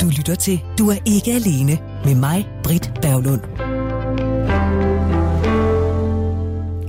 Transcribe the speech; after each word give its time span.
Du 0.00 0.06
lytter 0.16 0.34
til 0.34 0.60
Du 0.78 0.90
er 0.90 0.96
ikke 1.06 1.32
alene 1.32 1.78
med 2.04 2.14
mig, 2.14 2.48
Britt 2.64 2.90
Berglund. 3.02 3.40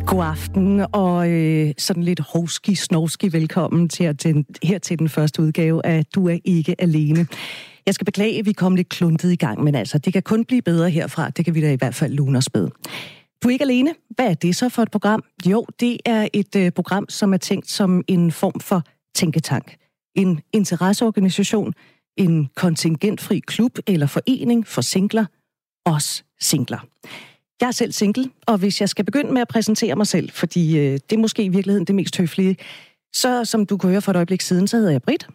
God 0.05 0.25
aften, 0.25 0.85
og 0.91 1.29
øh, 1.29 1.73
sådan 1.77 2.03
lidt 2.03 2.19
hovski 2.19 2.75
snovski 2.75 3.33
velkommen 3.33 3.89
til, 3.89 4.03
at 4.03 4.25
her 4.63 4.79
til 4.79 4.99
den 4.99 5.09
første 5.09 5.41
udgave 5.41 5.85
af 5.85 6.05
Du 6.05 6.27
er 6.27 6.37
ikke 6.45 6.75
alene. 6.79 7.27
Jeg 7.85 7.93
skal 7.93 8.05
beklage, 8.05 8.39
at 8.39 8.45
vi 8.45 8.53
kom 8.53 8.75
lidt 8.75 8.89
kluntet 8.89 9.31
i 9.31 9.35
gang, 9.35 9.63
men 9.63 9.75
altså, 9.75 9.97
det 9.97 10.13
kan 10.13 10.23
kun 10.23 10.45
blive 10.45 10.61
bedre 10.61 10.89
herfra. 10.89 11.29
Det 11.29 11.45
kan 11.45 11.55
vi 11.55 11.61
da 11.61 11.71
i 11.71 11.77
hvert 11.77 11.95
fald 11.95 12.13
lune 12.13 12.37
os 12.37 12.53
med. 12.53 12.69
Du 13.43 13.47
er 13.47 13.51
ikke 13.51 13.65
alene. 13.65 13.93
Hvad 14.09 14.25
er 14.29 14.33
det 14.33 14.55
så 14.55 14.69
for 14.69 14.81
et 14.81 14.91
program? 14.91 15.23
Jo, 15.45 15.65
det 15.79 15.97
er 16.05 16.27
et 16.33 16.55
øh, 16.55 16.71
program, 16.71 17.05
som 17.09 17.33
er 17.33 17.37
tænkt 17.37 17.69
som 17.69 18.03
en 18.07 18.31
form 18.31 18.59
for 18.59 18.83
tænketank. 19.15 19.75
En 20.15 20.41
interesseorganisation, 20.53 21.73
en 22.17 22.49
kontingentfri 22.55 23.39
klub 23.39 23.77
eller 23.87 24.07
forening 24.07 24.67
for 24.67 24.81
singler, 24.81 25.25
os 25.85 26.23
singler. 26.39 26.87
Jeg 27.61 27.67
er 27.67 27.71
selv 27.71 27.91
single, 27.91 28.29
og 28.47 28.57
hvis 28.57 28.81
jeg 28.81 28.89
skal 28.89 29.05
begynde 29.05 29.33
med 29.33 29.41
at 29.41 29.47
præsentere 29.47 29.95
mig 29.95 30.07
selv, 30.07 30.31
fordi 30.31 30.77
øh, 30.77 30.93
det 30.93 31.13
er 31.13 31.17
måske 31.17 31.43
i 31.43 31.49
virkeligheden 31.49 31.87
det 31.87 31.95
mest 31.95 32.17
høflige, 32.17 32.57
så 33.13 33.45
som 33.45 33.65
du 33.65 33.77
kunne 33.77 33.91
høre 33.91 34.01
for 34.01 34.11
et 34.11 34.15
øjeblik 34.15 34.41
siden, 34.41 34.67
så 34.67 34.77
hedder 34.77 34.91
jeg 34.91 35.01
Britt. 35.01 35.27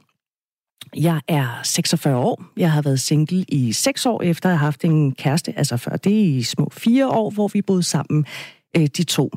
Jeg 0.97 1.21
er 1.29 1.61
46 1.63 2.17
år. 2.17 2.45
Jeg 2.57 2.73
har 2.73 2.83
været 2.83 3.01
single 3.01 3.45
i 3.49 3.73
6 3.73 4.07
år, 4.07 4.23
efter 4.23 4.49
jeg 4.49 4.59
har 4.59 4.65
haft 4.65 4.85
en 4.85 5.15
kæreste, 5.15 5.59
altså 5.59 5.77
før 5.77 5.97
det 5.97 6.11
i 6.11 6.43
små 6.43 6.69
4 6.73 7.09
år, 7.09 7.31
hvor 7.31 7.49
vi 7.49 7.63
boede 7.63 7.83
sammen, 7.83 8.27
øh, 8.77 8.87
de 8.87 9.05
to. 9.05 9.31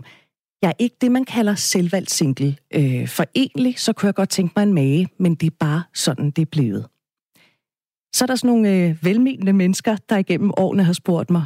Jeg 0.62 0.67
er 0.67 0.73
ikke 0.80 0.95
det, 1.02 1.12
man 1.12 1.26
kalder 1.26 1.56
selvvalgt 1.56 2.12
single. 2.12 2.56
Øh, 2.73 3.08
for 3.08 3.26
egentlig, 3.36 3.80
så 3.80 3.94
kunne 3.94 4.08
jeg 4.08 4.16
godt 4.16 4.30
tænke 4.30 4.53
mig 4.56 4.64
en 4.64 4.73
mage, 4.73 5.08
men 5.17 5.36
det 5.36 5.48
er 5.48 5.56
bare 5.59 5.84
sådan, 5.94 6.31
det 6.31 6.42
er 6.42 6.45
blevet. 6.52 6.86
Så 8.13 8.26
er 8.26 8.27
der 8.27 8.36
sådan 8.36 8.48
nogle 8.48 8.76
øh, 8.76 9.04
velmenende 9.04 9.54
mennesker, 9.54 9.98
der 10.09 10.17
igennem 10.17 10.52
årene 10.58 10.84
har 10.84 10.94
spurgt 10.94 11.30
mig, 11.30 11.45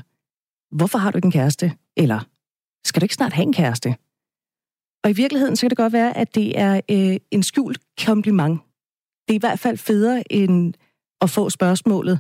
hvorfor 0.71 0.97
har 0.97 1.11
du 1.11 1.17
ikke 1.17 1.25
en 1.25 1.31
kæreste? 1.31 1.71
Eller, 1.97 2.19
skal 2.85 3.01
du 3.01 3.05
ikke 3.05 3.15
snart 3.15 3.33
have 3.33 3.43
en 3.43 3.53
kæreste? 3.53 3.95
Og 5.03 5.09
i 5.09 5.13
virkeligheden, 5.13 5.55
så 5.55 5.61
kan 5.61 5.69
det 5.69 5.77
godt 5.77 5.93
være, 5.93 6.17
at 6.17 6.35
det 6.35 6.59
er 6.59 6.81
øh, 6.91 7.17
en 7.31 7.43
skjult 7.43 7.79
kompliment. 8.05 8.59
Det 9.27 9.33
er 9.33 9.35
i 9.35 9.45
hvert 9.45 9.59
fald 9.59 9.77
federe 9.77 10.33
end 10.33 10.73
at 11.21 11.29
få 11.29 11.49
spørgsmålet, 11.49 12.19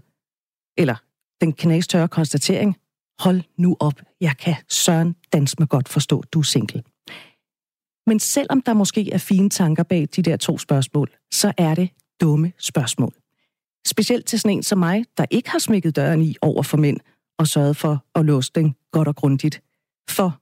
eller 0.77 0.95
den 1.41 1.53
knastørre 1.53 2.07
konstatering, 2.07 2.77
hold 3.19 3.41
nu 3.57 3.77
op, 3.79 4.01
jeg 4.21 4.37
kan 4.37 4.55
søren 4.69 5.15
dans 5.33 5.59
med 5.59 5.67
godt 5.67 5.89
forstå, 5.89 6.21
du 6.21 6.39
er 6.39 6.43
single. 6.43 6.83
Men 8.07 8.19
selvom 8.19 8.61
der 8.61 8.73
måske 8.73 9.11
er 9.11 9.17
fine 9.17 9.49
tanker 9.49 9.83
bag 9.83 10.07
de 10.15 10.21
der 10.21 10.37
to 10.37 10.57
spørgsmål, 10.57 11.09
så 11.31 11.53
er 11.57 11.75
det 11.75 11.89
dumme 12.21 12.51
spørgsmål. 12.57 13.13
Specielt 13.87 14.25
til 14.25 14.39
sådan 14.39 14.57
en 14.57 14.63
som 14.63 14.77
mig, 14.77 15.05
der 15.17 15.25
ikke 15.31 15.49
har 15.49 15.59
smækket 15.59 15.95
døren 15.95 16.21
i 16.21 16.35
over 16.41 16.63
for 16.63 16.77
mænd 16.77 16.97
og 17.39 17.47
sørget 17.47 17.77
for 17.77 18.05
at 18.15 18.25
låse 18.25 18.51
den 18.55 18.75
godt 18.91 19.07
og 19.07 19.15
grundigt. 19.15 19.61
For, 20.09 20.39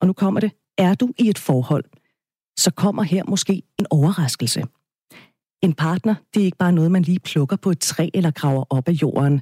og 0.00 0.06
nu 0.06 0.12
kommer 0.12 0.40
det, 0.40 0.52
er 0.78 0.94
du 0.94 1.12
i 1.18 1.28
et 1.28 1.38
forhold, 1.38 1.84
så 2.58 2.70
kommer 2.70 3.02
her 3.02 3.24
måske 3.28 3.62
en 3.78 3.86
overraskelse. 3.90 4.62
En 5.62 5.72
partner, 5.72 6.14
det 6.34 6.40
er 6.40 6.44
ikke 6.44 6.58
bare 6.58 6.72
noget, 6.72 6.90
man 6.90 7.02
lige 7.02 7.20
plukker 7.20 7.56
på 7.56 7.70
et 7.70 7.80
træ 7.80 8.08
eller 8.14 8.30
graver 8.30 8.64
op 8.70 8.88
af 8.88 8.92
jorden. 8.92 9.40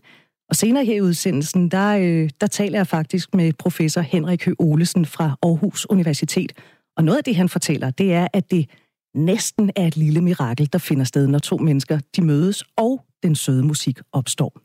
Og 0.49 0.57
senere 0.57 0.85
her 0.85 0.95
i 0.95 1.01
udsendelsen, 1.01 1.69
der, 1.69 1.97
øh, 1.97 2.31
der 2.41 2.47
taler 2.47 2.79
jeg 2.79 2.87
faktisk 2.87 3.35
med 3.35 3.53
professor 3.53 4.01
Henrik 4.01 4.45
Høgh 4.45 4.57
Olesen 4.59 5.07
fra 5.07 5.37
Aarhus 5.43 5.87
Universitet. 5.91 6.53
Og 6.97 7.05
noget 7.05 7.19
af 7.19 7.25
det, 7.25 7.37
han 7.37 7.49
fortæller, 7.49 7.91
det 7.91 8.13
er, 8.13 8.29
at 8.33 8.51
det 8.51 8.71
næsten 9.15 9.71
er 9.77 9.87
et 9.87 9.97
lille 9.97 10.21
mirakel, 10.21 10.73
der 10.73 10.79
finder 10.79 11.05
sted, 11.05 11.27
når 11.27 11.39
to 11.39 11.57
mennesker 11.57 11.99
de 12.17 12.23
mødes, 12.23 12.65
og 12.77 13.05
den 13.23 13.35
søde 13.35 13.63
musik 13.63 13.99
opstår. 14.13 14.61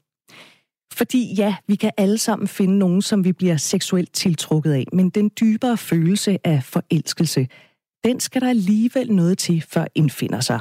Fordi 0.94 1.34
ja, 1.34 1.56
vi 1.68 1.76
kan 1.76 1.92
alle 1.98 2.18
sammen 2.18 2.48
finde 2.48 2.78
nogen, 2.78 3.02
som 3.02 3.24
vi 3.24 3.32
bliver 3.32 3.58
seksuelt 3.58 4.14
tiltrukket 4.14 4.74
af, 4.74 4.86
men 4.94 5.10
den 5.10 5.32
dybere 5.40 5.78
følelse 5.78 6.38
af 6.44 6.64
forelskelse, 6.64 7.48
den 8.04 8.20
skal 8.20 8.42
der 8.42 8.50
alligevel 8.50 9.12
noget 9.12 9.38
til, 9.38 9.62
før 9.62 9.86
indfinder 9.96 10.40
sig. 10.40 10.60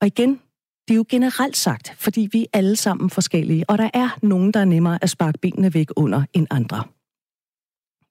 Og 0.00 0.06
igen, 0.06 0.40
det 0.88 0.94
er 0.94 0.96
jo 0.96 1.04
generelt 1.08 1.56
sagt, 1.56 1.94
fordi 1.96 2.28
vi 2.32 2.42
er 2.42 2.58
alle 2.58 2.76
sammen 2.76 3.10
forskellige, 3.10 3.70
og 3.70 3.78
der 3.78 3.90
er 3.94 4.18
nogen, 4.22 4.52
der 4.52 4.60
er 4.60 4.64
nemmere 4.64 4.98
at 5.02 5.10
sparke 5.10 5.38
benene 5.38 5.74
væk 5.74 5.88
under 5.96 6.24
end 6.32 6.46
andre. 6.50 6.84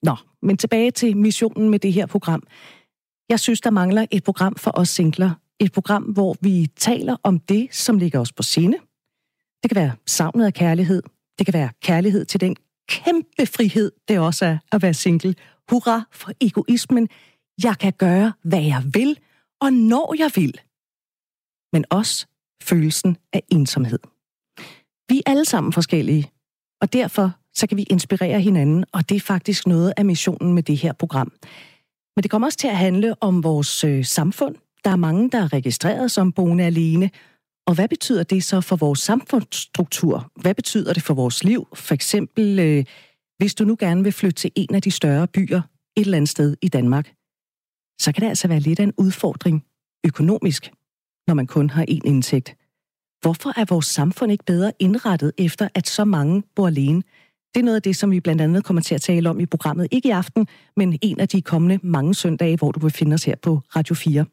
Nå, 0.04 0.16
men 0.42 0.58
tilbage 0.58 0.92
til 0.92 1.18
missionen 1.18 1.70
med 1.70 1.80
det 1.80 1.94
her 1.94 2.06
program. 2.06 2.44
Jeg 3.30 3.40
synes, 3.40 3.62
der 3.62 3.70
mangler 3.70 4.06
et 4.12 4.24
program 4.24 4.56
for 4.56 4.72
os 4.76 4.90
singler. 4.90 5.32
Et 5.60 5.72
program, 5.72 6.04
hvor 6.04 6.36
vi 6.42 6.68
taler 6.76 7.16
om 7.24 7.40
det, 7.40 7.76
som 7.76 7.98
ligger 7.98 8.20
os 8.20 8.34
på 8.34 8.44
sinde. 8.44 8.78
Det 9.64 9.70
kan 9.70 9.76
være 9.76 9.92
savnet 10.06 10.46
af 10.46 10.54
kærlighed. 10.54 11.04
Det 11.38 11.46
kan 11.46 11.54
være 11.54 11.70
kærlighed 11.82 12.26
til 12.26 12.42
den 12.42 12.56
kæmpe 12.90 13.46
frihed, 13.46 13.92
det 14.08 14.20
også 14.20 14.46
er 14.46 14.58
at 14.72 14.82
være 14.82 14.94
single. 14.94 15.36
Hurra 15.70 16.04
for 16.12 16.32
egoismen. 16.42 17.10
Jeg 17.64 17.78
kan 17.80 17.94
gøre, 17.94 18.34
hvad 18.44 18.64
jeg 18.64 18.84
vil, 18.94 19.20
og 19.62 19.74
når 19.74 20.16
jeg 20.18 20.32
vil. 20.36 20.60
Men 21.74 21.86
også 21.90 22.28
følelsen 22.64 23.18
af 23.34 23.44
ensomhed. 23.52 24.00
Vi 25.10 25.18
er 25.18 25.32
alle 25.32 25.46
sammen 25.46 25.74
forskellige, 25.74 26.32
og 26.82 26.94
derfor 26.94 27.32
så 27.54 27.68
kan 27.68 27.78
vi 27.78 27.84
inspirere 27.90 28.42
hinanden, 28.42 28.86
og 28.92 29.10
det 29.10 29.16
er 29.16 29.20
faktisk 29.20 29.68
noget 29.68 29.94
af 29.98 30.06
missionen 30.06 30.54
med 30.54 30.64
det 30.64 30.78
her 30.78 30.94
program. 30.94 31.32
Men 32.16 32.24
det 32.24 32.32
kommer 32.32 32.48
også 32.48 32.58
til 32.58 32.68
at 32.68 32.78
handle 32.78 33.24
om 33.24 33.44
vores 33.44 33.84
øh, 33.84 34.06
samfund. 34.06 34.56
Der 34.84 34.92
er 34.92 34.96
mange, 34.96 35.30
der 35.30 35.38
er 35.38 35.54
registreret 35.54 36.12
som 36.12 36.32
boende 36.32 36.64
alene. 36.64 37.10
Og 37.68 37.76
hvad 37.76 37.88
betyder 37.88 38.24
det 38.24 38.44
så 38.44 38.62
for 38.62 38.76
vores 38.76 39.00
samfundsstruktur? 39.00 40.32
Hvad 40.36 40.56
betyder 40.56 40.94
det 40.94 41.04
for 41.04 41.14
vores 41.14 41.44
liv? 41.44 41.68
For 41.74 41.94
eksempel, 41.94 42.60
øh, 42.60 42.86
hvis 43.38 43.56
du 43.56 43.64
nu 43.66 43.76
gerne 43.80 44.04
vil 44.04 44.12
flytte 44.12 44.36
til 44.36 44.52
en 44.56 44.76
af 44.76 44.82
de 44.82 44.92
større 44.92 45.28
byer 45.28 45.62
et 45.98 46.02
eller 46.02 46.18
andet 46.18 46.30
sted 46.30 46.58
i 46.62 46.68
Danmark, 46.68 47.14
så 48.02 48.12
kan 48.14 48.22
det 48.22 48.30
altså 48.30 48.48
være 48.48 48.60
lidt 48.60 48.80
af 48.80 48.84
en 48.84 48.94
udfordring 48.98 49.66
økonomisk, 50.06 50.72
når 51.28 51.34
man 51.34 51.48
kun 51.48 51.70
har 51.70 51.86
én 51.90 52.02
indtægt. 52.06 52.56
Hvorfor 53.22 53.60
er 53.60 53.66
vores 53.66 53.86
samfund 53.86 54.32
ikke 54.32 54.44
bedre 54.46 54.72
indrettet 54.80 55.32
efter, 55.38 55.68
at 55.76 55.88
så 55.88 56.06
mange 56.06 56.44
bor 56.56 56.68
alene? 56.68 57.04
Det 57.58 57.62
er 57.62 57.66
noget 57.66 57.76
af 57.76 57.82
det, 57.82 57.96
som 57.96 58.12
vi 58.12 58.20
blandt 58.20 58.42
andet 58.42 58.64
kommer 58.64 58.82
til 58.82 58.96
at 58.96 59.02
tale 59.02 59.30
om 59.30 59.40
i 59.40 59.46
programmet. 59.46 59.88
Ikke 59.92 60.08
i 60.08 60.12
aften, 60.12 60.48
men 60.76 61.00
en 61.02 61.20
af 61.20 61.28
de 61.28 61.42
kommende 61.42 61.80
mange 61.84 62.16
søndage, 62.16 62.58
hvor 62.58 62.72
du 62.72 62.80
befinder 62.80 63.14
os 63.14 63.24
her 63.24 63.36
på 63.42 63.62
Radio 63.76 63.96
4. 63.96 64.26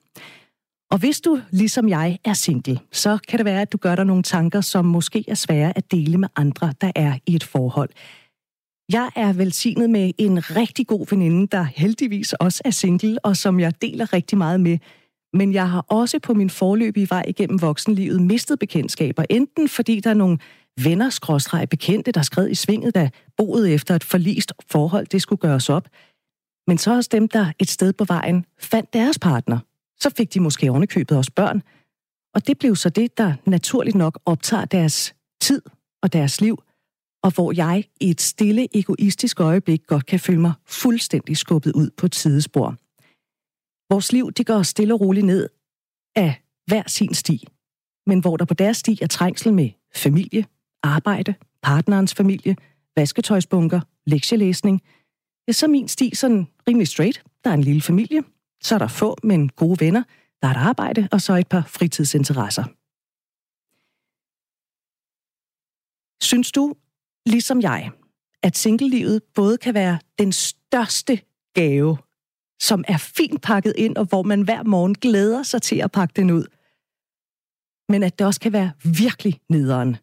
Og 0.91 0.99
hvis 0.99 1.21
du, 1.21 1.41
ligesom 1.51 1.89
jeg, 1.89 2.19
er 2.25 2.33
single, 2.33 2.81
så 2.93 3.19
kan 3.29 3.39
det 3.39 3.45
være, 3.45 3.63
at 3.63 3.73
du 3.73 3.79
gør 3.79 3.95
dig 3.95 4.07
nogle 4.07 4.23
tanker, 4.23 4.61
som 4.61 4.85
måske 4.85 5.25
er 5.29 5.35
svære 5.35 5.79
at 5.79 5.91
dele 5.91 6.19
med 6.19 6.29
andre, 6.37 6.73
der 6.81 6.93
er 6.95 7.19
i 7.27 7.35
et 7.35 7.45
forhold. 7.45 7.91
Jeg 8.93 9.11
er 9.17 9.33
velsignet 9.33 9.91
med 9.91 10.13
en 10.19 10.57
rigtig 10.57 10.87
god 10.87 11.07
veninde, 11.11 11.47
der 11.47 11.63
heldigvis 11.63 12.33
også 12.33 12.63
er 12.65 12.71
single, 12.71 13.25
og 13.25 13.37
som 13.37 13.61
jeg 13.61 13.83
deler 13.83 14.13
rigtig 14.13 14.39
meget 14.39 14.61
med. 14.61 14.79
Men 15.35 15.53
jeg 15.53 15.71
har 15.71 15.81
også 15.89 16.19
på 16.19 16.35
min 16.35 16.51
forløbige 16.51 17.11
vej 17.11 17.25
igennem 17.29 17.63
voksenlivet 17.63 18.23
mistet 18.23 18.59
bekendtskaber, 18.59 19.25
enten 19.31 19.69
fordi 19.69 20.01
der 20.01 20.11
er 20.11 20.15
nogle 20.15 20.39
venner 20.85 21.11
skråstreg 21.11 21.69
bekendte, 21.69 22.13
der 22.13 22.23
skred 22.23 22.49
i 22.51 22.55
svinget, 22.55 22.95
da 22.95 23.11
boet 23.37 23.75
efter 23.75 23.95
et 23.95 24.05
forlist 24.05 24.53
forhold, 24.71 25.07
det 25.07 25.23
skulle 25.23 25.41
gøres 25.41 25.71
op. 25.71 25.89
Men 26.67 26.79
så 26.79 26.95
også 26.95 27.11
dem, 27.13 27.29
der 27.29 27.53
et 27.59 27.69
sted 27.69 27.93
på 27.93 28.05
vejen 28.05 28.45
fandt 28.61 28.93
deres 28.93 29.19
partner. 29.19 29.59
Så 30.01 30.11
fik 30.17 30.35
de 30.35 30.41
måske 30.41 30.71
ovenikøbet 30.71 31.19
også 31.19 31.33
børn. 31.37 31.63
Og 32.35 32.47
det 32.47 32.59
blev 32.59 32.77
så 32.77 32.89
det, 32.89 33.19
der 33.19 33.35
naturligt 33.47 33.97
nok 33.97 34.19
optager 34.27 34.65
deres 34.65 35.15
tid 35.41 35.63
og 36.03 36.13
deres 36.13 36.41
liv, 36.41 36.63
og 37.23 37.35
hvor 37.35 37.53
jeg 37.53 37.85
i 38.01 38.11
et 38.11 38.21
stille, 38.21 38.77
egoistisk 38.77 39.41
øjeblik 39.41 39.87
godt 39.87 40.07
kan 40.07 40.21
føle 40.21 40.41
mig 40.41 40.53
fuldstændig 40.67 41.37
skubbet 41.37 41.73
ud 41.73 41.91
på 41.97 42.07
et 42.07 42.15
sidespor. 42.15 42.77
Vores 43.91 44.13
liv, 44.13 44.33
det 44.33 44.47
går 44.47 44.63
stille 44.63 44.95
og 44.95 45.01
roligt 45.01 45.27
ned 45.27 45.49
af 46.17 46.43
hver 46.67 46.83
sin 46.87 47.15
sti, 47.15 47.47
men 48.07 48.21
hvor 48.21 48.37
der 48.37 48.45
på 48.45 48.55
deres 48.55 48.77
sti 48.77 48.99
er 49.03 49.07
trængsel 49.07 49.53
med 49.53 49.71
familie, 49.95 50.47
arbejde, 50.83 51.35
partnerens 51.63 52.15
familie, 52.15 52.57
vasketøjsbunker, 52.97 53.81
lektielæsning, 54.07 54.83
ja, 55.49 55.53
så 55.53 55.67
er 55.67 55.71
min 55.71 55.89
sti 55.89 56.15
sådan 56.15 56.47
rimelig 56.69 56.89
straight. 56.89 57.25
Der 57.45 57.51
er 57.51 57.55
en 57.55 57.65
lille 57.65 57.83
familie, 57.83 58.23
så 58.63 58.75
er 58.75 58.79
der 58.79 58.89
få, 58.89 59.17
men 59.23 59.49
gode 59.49 59.81
venner, 59.81 60.03
der 60.43 60.49
er 60.49 60.53
et 60.53 60.67
arbejde, 60.69 61.09
og 61.13 61.21
så 61.21 61.35
et 61.35 61.49
par 61.49 61.63
fritidsinteresser. 61.69 62.65
Synes 66.25 66.53
du, 66.53 66.75
ligesom 67.27 67.63
jeg, 67.63 67.91
at 68.43 68.57
singlelivet 68.57 69.23
både 69.35 69.59
kan 69.59 69.75
være 69.75 69.99
den 70.19 70.33
største 70.33 71.21
gave, 71.55 71.99
som 72.65 72.85
er 72.89 72.99
fint 72.99 73.43
pakket 73.43 73.73
ind, 73.77 73.97
og 73.97 74.05
hvor 74.05 74.23
man 74.23 74.43
hver 74.43 74.63
morgen 74.63 74.95
glæder 74.95 75.43
sig 75.43 75.63
til 75.63 75.77
at 75.77 75.93
pakke 75.93 76.13
den 76.17 76.31
ud, 76.31 76.45
men 77.89 78.03
at 78.03 78.19
det 78.19 78.27
også 78.27 78.41
kan 78.41 78.53
være 78.53 78.73
virkelig 78.85 79.41
nederen, 79.49 79.97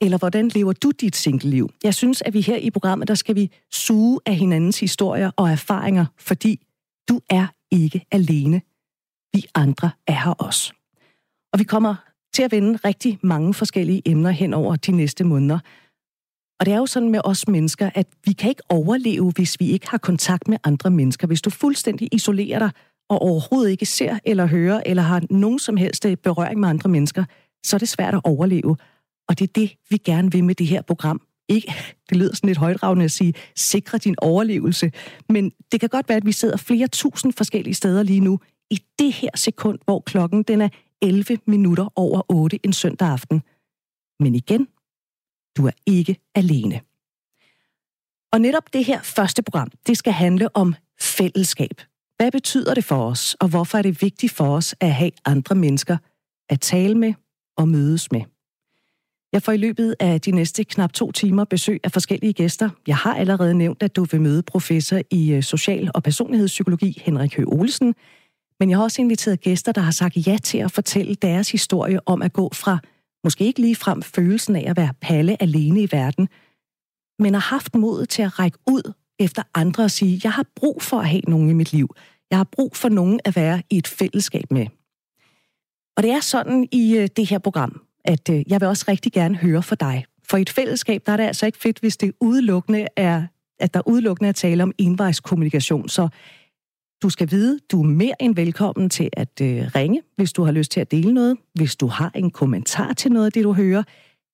eller 0.00 0.18
hvordan 0.18 0.48
lever 0.48 0.72
du 0.72 0.90
dit 0.90 1.16
single-liv? 1.16 1.70
Jeg 1.84 1.94
synes, 1.94 2.22
at 2.22 2.34
vi 2.34 2.40
her 2.40 2.56
i 2.56 2.70
programmet, 2.70 3.08
der 3.08 3.14
skal 3.14 3.34
vi 3.34 3.50
suge 3.72 4.20
af 4.26 4.34
hinandens 4.34 4.80
historier 4.80 5.30
og 5.36 5.50
erfaringer, 5.50 6.06
fordi 6.18 6.66
du 7.08 7.20
er 7.30 7.46
ikke 7.70 8.06
alene. 8.10 8.62
Vi 9.32 9.44
andre 9.54 9.90
er 10.06 10.24
her 10.24 10.30
også. 10.30 10.72
Og 11.52 11.58
vi 11.58 11.64
kommer 11.64 11.94
til 12.32 12.42
at 12.42 12.52
vende 12.52 12.78
rigtig 12.84 13.18
mange 13.22 13.54
forskellige 13.54 14.02
emner 14.04 14.30
hen 14.30 14.54
over 14.54 14.76
de 14.76 14.92
næste 14.92 15.24
måneder. 15.24 15.58
Og 16.60 16.66
det 16.66 16.74
er 16.74 16.78
jo 16.78 16.86
sådan 16.86 17.10
med 17.10 17.20
os 17.24 17.48
mennesker, 17.48 17.90
at 17.94 18.06
vi 18.24 18.32
kan 18.32 18.48
ikke 18.48 18.62
overleve, 18.68 19.32
hvis 19.36 19.60
vi 19.60 19.70
ikke 19.70 19.90
har 19.90 19.98
kontakt 19.98 20.48
med 20.48 20.58
andre 20.64 20.90
mennesker. 20.90 21.26
Hvis 21.26 21.42
du 21.42 21.50
fuldstændig 21.50 22.08
isolerer 22.12 22.58
dig 22.58 22.70
og 23.08 23.22
overhovedet 23.22 23.70
ikke 23.70 23.86
ser 23.86 24.18
eller 24.24 24.46
hører 24.46 24.82
eller 24.86 25.02
har 25.02 25.22
nogen 25.30 25.58
som 25.58 25.76
helst 25.76 26.04
øh, 26.04 26.16
berøring 26.16 26.60
med 26.60 26.68
andre 26.68 26.90
mennesker, 26.90 27.24
så 27.64 27.76
er 27.76 27.78
det 27.78 27.88
svært 27.88 28.14
at 28.14 28.20
overleve. 28.24 28.76
Og 29.28 29.38
det 29.38 29.48
er 29.48 29.52
det, 29.54 29.76
vi 29.90 29.96
gerne 29.96 30.32
vil 30.32 30.44
med 30.44 30.54
det 30.54 30.66
her 30.66 30.82
program. 30.82 31.20
Ikke, 31.48 31.74
det 32.08 32.16
lyder 32.16 32.34
sådan 32.34 32.48
lidt 32.48 32.58
højdragende 32.58 33.04
at 33.04 33.10
sige, 33.10 33.34
sikre 33.56 33.98
din 33.98 34.14
overlevelse. 34.18 34.92
Men 35.28 35.52
det 35.72 35.80
kan 35.80 35.88
godt 35.88 36.08
være, 36.08 36.16
at 36.16 36.26
vi 36.26 36.32
sidder 36.32 36.56
flere 36.56 36.86
tusind 36.86 37.32
forskellige 37.32 37.74
steder 37.74 38.02
lige 38.02 38.20
nu, 38.20 38.40
i 38.70 38.82
det 38.98 39.12
her 39.12 39.30
sekund, 39.34 39.78
hvor 39.84 40.00
klokken 40.00 40.42
den 40.42 40.60
er 40.60 40.68
11 41.02 41.38
minutter 41.46 41.92
over 41.96 42.22
8 42.28 42.58
en 42.64 42.72
søndag 42.72 43.08
aften. 43.08 43.42
Men 44.20 44.34
igen, 44.34 44.68
du 45.58 45.66
er 45.66 45.76
ikke 45.86 46.16
alene. 46.34 46.80
Og 48.32 48.40
netop 48.40 48.72
det 48.72 48.84
her 48.84 49.02
første 49.02 49.42
program, 49.42 49.70
det 49.86 49.96
skal 49.96 50.12
handle 50.12 50.56
om 50.56 50.74
fællesskab. 51.00 51.80
Hvad 52.16 52.32
betyder 52.32 52.74
det 52.74 52.84
for 52.84 53.10
os, 53.10 53.36
og 53.40 53.48
hvorfor 53.48 53.78
er 53.78 53.82
det 53.82 54.02
vigtigt 54.02 54.32
for 54.32 54.56
os 54.56 54.74
at 54.80 54.94
have 54.94 55.10
andre 55.24 55.54
mennesker 55.54 55.96
at 56.48 56.60
tale 56.60 56.94
med 56.94 57.14
og 57.56 57.68
mødes 57.68 58.12
med? 58.12 58.20
Jeg 59.32 59.42
får 59.42 59.52
i 59.52 59.56
løbet 59.56 59.94
af 60.00 60.20
de 60.20 60.30
næste 60.30 60.64
knap 60.64 60.92
to 60.92 61.12
timer 61.12 61.44
besøg 61.44 61.80
af 61.84 61.92
forskellige 61.92 62.32
gæster. 62.32 62.70
Jeg 62.86 62.96
har 62.96 63.14
allerede 63.14 63.54
nævnt, 63.54 63.82
at 63.82 63.96
du 63.96 64.04
vil 64.04 64.20
møde 64.20 64.42
professor 64.42 65.00
i 65.10 65.32
øh, 65.32 65.42
social- 65.42 65.90
og 65.94 66.02
personlighedspsykologi 66.02 67.02
Henrik 67.04 67.36
Høgh 67.36 67.48
Olsen. 67.48 67.94
Men 68.60 68.70
jeg 68.70 68.78
har 68.78 68.82
også 68.82 69.02
inviteret 69.02 69.40
gæster, 69.40 69.72
der 69.72 69.80
har 69.80 69.90
sagt 69.90 70.26
ja 70.26 70.38
til 70.42 70.58
at 70.58 70.72
fortælle 70.72 71.14
deres 71.14 71.50
historie 71.50 72.08
om 72.08 72.22
at 72.22 72.32
gå 72.32 72.50
fra 72.54 72.78
måske 73.28 73.44
ikke 73.44 73.60
lige 73.60 73.76
frem 73.76 74.02
følelsen 74.02 74.56
af 74.56 74.64
at 74.70 74.76
være 74.76 74.94
palle 75.00 75.42
alene 75.42 75.82
i 75.82 75.88
verden, 75.92 76.28
men 77.18 77.34
har 77.34 77.40
haft 77.40 77.74
modet 77.74 78.08
til 78.08 78.22
at 78.22 78.38
række 78.38 78.58
ud 78.66 78.92
efter 79.18 79.42
andre 79.54 79.84
og 79.84 79.90
sige, 79.90 80.20
jeg 80.24 80.32
har 80.32 80.46
brug 80.56 80.82
for 80.82 80.98
at 80.98 81.08
have 81.08 81.22
nogen 81.28 81.50
i 81.50 81.52
mit 81.52 81.72
liv. 81.72 81.94
Jeg 82.30 82.38
har 82.38 82.48
brug 82.52 82.76
for 82.76 82.88
nogen 82.88 83.20
at 83.24 83.36
være 83.36 83.62
i 83.70 83.78
et 83.78 83.86
fællesskab 83.86 84.50
med. 84.50 84.66
Og 85.96 86.02
det 86.02 86.10
er 86.10 86.20
sådan 86.20 86.68
i 86.72 86.96
øh, 86.96 87.08
det 87.16 87.26
her 87.26 87.38
program, 87.38 87.82
at 88.04 88.28
øh, 88.30 88.42
jeg 88.46 88.60
vil 88.60 88.68
også 88.68 88.84
rigtig 88.88 89.12
gerne 89.12 89.36
høre 89.36 89.62
fra 89.62 89.76
dig. 89.80 90.04
For 90.28 90.36
i 90.36 90.42
et 90.42 90.50
fællesskab, 90.50 91.02
der 91.06 91.12
er 91.12 91.16
det 91.16 91.24
altså 91.24 91.46
ikke 91.46 91.58
fedt, 91.58 91.78
hvis 91.78 91.96
det 91.96 92.12
udelukkende 92.20 92.86
er, 92.96 93.26
at 93.58 93.74
der 93.74 93.88
udelukkende 93.88 94.28
er 94.28 94.32
tale 94.32 94.62
om 94.62 94.72
envejskommunikation. 94.78 95.88
Så 95.88 96.08
du 97.02 97.10
skal 97.10 97.30
vide, 97.30 97.58
du 97.72 97.82
er 97.82 97.86
mere 97.86 98.22
end 98.22 98.34
velkommen 98.34 98.90
til 98.90 99.10
at 99.12 99.40
øh, 99.42 99.70
ringe, 99.74 100.02
hvis 100.16 100.32
du 100.32 100.44
har 100.44 100.52
lyst 100.52 100.70
til 100.70 100.80
at 100.80 100.90
dele 100.90 101.14
noget, 101.14 101.36
hvis 101.54 101.76
du 101.76 101.86
har 101.86 102.10
en 102.14 102.30
kommentar 102.30 102.92
til 102.92 103.12
noget 103.12 103.26
af 103.26 103.32
det, 103.32 103.44
du 103.44 103.52
hører, 103.52 103.82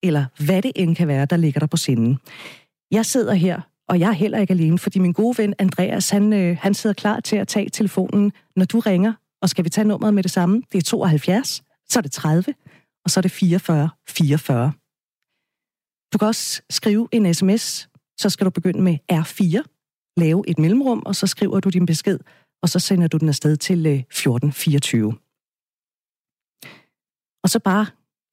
eller 0.03 0.25
hvad 0.45 0.61
det 0.61 0.71
end 0.75 0.95
kan 0.95 1.07
være, 1.07 1.25
der 1.25 1.37
ligger 1.37 1.59
der 1.59 1.67
på 1.67 1.77
sinden. 1.77 2.17
Jeg 2.91 3.05
sidder 3.05 3.33
her, 3.33 3.61
og 3.89 3.99
jeg 3.99 4.09
er 4.09 4.13
heller 4.13 4.39
ikke 4.39 4.51
alene, 4.51 4.79
fordi 4.79 4.99
min 4.99 5.11
gode 5.11 5.37
ven 5.37 5.53
Andreas, 5.59 6.09
han, 6.09 6.33
øh, 6.33 6.57
han 6.61 6.73
sidder 6.73 6.93
klar 6.93 7.19
til 7.19 7.35
at 7.35 7.47
tage 7.47 7.69
telefonen, 7.69 8.31
når 8.55 8.65
du 8.65 8.79
ringer. 8.79 9.13
Og 9.41 9.49
skal 9.49 9.65
vi 9.65 9.69
tage 9.69 9.87
nummeret 9.87 10.13
med 10.13 10.23
det 10.23 10.31
samme? 10.31 10.63
Det 10.71 10.77
er 10.77 10.81
72, 10.81 11.63
så 11.89 11.99
er 11.99 12.01
det 12.01 12.11
30, 12.11 12.53
og 13.05 13.11
så 13.11 13.19
er 13.19 13.21
det 13.21 13.31
44 13.31 13.89
44. 14.07 14.71
Du 16.13 16.17
kan 16.17 16.27
også 16.27 16.61
skrive 16.69 17.07
en 17.11 17.33
sms, 17.33 17.89
så 18.17 18.29
skal 18.29 18.45
du 18.45 18.49
begynde 18.49 18.81
med 18.81 18.97
R4, 19.11 19.63
lave 20.17 20.43
et 20.47 20.59
mellemrum, 20.59 21.03
og 21.05 21.15
så 21.15 21.27
skriver 21.27 21.59
du 21.59 21.69
din 21.69 21.85
besked, 21.85 22.19
og 22.65 22.69
så 22.69 22.79
sender 22.79 23.07
du 23.07 23.17
den 23.17 23.29
afsted 23.29 23.57
til 23.57 23.85
øh, 23.85 23.93
1424. 23.93 25.13
Og 27.43 27.49
så 27.49 27.59
bare 27.59 27.85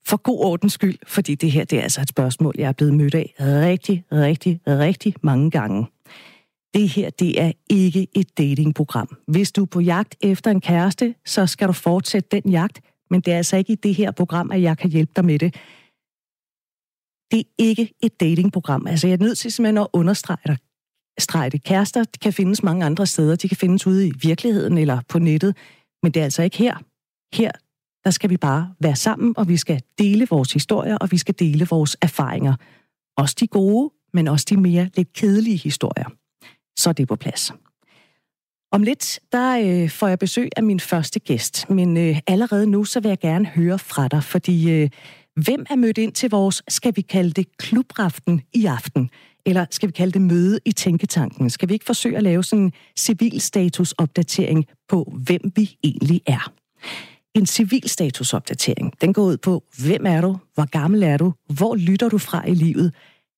for 0.07 0.17
god 0.17 0.39
ordens 0.39 0.73
skyld, 0.73 0.99
fordi 1.07 1.35
det 1.35 1.53
her 1.53 1.65
det 1.65 1.79
er 1.79 1.83
altså 1.83 2.01
et 2.01 2.09
spørgsmål, 2.09 2.55
jeg 2.59 2.69
er 2.69 2.73
blevet 2.73 2.95
mødt 2.95 3.15
af 3.15 3.35
rigtig, 3.41 4.05
rigtig, 4.13 4.61
rigtig 4.67 5.15
mange 5.23 5.51
gange. 5.51 5.87
Det 6.75 6.89
her, 6.89 7.11
det 7.11 7.41
er 7.41 7.53
ikke 7.71 8.07
et 8.15 8.39
datingprogram. 8.39 9.17
Hvis 9.29 9.53
du 9.53 9.63
er 9.63 9.67
på 9.67 9.81
jagt 9.81 10.17
efter 10.21 10.51
en 10.51 10.61
kæreste, 10.61 11.15
så 11.25 11.47
skal 11.47 11.69
du 11.69 11.73
fortsætte 11.73 12.29
den 12.41 12.51
jagt, 12.51 12.81
men 13.11 13.21
det 13.21 13.33
er 13.33 13.37
altså 13.37 13.57
ikke 13.57 13.73
i 13.73 13.77
det 13.77 13.95
her 13.95 14.11
program, 14.11 14.51
at 14.51 14.63
jeg 14.63 14.79
kan 14.79 14.91
hjælpe 14.91 15.13
dig 15.17 15.25
med 15.25 15.39
det. 15.39 15.55
Det 17.31 17.41
er 17.41 17.53
ikke 17.59 17.95
et 18.03 18.21
datingprogram. 18.21 18.87
Altså, 18.87 19.07
jeg 19.07 19.15
er 19.15 19.25
nødt 19.25 19.39
til 19.39 19.53
simpelthen 19.53 19.79
at 19.79 19.87
understrege 19.93 20.47
dig 20.47 20.57
strejte. 21.19 21.59
Kærester 21.59 22.05
kan 22.23 22.33
findes 22.33 22.63
mange 22.63 22.87
andre 22.87 23.07
steder. 23.07 23.37
De 23.37 23.49
kan 23.49 23.57
findes 23.57 23.87
ude 23.87 24.09
i 24.09 24.13
virkeligheden 24.23 24.79
eller 24.79 25.01
på 25.09 25.19
nettet. 25.19 25.57
Men 26.03 26.13
det 26.13 26.21
er 26.21 26.25
altså 26.25 26.43
ikke 26.43 26.59
her. 26.59 26.77
Her, 27.35 27.51
der 28.05 28.11
skal 28.11 28.31
vi 28.31 28.37
bare 28.37 28.75
være 28.81 28.97
sammen, 28.97 29.35
og 29.37 29.49
vi 29.49 29.57
skal 29.57 29.81
dele 29.99 30.27
vores 30.31 30.53
historier, 30.53 30.97
og 30.97 31.11
vi 31.11 31.19
skal 31.19 31.35
dele 31.39 31.67
vores 31.71 31.97
erfaringer. 32.03 32.55
Også 33.17 33.37
de 33.41 33.47
gode, 33.47 33.93
men 34.13 34.29
også 34.29 34.47
de 34.51 34.57
mere 34.57 34.91
lidt 34.97 35.13
kedelige 35.13 35.57
historier. 35.57 36.09
Så 36.79 36.89
er 36.89 36.93
det 36.93 37.09
på 37.09 37.17
plads. 37.17 37.53
Om 38.73 38.83
lidt, 38.83 39.21
der 39.33 39.59
øh, 39.59 39.91
får 39.91 40.09
jeg 40.09 40.19
besøg 40.19 40.49
af 40.57 40.63
min 40.63 40.81
første 40.81 41.21
gæst, 41.21 41.71
men 41.71 41.97
øh, 41.97 42.21
allerede 42.27 42.67
nu, 42.67 42.85
så 42.85 43.01
vil 43.01 43.09
jeg 43.09 43.19
gerne 43.19 43.47
høre 43.47 43.79
fra 43.79 44.09
dig, 44.09 44.25
fordi 44.25 44.71
øh, 44.71 44.91
hvem 45.37 45.67
er 45.71 45.77
mødt 45.77 45.99
ind 45.99 46.13
til 46.13 46.31
vores, 46.31 46.63
skal 46.69 46.97
vi 46.97 47.01
kalde 47.01 47.31
det, 47.31 47.57
klubraften 47.57 48.43
i 48.55 48.67
aften? 48.67 49.11
Eller 49.47 49.67
skal 49.71 49.87
vi 49.87 49.93
kalde 49.93 50.13
det 50.13 50.23
møde 50.23 50.61
i 50.65 50.73
tænketanken? 50.73 51.51
Skal 51.51 51.69
vi 51.69 51.75
ikke 51.75 51.85
forsøge 51.85 52.17
at 52.17 52.23
lave 52.23 52.45
sådan 52.45 52.65
en 52.65 52.73
civilstatusopdatering 52.99 54.67
på, 54.89 55.13
hvem 55.17 55.53
vi 55.57 55.77
egentlig 55.85 56.21
er? 56.27 56.53
En 57.35 57.47
civil 57.47 57.89
statusopdatering, 57.89 58.93
den 59.01 59.13
går 59.13 59.23
ud 59.23 59.37
på, 59.37 59.65
hvem 59.85 60.07
er 60.07 60.21
du? 60.21 60.39
Hvor 60.55 60.71
gammel 60.71 61.03
er 61.03 61.17
du? 61.17 61.33
Hvor 61.51 61.77
lytter 61.77 62.09
du 62.09 62.19
fra 62.19 62.49
i 62.49 62.55
livet? 62.55 62.95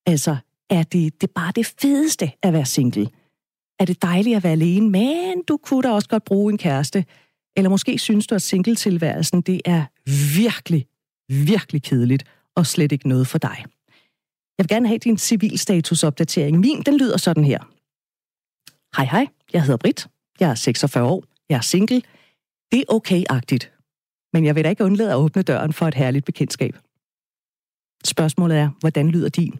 Altså, 0.06 0.36
er 0.70 0.82
det, 0.82 1.20
det 1.20 1.30
bare 1.30 1.52
det 1.56 1.66
fedeste 1.80 2.32
at 2.42 2.52
være 2.52 2.66
single? 2.66 3.10
er 3.78 3.84
det 3.84 4.02
dejligt 4.02 4.36
at 4.36 4.44
være 4.44 4.52
alene, 4.52 4.90
men 4.90 5.42
du 5.48 5.56
kunne 5.56 5.82
da 5.82 5.90
også 5.90 6.08
godt 6.08 6.24
bruge 6.24 6.52
en 6.52 6.58
kæreste. 6.58 7.04
Eller 7.56 7.70
måske 7.70 7.98
synes 7.98 8.26
du, 8.26 8.34
at 8.34 8.42
singletilværelsen 8.42 9.40
det 9.40 9.60
er 9.64 9.84
virkelig, 10.36 10.86
virkelig 11.28 11.82
kedeligt 11.82 12.24
og 12.56 12.66
slet 12.66 12.92
ikke 12.92 13.08
noget 13.08 13.26
for 13.26 13.38
dig. 13.38 13.64
Jeg 14.58 14.64
vil 14.64 14.68
gerne 14.68 14.88
have 14.88 14.98
din 14.98 15.18
civilstatusopdatering. 15.18 16.58
Min, 16.58 16.82
den 16.82 16.98
lyder 16.98 17.16
sådan 17.16 17.44
her. 17.44 17.58
Hej 18.96 19.04
hej, 19.04 19.26
jeg 19.52 19.62
hedder 19.62 19.76
Britt. 19.76 20.06
Jeg 20.40 20.50
er 20.50 20.54
46 20.54 21.08
år. 21.08 21.24
Jeg 21.48 21.56
er 21.56 21.60
single. 21.60 22.02
Det 22.72 22.80
er 22.80 22.92
okay-agtigt. 22.92 23.70
Men 24.32 24.44
jeg 24.44 24.54
vil 24.54 24.64
da 24.64 24.68
ikke 24.68 24.84
undlade 24.84 25.10
at 25.10 25.16
åbne 25.16 25.42
døren 25.42 25.72
for 25.72 25.88
et 25.88 25.94
herligt 25.94 26.24
bekendtskab. 26.24 26.76
Spørgsmålet 28.04 28.58
er, 28.58 28.70
hvordan 28.80 29.08
lyder 29.08 29.28
din? 29.28 29.58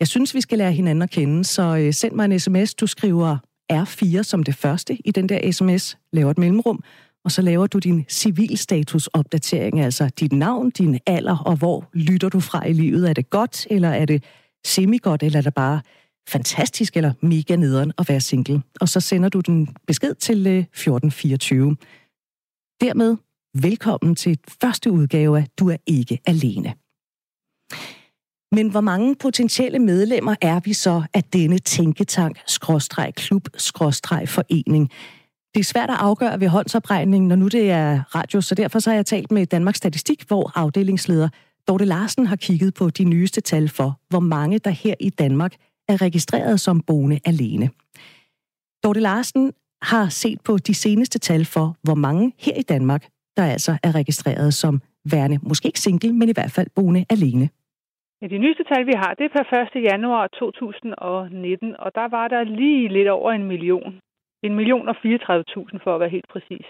Jeg 0.00 0.08
synes, 0.08 0.34
vi 0.34 0.40
skal 0.40 0.58
lære 0.58 0.72
hinanden 0.72 1.02
at 1.02 1.10
kende, 1.10 1.44
så 1.44 1.76
øh, 1.76 1.94
send 1.94 2.12
mig 2.14 2.24
en 2.24 2.40
sms. 2.40 2.74
Du 2.74 2.86
skriver 2.86 3.38
R4 3.72 4.22
som 4.22 4.42
det 4.42 4.54
første 4.54 4.98
i 5.04 5.10
den 5.10 5.28
der 5.28 5.52
sms, 5.52 5.98
laver 6.12 6.30
et 6.30 6.38
mellemrum, 6.38 6.84
og 7.24 7.32
så 7.32 7.42
laver 7.42 7.66
du 7.66 7.78
din 7.78 8.04
civilstatusopdatering, 8.08 9.80
altså 9.80 10.10
dit 10.20 10.32
navn, 10.32 10.70
din 10.70 10.98
alder, 11.06 11.38
og 11.38 11.56
hvor 11.56 11.88
lytter 11.92 12.28
du 12.28 12.40
fra 12.40 12.66
i 12.66 12.72
livet. 12.72 13.08
Er 13.08 13.12
det 13.12 13.30
godt, 13.30 13.66
eller 13.70 13.88
er 13.88 14.04
det 14.04 14.24
semi-godt, 14.64 15.22
eller 15.22 15.38
er 15.38 15.42
det 15.42 15.54
bare 15.54 15.80
fantastisk 16.28 16.96
eller 16.96 17.12
mega 17.22 17.56
nederen 17.56 17.92
at 17.98 18.08
være 18.08 18.20
single? 18.20 18.62
Og 18.80 18.88
så 18.88 19.00
sender 19.00 19.28
du 19.28 19.40
den 19.40 19.76
besked 19.86 20.14
til 20.14 20.46
øh, 20.46 20.58
1424. 20.58 21.76
Dermed 22.80 23.16
velkommen 23.54 24.14
til 24.14 24.38
første 24.62 24.90
udgave 24.90 25.38
af 25.38 25.46
Du 25.58 25.70
er 25.70 25.76
ikke 25.86 26.18
alene. 26.26 26.74
Men 28.52 28.70
hvor 28.70 28.80
mange 28.80 29.14
potentielle 29.14 29.78
medlemmer 29.78 30.34
er 30.40 30.60
vi 30.60 30.72
så 30.72 31.02
af 31.14 31.24
denne 31.24 31.58
tænketank, 31.58 32.40
skråstreg, 32.46 33.14
klub, 33.14 33.48
skråstreg, 33.56 34.28
forening? 34.28 34.90
Det 35.54 35.60
er 35.60 35.64
svært 35.64 35.90
at 35.90 35.96
afgøre 36.00 36.40
ved 36.40 36.48
håndsopregningen, 36.48 37.28
når 37.28 37.36
nu 37.36 37.48
det 37.48 37.70
er 37.70 38.02
radio, 38.14 38.40
så 38.40 38.54
derfor 38.54 38.78
så 38.78 38.90
har 38.90 38.94
jeg 38.94 39.06
talt 39.06 39.30
med 39.30 39.46
Danmarks 39.46 39.78
Statistik, 39.78 40.28
hvor 40.28 40.58
afdelingsleder 40.58 41.28
Dorte 41.68 41.84
Larsen 41.84 42.26
har 42.26 42.36
kigget 42.36 42.74
på 42.74 42.90
de 42.90 43.04
nyeste 43.04 43.40
tal 43.40 43.68
for, 43.68 44.00
hvor 44.08 44.20
mange 44.20 44.58
der 44.58 44.70
her 44.70 44.94
i 45.00 45.10
Danmark 45.10 45.54
er 45.88 46.02
registreret 46.02 46.60
som 46.60 46.80
boende 46.80 47.18
alene. 47.24 47.70
Dorte 48.84 49.00
Larsen 49.00 49.52
har 49.82 50.08
set 50.08 50.40
på 50.40 50.58
de 50.58 50.74
seneste 50.74 51.18
tal 51.18 51.44
for, 51.44 51.76
hvor 51.82 51.94
mange 51.94 52.32
her 52.38 52.54
i 52.56 52.62
Danmark, 52.62 53.02
der 53.36 53.44
altså 53.44 53.72
er 53.82 53.94
registreret 53.94 54.54
som 54.54 54.80
værende, 55.12 55.38
måske 55.42 55.66
ikke 55.66 55.80
single, 55.80 56.12
men 56.12 56.28
i 56.28 56.32
hvert 56.32 56.52
fald 56.52 56.68
boende 56.76 57.04
alene. 57.10 57.48
Ja, 58.22 58.26
de 58.26 58.38
nyeste 58.38 58.64
tal, 58.64 58.86
vi 58.86 58.92
har, 58.96 59.14
det 59.14 59.24
er 59.24 59.32
per 59.36 59.78
1. 59.78 59.84
januar 59.92 60.26
2019, 60.26 61.76
og 61.78 61.94
der 61.94 62.08
var 62.08 62.28
der 62.28 62.44
lige 62.44 62.88
lidt 62.88 63.08
over 63.08 63.32
en 63.32 63.44
million. 63.44 64.00
En 64.42 64.54
million 64.54 64.88
og 64.88 64.96
34.000 64.96 65.78
for 65.84 65.94
at 65.94 66.00
være 66.00 66.08
helt 66.08 66.28
præcis. 66.28 66.66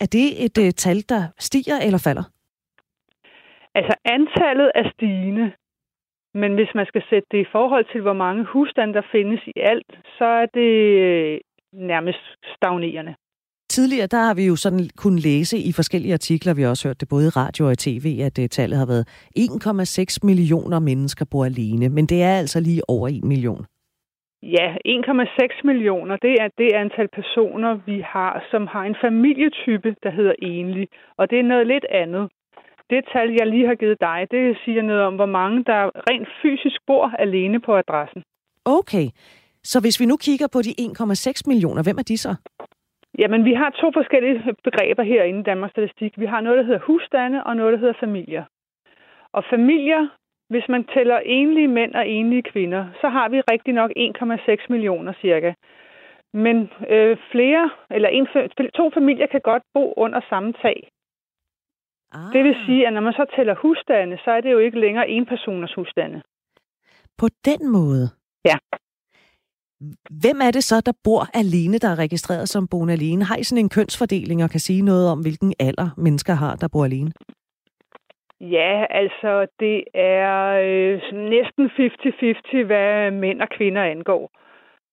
Er 0.00 0.06
det 0.06 0.44
et 0.44 0.58
uh, 0.58 0.70
tal, 0.70 0.98
der 1.08 1.22
stiger 1.38 1.78
eller 1.86 2.00
falder? 2.06 2.24
Altså 3.74 3.94
antallet 4.04 4.70
er 4.74 4.90
stigende, 4.94 5.52
men 6.34 6.54
hvis 6.54 6.72
man 6.74 6.86
skal 6.86 7.02
sætte 7.10 7.28
det 7.30 7.40
i 7.40 7.50
forhold 7.52 7.84
til, 7.92 8.00
hvor 8.00 8.12
mange 8.12 8.44
husstande 8.44 8.94
der 8.94 9.02
findes 9.12 9.40
i 9.46 9.52
alt, 9.72 9.92
så 10.18 10.24
er 10.24 10.46
det 10.46 10.72
øh, 11.06 11.40
nærmest 11.72 12.24
stagnerende. 12.56 13.14
tidligere, 13.68 14.06
der 14.06 14.22
har 14.28 14.34
vi 14.34 14.46
jo 14.46 14.56
sådan 14.56 14.90
kunnet 14.96 15.22
læse 15.22 15.58
i 15.58 15.72
forskellige 15.72 16.12
artikler, 16.12 16.54
vi 16.54 16.62
har 16.62 16.68
også 16.68 16.88
hørt 16.88 17.00
det 17.00 17.08
både 17.08 17.26
i 17.26 17.28
radio 17.28 17.66
og 17.66 17.72
i 17.72 17.76
tv, 17.76 18.18
at 18.22 18.36
det 18.36 18.50
tallet 18.50 18.78
har 18.78 18.86
været 18.86 19.08
1,6 19.38 20.18
millioner 20.22 20.78
mennesker 20.78 21.24
bor 21.24 21.44
alene, 21.44 21.88
men 21.88 22.06
det 22.06 22.22
er 22.22 22.38
altså 22.38 22.60
lige 22.60 22.90
over 22.90 23.08
1 23.08 23.24
million. 23.24 23.66
Ja, 24.54 24.76
1,6 24.84 25.60
millioner, 25.64 26.16
det 26.16 26.34
er 26.42 26.48
det 26.58 26.72
antal 26.72 27.08
personer, 27.08 27.80
vi 27.86 28.00
har, 28.00 28.44
som 28.50 28.66
har 28.66 28.84
en 28.84 28.96
familietype, 29.00 29.96
der 30.02 30.10
hedder 30.10 30.34
enlig. 30.42 30.88
Og 31.16 31.30
det 31.30 31.38
er 31.38 31.42
noget 31.42 31.66
lidt 31.66 31.84
andet. 31.90 32.30
Det 32.90 33.04
tal, 33.12 33.28
jeg 33.38 33.46
lige 33.46 33.66
har 33.66 33.74
givet 33.74 34.00
dig, 34.00 34.26
det 34.30 34.58
siger 34.64 34.82
noget 34.82 35.02
om, 35.02 35.14
hvor 35.14 35.26
mange 35.26 35.64
der 35.64 35.90
rent 36.10 36.28
fysisk 36.42 36.76
bor 36.86 37.12
alene 37.18 37.60
på 37.60 37.76
adressen. 37.76 38.22
Okay, 38.64 39.06
så 39.62 39.80
hvis 39.80 40.00
vi 40.00 40.06
nu 40.06 40.16
kigger 40.16 40.48
på 40.52 40.58
de 40.62 40.72
1,6 40.80 41.42
millioner, 41.46 41.82
hvem 41.82 41.98
er 41.98 42.02
de 42.02 42.18
så? 42.18 42.34
Jamen, 43.18 43.44
vi 43.44 43.54
har 43.54 43.70
to 43.70 43.90
forskellige 43.94 44.54
begreber 44.64 45.02
herinde 45.02 45.40
i 45.40 45.42
Danmarks 45.42 45.70
Statistik. 45.70 46.12
Vi 46.16 46.26
har 46.26 46.40
noget, 46.40 46.58
der 46.58 46.64
hedder 46.64 46.86
husstande, 46.86 47.44
og 47.44 47.56
noget, 47.56 47.72
der 47.72 47.78
hedder 47.78 48.00
familier. 48.00 48.44
Og 49.32 49.44
familier, 49.50 50.08
hvis 50.48 50.66
man 50.68 50.84
tæller 50.94 51.18
enlige 51.18 51.68
mænd 51.68 51.94
og 51.94 52.08
enlige 52.08 52.42
kvinder, 52.52 52.88
så 53.00 53.08
har 53.08 53.28
vi 53.28 53.40
rigtig 53.40 53.74
nok 53.74 53.90
1,6 53.96 54.66
millioner 54.68 55.12
cirka. 55.20 55.52
Men 56.34 56.56
øh, 56.90 57.16
flere, 57.32 57.70
eller 57.90 58.08
en, 58.08 58.26
to 58.74 58.90
familier 58.94 59.26
kan 59.26 59.40
godt 59.40 59.62
bo 59.74 59.94
under 59.96 60.20
samme 60.30 60.52
tag. 60.52 60.88
Ah. 62.12 62.32
Det 62.32 62.44
vil 62.44 62.56
sige, 62.66 62.86
at 62.86 62.92
når 62.92 63.00
man 63.00 63.12
så 63.12 63.24
tæller 63.36 63.54
husstande, 63.54 64.18
så 64.24 64.30
er 64.30 64.40
det 64.40 64.52
jo 64.52 64.58
ikke 64.58 64.80
længere 64.80 65.08
en 65.08 65.26
personers 65.26 65.74
husstande. 65.74 66.22
På 67.18 67.26
den 67.44 67.72
måde? 67.72 68.08
Ja. 68.44 68.56
Hvem 70.22 70.38
er 70.46 70.50
det 70.50 70.64
så, 70.64 70.80
der 70.80 70.92
bor 71.04 71.22
alene, 71.34 71.78
der 71.78 71.88
er 71.88 71.98
registreret 71.98 72.48
som 72.48 72.68
boende 72.68 72.92
alene? 72.92 73.24
Har 73.24 73.36
I 73.36 73.44
sådan 73.44 73.64
en 73.64 73.68
kønsfordeling 73.68 74.44
og 74.44 74.50
kan 74.50 74.60
sige 74.60 74.82
noget 74.82 75.10
om, 75.10 75.20
hvilken 75.20 75.54
alder 75.58 75.88
mennesker 75.96 76.34
har, 76.34 76.56
der 76.56 76.68
bor 76.68 76.84
alene? 76.84 77.12
Ja, 78.40 78.86
altså 78.90 79.46
det 79.60 79.84
er 79.94 80.60
øh, 80.64 81.12
næsten 81.12 81.66
50-50, 81.66 82.62
hvad 82.64 83.10
mænd 83.10 83.42
og 83.42 83.48
kvinder 83.48 83.82
angår. 83.82 84.30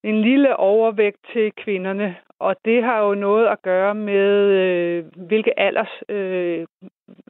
En 0.03 0.21
lille 0.21 0.55
overvægt 0.55 1.17
til 1.33 1.51
kvinderne, 1.51 2.15
og 2.39 2.55
det 2.65 2.83
har 2.83 2.99
jo 2.99 3.13
noget 3.13 3.47
at 3.47 3.61
gøre 3.61 3.95
med, 3.95 4.31
øh, 4.61 5.05
hvilke, 5.27 5.59
alders, 5.59 6.03
øh, 6.09 6.65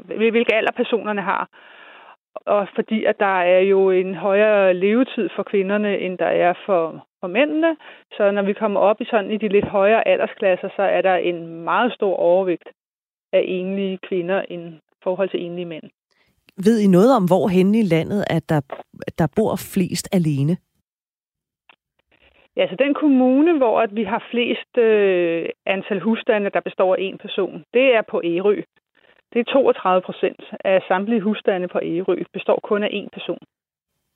hvilke 0.05 0.55
alder 0.55 0.71
personerne 0.71 1.21
har. 1.21 1.49
Og 2.35 2.67
fordi 2.75 3.03
at 3.03 3.19
der 3.19 3.41
er 3.41 3.59
jo 3.59 3.89
en 3.91 4.15
højere 4.15 4.73
levetid 4.73 5.29
for 5.35 5.43
kvinderne, 5.43 5.97
end 5.97 6.17
der 6.17 6.25
er 6.25 6.53
for, 6.65 7.05
for 7.19 7.27
mændene. 7.27 7.77
Så 8.11 8.31
når 8.31 8.41
vi 8.41 8.53
kommer 8.53 8.79
op 8.79 9.01
i 9.01 9.05
sådan 9.05 9.31
i 9.31 9.37
de 9.37 9.47
lidt 9.47 9.65
højere 9.65 10.07
aldersklasser, 10.07 10.69
så 10.75 10.81
er 10.81 11.01
der 11.01 11.15
en 11.15 11.63
meget 11.63 11.93
stor 11.93 12.15
overvægt 12.15 12.69
af 13.33 13.43
enlige 13.47 13.97
kvinder 13.97 14.45
i 14.49 14.79
forhold 15.03 15.29
til 15.29 15.41
enlige 15.41 15.65
mænd. 15.65 15.89
Ved 16.57 16.79
I 16.79 16.87
noget 16.87 17.15
om, 17.15 17.25
hvor 17.25 17.47
hen 17.47 17.75
i 17.75 17.81
landet, 17.81 18.25
at 18.29 18.49
der, 18.49 18.61
der 19.17 19.27
bor 19.35 19.55
flest 19.55 20.09
alene? 20.11 20.57
Ja, 22.57 22.67
så 22.69 22.75
den 22.79 22.93
kommune, 22.93 23.57
hvor 23.57 23.81
at 23.81 23.95
vi 23.95 24.03
har 24.03 24.27
flest 24.31 24.77
øh, 24.77 25.49
antal 25.65 25.99
husstande, 25.99 26.49
der 26.49 26.61
består 26.61 26.95
af 26.95 27.01
en 27.01 27.17
person, 27.17 27.63
det 27.73 27.95
er 27.95 28.01
på 28.11 28.21
Ærø. 28.23 28.61
Det 29.33 29.39
er 29.39 29.43
32 29.43 30.01
procent 30.01 30.41
af 30.65 30.81
samtlige 30.87 31.21
husstande 31.21 31.67
på 31.67 31.79
Ærø, 31.83 32.15
består 32.33 32.59
kun 32.63 32.83
af 32.83 32.89
en 32.91 33.09
person. 33.13 33.39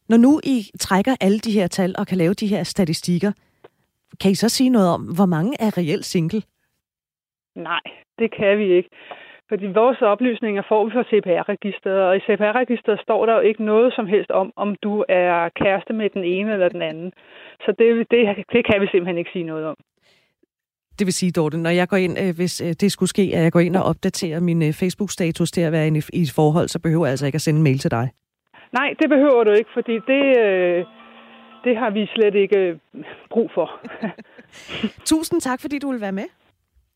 Når 0.09 0.17
nu 0.17 0.39
I 0.43 0.57
trækker 0.79 1.15
alle 1.21 1.39
de 1.39 1.51
her 1.51 1.67
tal 1.67 1.95
og 1.99 2.07
kan 2.07 2.17
lave 2.17 2.33
de 2.33 2.47
her 2.47 2.63
statistikker, 2.63 3.31
kan 4.21 4.31
I 4.31 4.35
så 4.35 4.49
sige 4.49 4.69
noget 4.69 4.89
om, 4.89 5.01
hvor 5.15 5.25
mange 5.25 5.53
er 5.59 5.77
reelt 5.77 6.05
single? 6.05 6.41
Nej, 7.55 7.81
det 8.19 8.35
kan 8.37 8.57
vi 8.57 8.73
ikke. 8.77 8.89
Fordi 9.49 9.65
vores 9.65 10.01
oplysninger 10.01 10.63
får 10.69 10.85
vi 10.85 10.91
fra 10.91 11.03
CPR-registeret, 11.11 12.01
og 12.07 12.17
i 12.17 12.19
CPR-registeret 12.19 12.99
står 12.99 13.25
der 13.25 13.33
jo 13.33 13.39
ikke 13.39 13.63
noget 13.63 13.93
som 13.93 14.05
helst 14.07 14.31
om, 14.31 14.53
om 14.55 14.75
du 14.83 15.05
er 15.09 15.49
kæreste 15.49 15.93
med 15.93 16.09
den 16.09 16.23
ene 16.23 16.53
eller 16.53 16.69
den 16.69 16.81
anden. 16.81 17.11
Så 17.59 17.69
det, 17.79 18.11
det, 18.11 18.45
det 18.53 18.65
kan 18.65 18.81
vi 18.81 18.87
simpelthen 18.87 19.17
ikke 19.17 19.31
sige 19.33 19.43
noget 19.43 19.65
om. 19.65 19.75
Det 20.99 21.05
vil 21.07 21.13
sige, 21.13 21.31
Dorte, 21.31 21.57
når 21.57 21.69
jeg 21.69 21.87
går 21.87 21.97
ind, 21.97 22.17
øh, 22.23 22.35
hvis 22.35 22.61
øh, 22.61 22.73
det 22.81 22.91
skulle 22.91 23.09
ske, 23.09 23.21
at 23.35 23.43
jeg 23.43 23.51
går 23.51 23.59
ind 23.59 23.75
og 23.75 23.83
opdaterer 23.83 24.39
min 24.39 24.61
øh, 24.61 24.73
Facebook-status 24.73 25.51
til 25.51 25.61
at 25.61 25.71
være 25.71 25.87
i 25.87 26.21
et 26.21 26.31
forhold, 26.35 26.67
så 26.67 26.79
behøver 26.79 27.05
jeg 27.05 27.11
altså 27.11 27.25
ikke 27.25 27.35
at 27.35 27.41
sende 27.41 27.57
en 27.57 27.63
mail 27.63 27.79
til 27.79 27.91
dig. 27.91 28.09
Nej, 28.73 28.93
det 28.99 29.09
behøver 29.09 29.43
du 29.43 29.51
ikke, 29.51 29.69
fordi 29.73 29.93
det, 29.93 30.23
det 31.63 31.77
har 31.77 31.89
vi 31.89 32.05
slet 32.15 32.35
ikke 32.35 32.79
brug 33.29 33.51
for. 33.53 33.81
Tusind 35.11 35.41
tak, 35.41 35.61
fordi 35.61 35.79
du 35.79 35.91
vil 35.91 36.01
være 36.01 36.11
med. 36.11 36.27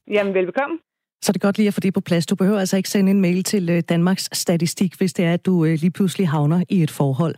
Jamen, 0.07 0.33
velbekomme. 0.33 0.79
Så 1.23 1.31
det 1.31 1.37
er 1.37 1.47
godt 1.47 1.57
lige 1.57 1.67
at 1.67 1.73
få 1.73 1.79
det 1.79 1.93
på 1.93 2.01
plads. 2.01 2.25
Du 2.25 2.35
behøver 2.35 2.59
altså 2.59 2.77
ikke 2.77 2.89
sende 2.89 3.11
en 3.11 3.21
mail 3.21 3.43
til 3.43 3.69
øh, 3.69 3.83
Danmarks 3.89 4.29
Statistik, 4.33 4.97
hvis 4.97 5.13
det 5.13 5.25
er, 5.25 5.33
at 5.33 5.45
du 5.45 5.65
øh, 5.65 5.79
lige 5.79 5.91
pludselig 5.91 6.29
havner 6.29 6.63
i 6.69 6.83
et 6.83 6.91
forhold. 6.91 7.35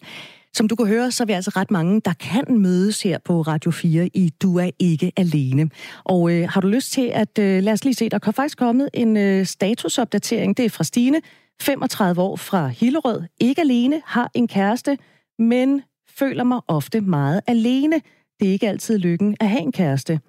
Som 0.54 0.68
du 0.68 0.76
kan 0.76 0.88
høre, 0.88 1.12
så 1.12 1.24
er 1.24 1.26
vi 1.26 1.34
altså 1.34 1.52
ret 1.56 1.72
mange, 1.72 2.02
der 2.06 2.14
kan 2.14 2.44
mødes 2.50 3.02
her 3.02 3.18
på 3.26 3.42
Radio 3.42 3.72
4 3.72 4.08
i 4.14 4.30
Du 4.42 4.58
er 4.58 4.70
ikke 4.80 5.12
alene. 5.18 5.70
Og 6.04 6.32
øh, 6.32 6.50
har 6.50 6.62
du 6.62 6.68
lyst 6.68 6.92
til 6.92 7.12
at, 7.14 7.40
øh, 7.40 7.64
lad 7.64 7.74
os 7.74 7.84
lige 7.84 7.94
se, 7.94 8.10
der 8.10 8.20
er 8.28 8.32
faktisk 8.32 8.58
kommet 8.58 8.90
en 8.94 9.18
øh, 9.18 9.46
statusopdatering. 9.46 10.58
Det 10.58 10.66
er 10.66 10.70
fra 10.70 10.84
Stine, 10.84 11.22
35 11.62 12.22
år 12.22 12.36
fra 12.36 12.68
Hillerød. 12.68 13.22
Ikke 13.40 13.62
alene, 13.62 14.02
har 14.06 14.32
en 14.34 14.48
kæreste, 14.48 14.98
men 15.40 15.82
føler 16.18 16.44
mig 16.44 16.62
ofte 16.68 17.02
meget 17.02 17.42
alene. 17.48 18.02
Det 18.40 18.48
er 18.48 18.52
ikke 18.52 18.70
altid 18.70 18.98
lykken 18.98 19.38
at 19.40 19.50
have 19.50 19.62
en 19.62 19.72
kæreste. 19.72 20.20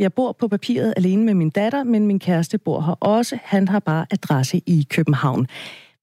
Jeg 0.00 0.12
bor 0.12 0.32
på 0.32 0.48
papiret 0.48 0.94
alene 0.96 1.24
med 1.24 1.34
min 1.34 1.50
datter, 1.50 1.84
men 1.84 2.06
min 2.06 2.18
kæreste 2.18 2.58
bor 2.58 2.80
her 2.80 2.92
også. 2.92 3.38
Han 3.44 3.68
har 3.68 3.78
bare 3.78 4.06
adresse 4.10 4.62
i 4.66 4.86
København. 4.90 5.46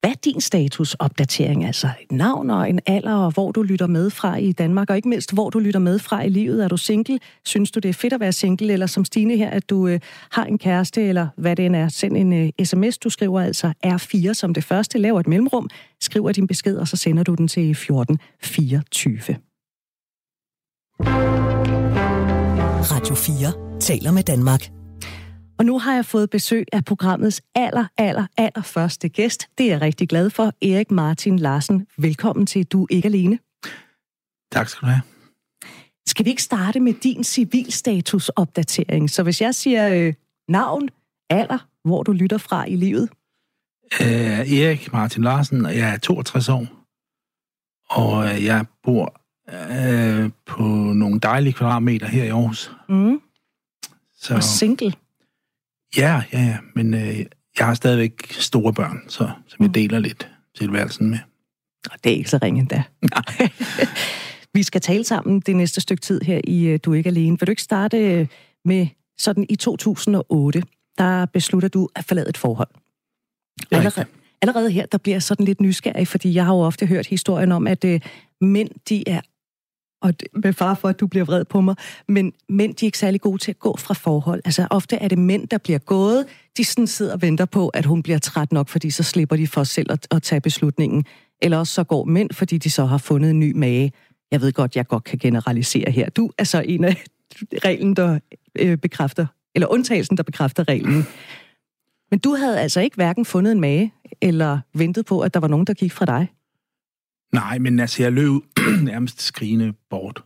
Hvad 0.02 0.12
er 0.12 0.16
din 0.26 0.42
statusopdatering? 0.42 1.66
Altså 1.66 1.90
et 2.02 2.12
navn 2.12 2.50
og 2.50 2.70
en 2.70 2.80
alder, 2.86 3.14
og 3.14 3.32
hvor 3.32 3.52
du 3.52 3.62
lytter 3.62 3.88
med 3.88 4.10
fra 4.10 4.36
i 4.36 4.52
Danmark, 4.52 4.90
og 4.90 4.96
ikke 4.96 5.10
mindst, 5.10 5.34
hvor 5.34 5.50
du 5.50 5.60
lytter 5.60 5.80
med 5.80 6.00
fra 6.00 6.24
i 6.24 6.30
livet. 6.30 6.64
Er 6.64 6.68
du 6.68 6.78
single? 6.78 7.20
Synes 7.46 7.72
du, 7.72 7.80
det 7.80 7.90
er 7.90 7.94
fedt 7.94 8.14
at 8.14 8.20
være 8.20 8.32
single? 8.32 8.74
Eller 8.74 8.86
som 8.86 9.06
Stine 9.06 9.38
her, 9.38 9.50
at 9.50 9.70
du 9.70 9.88
øh, 9.88 10.00
har 10.32 10.46
en 10.46 10.58
kæreste, 10.58 11.04
eller 11.04 11.28
hvad 11.38 11.56
det 11.56 11.66
end 11.66 11.76
er. 11.76 11.88
Send 11.88 12.18
en 12.18 12.34
øh, 12.34 12.50
sms, 12.64 12.98
du 12.98 13.10
skriver 13.10 13.42
altså 13.42 13.74
R4 13.86 14.34
som 14.34 14.54
det 14.54 14.64
første. 14.64 14.98
Laver 14.98 15.20
et 15.20 15.28
mellemrum, 15.28 15.70
skriver 16.02 16.32
din 16.32 16.48
besked, 16.48 16.78
og 16.78 16.88
så 16.88 16.98
sender 16.98 17.24
du 17.24 17.36
den 17.36 17.48
til 17.48 17.72
1424. 17.72 19.38
Radio 22.92 23.16
4 23.16 23.67
taler 23.80 24.12
med 24.12 24.24
Danmark. 24.24 24.62
Og 25.60 25.66
nu 25.66 25.80
har 25.80 25.96
jeg 25.96 26.06
fået 26.06 26.30
besøg 26.30 26.66
af 26.74 26.86
programmets 26.86 27.42
aller, 27.56 27.86
aller, 27.98 28.26
aller 28.38 28.62
første 28.62 29.10
gæst. 29.10 29.48
Det 29.58 29.66
er 29.66 29.70
jeg 29.70 29.82
rigtig 29.82 30.10
glad 30.10 30.30
for. 30.30 30.44
Erik 30.62 30.92
Martin 30.92 31.40
Larsen. 31.40 31.88
Velkommen 31.98 32.46
til 32.46 32.66
Du 32.66 32.88
Ikke 32.90 33.06
Alene. 33.06 33.40
Tak 34.52 34.70
skal 34.70 34.86
du 34.86 34.92
have. 34.92 35.02
Skal 36.08 36.26
vi 36.26 36.30
ikke 36.30 36.44
starte 36.44 36.80
med 36.80 36.94
din 36.94 37.24
civilstatusopdatering? 37.24 39.10
Så 39.10 39.24
hvis 39.24 39.42
jeg 39.42 39.56
siger 39.56 39.90
øh, 39.96 40.14
navn, 40.48 40.90
alder, 41.30 41.68
hvor 41.84 42.04
du 42.04 42.12
lytter 42.12 42.38
fra 42.38 42.66
i 42.66 42.76
livet? 42.76 43.10
Øh, 44.02 44.54
Erik 44.54 44.94
Martin 44.94 45.24
Larsen, 45.24 45.66
og 45.66 45.78
jeg 45.78 45.94
er 45.94 45.98
62 45.98 46.50
år. 46.50 46.68
Og 47.90 48.26
øh, 48.26 48.46
jeg 48.46 48.66
bor 48.84 49.22
øh, 49.50 50.32
på 50.46 50.64
nogle 50.94 51.20
dejlige 51.20 51.54
kvadratmeter 51.54 52.08
her 52.08 52.24
i 52.24 52.28
Aarhus. 52.28 52.72
Mm. 52.90 53.22
Så... 54.28 54.36
Og 54.36 54.44
single? 54.44 54.94
Ja, 55.98 56.22
ja, 56.34 56.40
ja. 56.40 56.58
Men 56.76 56.94
øh, 56.94 57.18
jeg 57.60 57.66
har 57.66 57.74
stadigvæk 57.74 58.32
store 58.32 58.74
børn, 58.74 59.02
så, 59.08 59.30
så 59.48 59.56
vi 59.60 59.68
mm. 59.68 59.74
deler 59.74 60.00
lidt 60.00 60.30
tilværelsen 60.56 61.10
med. 61.10 61.20
Og 61.92 61.98
det 62.04 62.12
er 62.12 62.16
ikke 62.16 62.30
så 62.30 62.40
ringe 62.42 62.60
endda. 62.60 62.84
vi 64.58 64.64
skal 64.64 64.82
tale 64.82 65.04
sammen 65.04 65.40
det 65.40 65.56
næste 65.56 65.82
stykke 65.82 66.02
tid 66.02 66.22
her 66.22 66.42
i 66.44 66.66
øh, 66.66 66.80
Du 66.86 66.92
er 66.92 66.96
ikke 66.96 67.10
alene. 67.10 67.40
Vil 67.40 67.48
du 67.48 67.52
ikke 67.52 67.62
starte 67.62 67.98
øh, 67.98 68.28
med 68.66 68.88
sådan 69.18 69.46
i 69.50 69.56
2008, 69.56 70.64
der 70.98 71.26
beslutter 71.26 71.70
du 71.70 71.90
at 71.96 72.06
forlade 72.06 72.30
et 72.30 72.38
forhold? 72.38 72.70
Allerede, 73.72 74.06
allerede 74.42 74.72
her, 74.72 74.86
der 74.86 74.98
bliver 74.98 75.20
sådan 75.20 75.46
lidt 75.46 75.62
nysgerrig, 75.62 76.08
fordi 76.08 76.34
jeg 76.34 76.46
har 76.46 76.54
jo 76.54 76.60
ofte 76.60 76.86
hørt 76.86 77.08
historien 77.08 77.52
om, 77.52 77.68
at 77.68 77.86
øh, 77.86 78.02
mænd, 78.42 78.70
de 78.90 79.10
er 79.10 79.22
og 80.02 80.14
med 80.34 80.54
far 80.54 80.74
for, 80.74 80.88
at 80.88 81.00
du 81.00 81.08
bliver 81.08 81.26
vred 81.26 81.46
på 81.46 81.62
mig, 81.62 81.76
men 82.08 82.34
mænd, 82.50 82.76
de 82.76 82.86
er 82.86 82.88
ikke 82.88 82.98
særlig 82.98 83.22
gode 83.22 83.38
til 83.38 83.52
at 83.52 83.60
gå 83.60 83.78
fra 83.78 83.94
forhold. 83.94 84.42
Altså, 84.46 84.68
ofte 84.70 84.96
er 84.96 85.08
det 85.08 85.18
mænd, 85.18 85.48
der 85.48 85.58
bliver 85.58 85.80
gået. 85.80 86.26
De 86.58 86.64
sådan 86.64 86.88
sidder 86.88 87.14
og 87.14 87.22
venter 87.22 87.46
på, 87.46 87.68
at 87.68 87.86
hun 87.86 88.04
bliver 88.04 88.20
træt 88.20 88.52
nok, 88.52 88.70
fordi 88.70 88.90
så 88.90 89.04
slipper 89.04 89.36
de 89.36 89.48
for 89.48 89.64
selv 89.64 89.92
at, 89.92 90.08
at 90.12 90.24
tage 90.24 90.42
beslutningen. 90.42 91.06
Eller 91.42 91.58
også 91.58 91.74
så 91.74 91.84
går 91.84 92.06
mænd, 92.06 92.32
fordi 92.32 92.58
de 92.58 92.70
så 92.70 92.86
har 92.86 92.98
fundet 92.98 93.30
en 93.30 93.40
ny 93.40 93.52
mage. 93.56 93.92
Jeg 94.32 94.42
ved 94.42 94.54
godt, 94.54 94.76
jeg 94.76 94.88
godt 94.88 95.04
kan 95.04 95.20
generalisere 95.20 95.92
her. 95.92 96.10
Du 96.10 96.32
er 96.38 96.44
så 96.44 96.62
en 96.66 96.84
af 96.84 97.04
reglen, 97.66 97.96
der 97.96 98.20
øh, 98.60 98.78
bekræfter, 98.78 99.26
eller 99.56 99.68
undtagelsen, 99.68 100.18
der 100.18 100.24
bekræfter 100.24 100.68
reglen. 100.68 101.06
Men 102.12 102.20
du 102.20 102.36
havde 102.36 102.60
altså 102.60 102.82
ikke 102.82 102.96
hverken 102.96 103.26
fundet 103.26 103.52
en 103.52 103.62
mage, 103.62 103.94
eller 104.22 104.60
ventet 104.74 105.06
på, 105.06 105.20
at 105.20 105.34
der 105.34 105.40
var 105.40 105.48
nogen, 105.48 105.68
der 105.68 105.74
gik 105.74 105.92
fra 105.92 106.06
dig? 106.06 106.28
Nej, 107.34 107.58
men 107.58 107.80
altså, 107.80 108.04
jeg 108.04 108.12
løb 108.12 108.42
nærmest 108.92 109.22
skrigende 109.22 109.74
bort. 109.90 110.24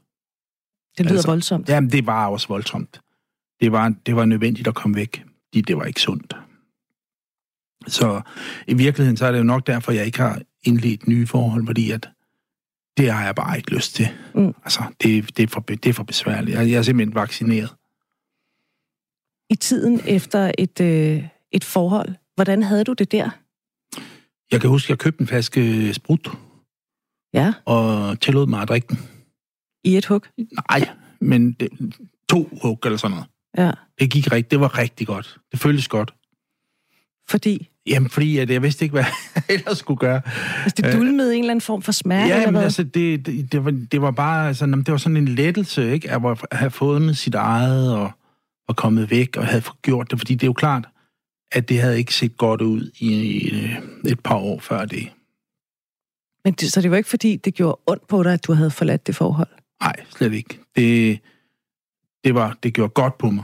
Det 0.98 1.06
lyder 1.06 1.16
altså, 1.16 1.28
voldsomt. 1.28 1.70
Jamen, 1.70 1.90
det 1.90 2.06
var 2.06 2.28
også 2.28 2.48
voldsomt. 2.48 3.02
Det 3.62 3.72
var, 3.72 3.94
det 4.06 4.16
var 4.16 4.26
nødvendigt 4.26 4.68
at 4.68 4.76
komme 4.76 4.96
væk. 4.96 5.24
fordi 5.48 5.62
det 5.62 5.78
var 5.78 5.84
ikke 5.84 6.02
sundt. 6.02 6.36
Så 7.88 8.22
i 8.68 8.74
virkeligheden, 8.74 9.18
så 9.18 9.26
er 9.26 9.32
det 9.32 9.40
jo 9.40 9.44
nok 9.44 9.68
derfor, 9.68 9.92
jeg 9.92 10.06
ikke 10.06 10.20
har 10.20 10.42
indledt 10.64 11.08
nye 11.08 11.28
forhold, 11.28 11.66
fordi 11.66 11.92
at 11.92 12.10
det 12.98 13.12
har 13.12 13.26
jeg 13.26 13.36
bare 13.36 13.58
ikke 13.58 13.76
lyst 13.76 13.96
til. 13.96 14.08
Mm. 14.36 14.54
Altså, 14.64 14.84
det, 15.04 15.38
det, 15.38 15.44
er 15.44 15.48
for, 15.48 15.60
det 15.60 15.86
er 15.86 15.94
for 15.94 16.04
besværligt. 16.04 16.58
Jeg, 16.58 16.70
jeg 16.70 16.78
er 16.78 16.82
simpelthen 16.82 17.16
vaccineret. 17.16 17.76
I 19.50 19.56
tiden 19.56 20.02
efter 20.08 20.52
et, 20.58 20.82
øh, 20.82 21.24
et 21.52 21.64
forhold, 21.64 22.10
hvordan 22.36 22.64
havde 22.64 22.84
du 22.84 22.94
det 22.94 23.12
der? 23.12 23.30
Jeg 24.52 24.62
kan 24.62 24.70
huske, 24.70 24.86
at 24.86 24.90
jeg 24.90 24.98
købte 24.98 25.22
en 25.22 25.28
flaske 25.28 25.94
sprut. 25.94 26.32
Ja. 27.34 27.54
Og 27.66 28.20
tillod 28.20 28.48
mig 28.48 28.62
at 28.62 28.68
drikke 28.68 28.88
den. 28.88 29.00
I 29.84 29.98
et 29.98 30.06
hug? 30.06 30.22
Nej, 30.70 30.90
men 31.22 31.52
det, 31.52 31.70
to 32.30 32.50
hug 32.62 32.80
eller 32.86 32.98
sådan 32.98 33.16
noget. 33.16 33.28
Ja. 33.58 33.72
Det 34.00 34.12
gik 34.12 34.32
rigtigt. 34.32 34.52
Det 34.52 34.60
var 34.60 34.78
rigtig 34.78 35.08
godt. 35.08 35.38
Det 35.52 35.60
føltes 35.60 35.88
godt. 35.88 36.14
Fordi? 37.30 37.68
Jamen, 37.88 38.10
fordi 38.10 38.38
at 38.38 38.50
jeg 38.50 38.62
vidste 38.62 38.86
ikke, 38.86 38.94
hvad 38.94 39.04
jeg 39.04 39.44
ellers 39.56 39.78
skulle 39.78 39.98
gøre. 39.98 40.22
Altså, 40.64 40.74
det 40.78 40.94
dulmede 40.94 41.30
øh, 41.30 41.38
en 41.38 41.44
eller 41.44 41.52
anden 41.52 41.62
form 41.62 41.82
for 41.82 41.92
smerte, 41.92 42.28
ja, 42.28 42.52
hvad? 42.52 42.64
altså, 42.64 42.84
det, 42.84 43.26
det, 43.26 43.52
det, 43.52 43.66
var, 43.66 43.72
det 43.92 44.02
var 44.02 44.12
bare 44.12 44.48
altså, 44.48 44.66
det 44.66 44.92
var 44.92 44.98
sådan 44.98 45.18
en 45.18 45.28
lettelse, 45.28 45.94
ikke? 45.94 46.12
At 46.12 46.22
have 46.52 46.72
fundet 46.72 47.18
sit 47.18 47.36
eget 47.36 47.96
og, 47.96 48.12
og 48.68 48.76
kommet 48.76 49.12
væk 49.12 49.38
og 49.38 49.46
havde 49.46 49.64
gjort 49.82 50.12
det. 50.12 50.20
Fordi 50.20 50.34
det 50.34 50.44
er 50.44 50.48
jo 50.48 50.54
klart, 50.54 50.88
at 51.52 51.70
det 51.70 51.82
havde 51.82 51.98
ikke 51.98 52.14
set 52.14 52.38
godt 52.38 52.62
ud 52.62 52.92
i, 53.00 53.14
i 54.08 54.12
et 54.12 54.20
par 54.20 54.36
år 54.36 54.60
før 54.60 54.86
det. 54.86 55.10
Men 56.46 56.54
det, 56.54 56.72
så 56.72 56.82
det 56.82 56.92
var 56.92 56.98
ikke 56.98 57.10
fordi, 57.10 57.36
det 57.36 57.54
gjorde 57.54 57.80
ondt 57.88 58.08
på 58.08 58.24
dig, 58.24 58.34
at 58.34 58.48
du 58.48 58.54
havde 58.54 58.72
forladt 58.72 59.08
det 59.08 59.16
forhold? 59.16 59.48
Nej, 59.82 59.96
slet 60.10 60.34
ikke. 60.34 60.60
Det, 60.76 61.20
det, 62.24 62.36
var, 62.36 62.58
det 62.64 62.74
gjorde 62.74 62.90
godt 62.90 63.18
på 63.18 63.30
mig. 63.30 63.44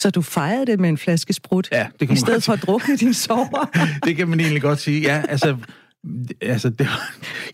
Så 0.00 0.10
du 0.10 0.22
fejrede 0.22 0.66
det 0.66 0.80
med 0.80 0.88
en 0.88 0.98
flaske 0.98 1.32
sprut? 1.32 1.68
Ja, 1.72 1.86
det 2.00 2.08
kan 2.08 2.16
I 2.16 2.20
stedet 2.20 2.42
for 2.42 2.52
at 2.52 2.62
drukne 2.62 2.96
din 2.96 3.14
sover? 3.14 3.70
det 4.06 4.16
kan 4.16 4.28
man 4.28 4.40
egentlig 4.40 4.62
godt 4.62 4.80
sige. 4.80 5.00
Ja, 5.00 5.22
altså, 5.28 5.56
altså 6.40 6.70
det, 6.70 6.88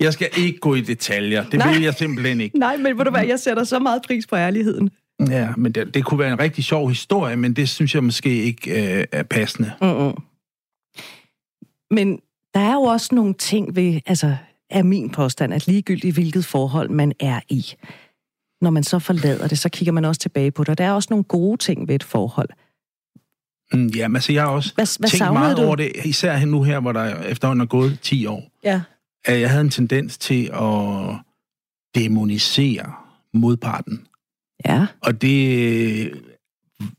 jeg 0.00 0.12
skal 0.12 0.28
ikke 0.36 0.58
gå 0.58 0.74
i 0.74 0.80
detaljer. 0.80 1.44
Det 1.44 1.58
Nej. 1.58 1.72
vil 1.72 1.82
jeg 1.82 1.94
simpelthen 1.94 2.40
ikke. 2.40 2.58
Nej, 2.58 2.76
men 2.76 2.98
ved 2.98 3.04
du 3.04 3.10
hvad, 3.10 3.26
jeg 3.26 3.40
sætter 3.40 3.64
så 3.64 3.78
meget 3.78 4.02
pris 4.06 4.26
på 4.26 4.36
ærligheden. 4.36 4.90
Ja, 5.28 5.48
men 5.56 5.72
det, 5.72 5.94
det 5.94 6.04
kunne 6.04 6.20
være 6.20 6.32
en 6.32 6.38
rigtig 6.38 6.64
sjov 6.64 6.88
historie, 6.88 7.36
men 7.36 7.52
det 7.52 7.68
synes 7.68 7.94
jeg 7.94 8.04
måske 8.04 8.42
ikke 8.42 8.98
øh, 8.98 9.04
er 9.12 9.22
passende. 9.22 9.72
Mm-mm. 9.80 10.16
Men 11.90 12.20
der 12.54 12.60
er 12.60 12.74
jo 12.74 12.82
også 12.82 13.14
nogle 13.14 13.34
ting 13.34 13.76
ved, 13.76 14.00
altså 14.06 14.36
er 14.70 14.82
min 14.82 15.10
påstand, 15.10 15.54
at 15.54 15.66
ligegyldigt 15.66 16.14
hvilket 16.14 16.44
forhold 16.44 16.88
man 16.88 17.12
er 17.20 17.40
i, 17.48 17.66
når 18.60 18.70
man 18.70 18.82
så 18.82 18.98
forlader 18.98 19.48
det, 19.48 19.58
så 19.58 19.68
kigger 19.68 19.92
man 19.92 20.04
også 20.04 20.20
tilbage 20.20 20.50
på 20.50 20.64
det. 20.64 20.68
Og 20.68 20.78
der 20.78 20.84
er 20.84 20.92
også 20.92 21.06
nogle 21.10 21.24
gode 21.24 21.56
ting 21.56 21.88
ved 21.88 21.94
et 21.94 22.04
forhold. 22.04 22.48
Mm, 23.72 23.86
ja, 23.86 24.08
men 24.08 24.16
altså, 24.16 24.32
jeg 24.32 24.42
har 24.42 24.50
også 24.50 24.74
hvad, 24.74 24.98
hvad 24.98 25.08
tænkt 25.08 25.32
meget 25.32 25.56
du? 25.56 25.62
over 25.62 25.76
det, 25.76 25.92
især 26.04 26.44
nu 26.44 26.62
her, 26.62 26.80
hvor 26.80 26.92
der 26.92 27.22
efterhånden 27.22 27.60
er 27.60 27.66
gået 27.66 27.98
10 28.02 28.26
år. 28.26 28.50
Ja. 28.64 28.82
At 29.24 29.40
jeg 29.40 29.50
havde 29.50 29.60
en 29.60 29.70
tendens 29.70 30.18
til 30.18 30.50
at 30.52 31.16
demonisere 31.94 32.92
modparten. 33.34 34.06
Ja. 34.64 34.86
Og 35.00 35.22
det 35.22 36.22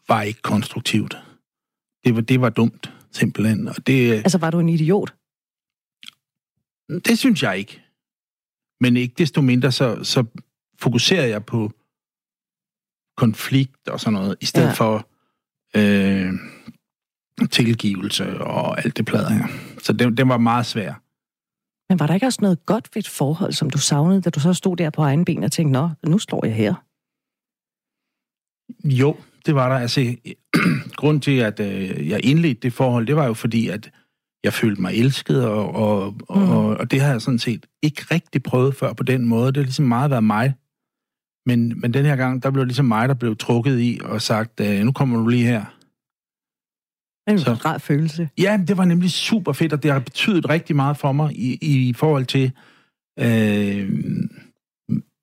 var 0.08 0.22
ikke 0.22 0.42
konstruktivt. 0.42 1.18
Det 2.06 2.16
var, 2.16 2.22
det 2.22 2.42
var 2.42 2.50
dumt, 2.50 2.94
simpelthen. 3.12 3.68
Og 3.68 3.88
det, 3.88 4.12
altså, 4.12 4.38
var 4.38 4.52
du 4.52 4.60
en 4.60 4.70
idiot? 4.70 5.14
Det 7.00 7.20
synes 7.20 7.44
jeg 7.44 7.58
ikke. 7.58 7.82
Men 8.80 8.98
ikke 8.98 9.16
desto 9.18 9.42
mindre, 9.42 9.72
så, 9.72 10.04
så 10.04 10.26
fokuserer 10.80 11.26
jeg 11.26 11.46
på 11.46 11.72
konflikt 13.18 13.88
og 13.88 14.00
sådan 14.00 14.14
noget, 14.14 14.36
i 14.42 14.46
stedet 14.46 14.68
ja. 14.68 14.74
for 14.74 15.08
øh, 15.76 16.34
tilgivelse 17.52 18.42
og 18.42 18.86
alt 18.86 18.98
det 18.98 19.06
plader 19.06 19.30
her. 19.30 19.48
Så 19.78 19.94
det, 19.94 20.18
det 20.18 20.28
var 20.28 20.38
meget 20.38 20.66
svært. 20.66 20.96
Men 21.90 22.00
var 22.00 22.08
der 22.08 22.14
ikke 22.14 22.26
også 22.26 22.40
noget 22.42 22.66
godt 22.66 22.90
ved 22.94 23.04
et 23.04 23.10
forhold, 23.10 23.54
som 23.54 23.70
du 23.70 23.78
savnede, 23.78 24.22
da 24.22 24.30
du 24.30 24.40
så 24.40 24.54
stod 24.54 24.78
der 24.78 24.90
på 24.90 25.02
egen 25.02 25.26
ben 25.26 25.44
og 25.44 25.52
tænkte, 25.52 25.72
nå, 25.72 25.90
nu 26.04 26.18
står 26.18 26.46
jeg 26.46 26.56
her? 26.56 26.74
Jo, 28.84 29.18
det 29.46 29.56
var 29.56 29.70
der. 29.70 29.76
Altså, 29.76 30.16
grund 31.02 31.22
til, 31.22 31.38
at 31.38 31.60
øh, 31.60 32.10
jeg 32.10 32.26
indledte 32.26 32.62
det 32.62 32.74
forhold, 32.74 33.08
det 33.08 33.16
var 33.16 33.26
jo 33.26 33.34
fordi, 33.34 33.68
at 33.68 33.92
jeg 34.44 34.54
følte 34.54 34.82
mig 34.82 34.94
elsket, 34.94 35.46
og, 35.46 35.76
og, 35.76 36.14
mm. 36.14 36.50
og, 36.50 36.66
og 36.66 36.92
det 36.92 37.02
har 37.02 37.12
jeg 37.12 37.22
sådan 37.22 37.40
set 37.40 37.66
ikke 37.82 38.02
rigtig 38.12 38.44
prøvet 38.44 38.76
før 38.76 38.94
på 38.94 39.04
den 39.04 39.26
måde. 39.26 39.48
Det 39.48 39.58
har 39.58 39.64
ligesom 39.64 39.86
meget 39.86 40.12
været 40.12 40.24
mig. 40.24 40.54
Men, 41.46 41.80
men 41.82 41.94
den 41.94 42.06
her 42.06 42.16
gang, 42.16 42.44
der 42.44 42.52
blev 42.52 42.66
ligesom 42.66 42.86
mig, 42.86 43.10
der 43.10 43.16
blev 43.16 43.38
trukket 43.38 43.80
i 43.80 44.00
og 44.04 44.22
sagt, 44.22 44.60
øh, 44.60 44.80
nu 44.80 44.92
kommer 44.92 45.18
du 45.18 45.28
lige 45.28 45.46
her. 45.46 45.66
Det 47.28 47.48
er 47.48 47.52
en 47.52 47.66
rar 47.66 47.78
følelse. 47.78 48.30
Ja, 48.38 48.60
det 48.68 48.78
var 48.78 48.86
nemlig 48.86 49.12
super 49.12 49.54
fedt, 49.54 49.74
og 49.74 49.84
det 49.84 49.92
har 49.92 50.00
betydet 50.00 50.50
rigtig 50.50 50.76
meget 50.76 50.98
for 50.98 51.12
mig 51.12 51.32
i, 51.36 51.58
i 51.62 51.94
forhold 51.94 52.26
til 52.26 52.52
øh, 53.20 53.90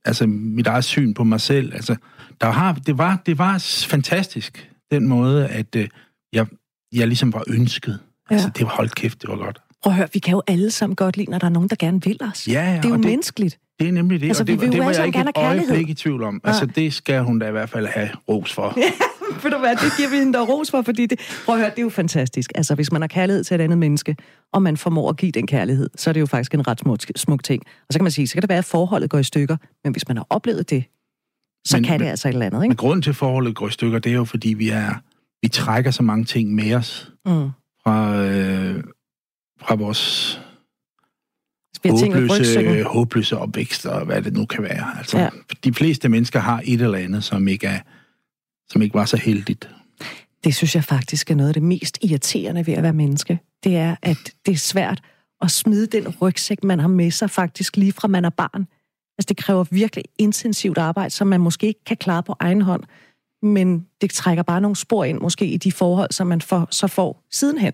altså 0.04 0.26
mit 0.26 0.66
eget 0.66 0.84
syn 0.84 1.14
på 1.14 1.24
mig 1.24 1.40
selv. 1.40 1.74
Altså, 1.74 1.96
der 2.40 2.50
har, 2.50 2.72
det, 2.72 2.98
var, 2.98 3.22
det 3.26 3.38
var 3.38 3.84
fantastisk, 3.88 4.70
den 4.90 5.08
måde, 5.08 5.48
at 5.48 5.76
øh, 5.76 5.88
jeg, 6.32 6.46
jeg 6.92 7.06
ligesom 7.06 7.32
var 7.32 7.44
ønsket. 7.48 8.00
Ja. 8.30 8.34
Altså, 8.34 8.50
det 8.56 8.64
var 8.64 8.70
holdt 8.70 8.94
kæft, 8.94 9.22
det 9.22 9.30
var 9.30 9.36
godt. 9.36 9.60
Prøv 9.82 9.90
at 9.90 9.96
høre, 9.96 10.08
vi 10.12 10.18
kan 10.18 10.32
jo 10.32 10.42
alle 10.46 10.70
sammen 10.70 10.96
godt 10.96 11.16
lide, 11.16 11.30
når 11.30 11.38
der 11.38 11.46
er 11.46 11.50
nogen, 11.50 11.68
der 11.68 11.76
gerne 11.78 12.02
vil 12.04 12.18
os. 12.20 12.48
Ja, 12.48 12.52
ja, 12.52 12.76
det 12.76 12.84
er 12.84 12.88
jo 12.88 12.94
det, 12.94 13.04
menneskeligt. 13.04 13.58
Det 13.78 13.88
er 13.88 13.92
nemlig 13.92 14.20
det, 14.20 14.26
altså, 14.26 14.42
og 14.42 14.46
det, 14.46 14.60
det 14.60 14.78
var 14.78 14.90
jeg 14.90 15.06
ikke 15.06 15.20
et 15.20 15.30
øjeblik 15.36 15.88
i 15.88 15.94
tvivl 15.94 16.22
om. 16.22 16.40
Ja. 16.44 16.48
Altså, 16.48 16.66
det 16.66 16.94
skal 16.94 17.22
hun 17.22 17.38
da 17.38 17.48
i 17.48 17.50
hvert 17.50 17.70
fald 17.70 17.86
have 17.86 18.08
ros 18.28 18.52
for. 18.52 18.74
Ved 19.42 19.50
du 19.50 19.58
hvad, 19.58 19.70
det 19.70 19.92
giver 19.96 20.10
vi 20.10 20.16
hende 20.16 20.32
da 20.32 20.38
ros 20.38 20.70
for, 20.70 20.82
fordi 20.82 21.06
det, 21.06 21.20
prøv 21.44 21.54
at 21.54 21.60
høre, 21.60 21.70
det 21.70 21.78
er 21.78 21.82
jo 21.82 21.88
fantastisk. 21.88 22.52
Altså, 22.54 22.74
hvis 22.74 22.92
man 22.92 23.00
har 23.00 23.08
kærlighed 23.08 23.44
til 23.44 23.54
et 23.54 23.60
andet 23.60 23.78
menneske, 23.78 24.16
og 24.52 24.62
man 24.62 24.76
formår 24.76 25.08
at 25.08 25.16
give 25.16 25.32
den 25.32 25.46
kærlighed, 25.46 25.90
så 25.96 26.10
er 26.10 26.12
det 26.12 26.20
jo 26.20 26.26
faktisk 26.26 26.54
en 26.54 26.68
ret 26.68 26.80
smuk, 26.80 27.00
smuk 27.16 27.44
ting. 27.44 27.62
Og 27.88 27.92
så 27.92 27.98
kan 27.98 28.04
man 28.04 28.12
sige, 28.12 28.26
så 28.26 28.34
kan 28.34 28.42
det 28.42 28.48
være, 28.48 28.58
at 28.58 28.64
forholdet 28.64 29.10
går 29.10 29.18
i 29.18 29.24
stykker, 29.24 29.56
men 29.84 29.92
hvis 29.92 30.08
man 30.08 30.16
har 30.16 30.26
oplevet 30.30 30.70
det, 30.70 30.84
så 31.66 31.76
men, 31.76 31.84
kan 31.84 32.00
det 32.00 32.06
altså 32.06 32.28
et 32.28 32.32
eller 32.32 32.46
andet, 32.46 32.62
ikke? 32.62 32.68
Men 32.68 32.76
grunden 32.76 33.02
til, 33.02 33.10
at 33.10 33.16
forholdet 33.16 33.54
går 33.54 33.68
i 33.68 33.70
stykker, 33.70 33.98
det 33.98 34.10
er 34.10 34.16
jo, 34.16 34.24
fordi 34.24 34.48
vi 34.48 34.68
er 34.68 34.94
vi 35.42 35.48
trækker 35.48 35.90
så 35.90 36.02
mange 36.02 36.24
ting 36.24 36.54
med 36.54 36.74
os 36.74 37.12
mm. 37.26 37.50
Fra, 37.88 38.16
øh, 38.16 38.84
fra 39.60 39.74
vores 39.74 40.34
håbløse, 41.84 42.82
håbløse 42.82 43.38
opvækst, 43.38 43.86
og 43.86 44.04
hvad 44.04 44.22
det 44.22 44.32
nu 44.32 44.46
kan 44.46 44.62
være. 44.62 44.98
Altså, 44.98 45.18
ja. 45.18 45.28
De 45.64 45.74
fleste 45.74 46.08
mennesker 46.08 46.40
har 46.40 46.62
et 46.64 46.80
eller 46.80 46.98
andet, 46.98 47.24
som 47.24 47.48
ikke, 47.48 47.66
er, 47.66 47.80
som 48.70 48.82
ikke 48.82 48.94
var 48.94 49.04
så 49.04 49.16
heldigt. 49.16 49.70
Det 50.44 50.54
synes 50.54 50.74
jeg 50.74 50.84
faktisk 50.84 51.30
er 51.30 51.34
noget 51.34 51.48
af 51.48 51.54
det 51.54 51.62
mest 51.62 51.98
irriterende 52.02 52.66
ved 52.66 52.74
at 52.74 52.82
være 52.82 52.92
menneske. 52.92 53.38
Det 53.64 53.76
er, 53.76 53.96
at 54.02 54.32
det 54.46 54.52
er 54.52 54.58
svært 54.58 55.00
at 55.40 55.50
smide 55.50 55.86
den 55.86 56.08
rygsæk, 56.08 56.64
man 56.64 56.78
har 56.80 56.88
med 56.88 57.10
sig 57.10 57.30
faktisk 57.30 57.76
lige 57.76 57.92
fra 57.92 58.08
man 58.08 58.24
er 58.24 58.30
barn. 58.30 58.66
Altså 59.18 59.26
det 59.28 59.36
kræver 59.36 59.64
virkelig 59.70 60.04
intensivt 60.18 60.78
arbejde, 60.78 61.10
som 61.10 61.26
man 61.26 61.40
måske 61.40 61.66
ikke 61.66 61.84
kan 61.84 61.96
klare 61.96 62.22
på 62.22 62.36
egen 62.40 62.62
hånd. 62.62 62.82
Men 63.42 63.86
det 64.00 64.10
trækker 64.10 64.42
bare 64.42 64.60
nogle 64.60 64.76
spor 64.76 65.04
ind, 65.04 65.20
måske 65.20 65.46
i 65.46 65.56
de 65.56 65.72
forhold, 65.72 66.12
som 66.12 66.26
man 66.26 66.40
får, 66.40 66.68
så 66.70 66.86
får 66.86 67.26
sidenhen. 67.30 67.72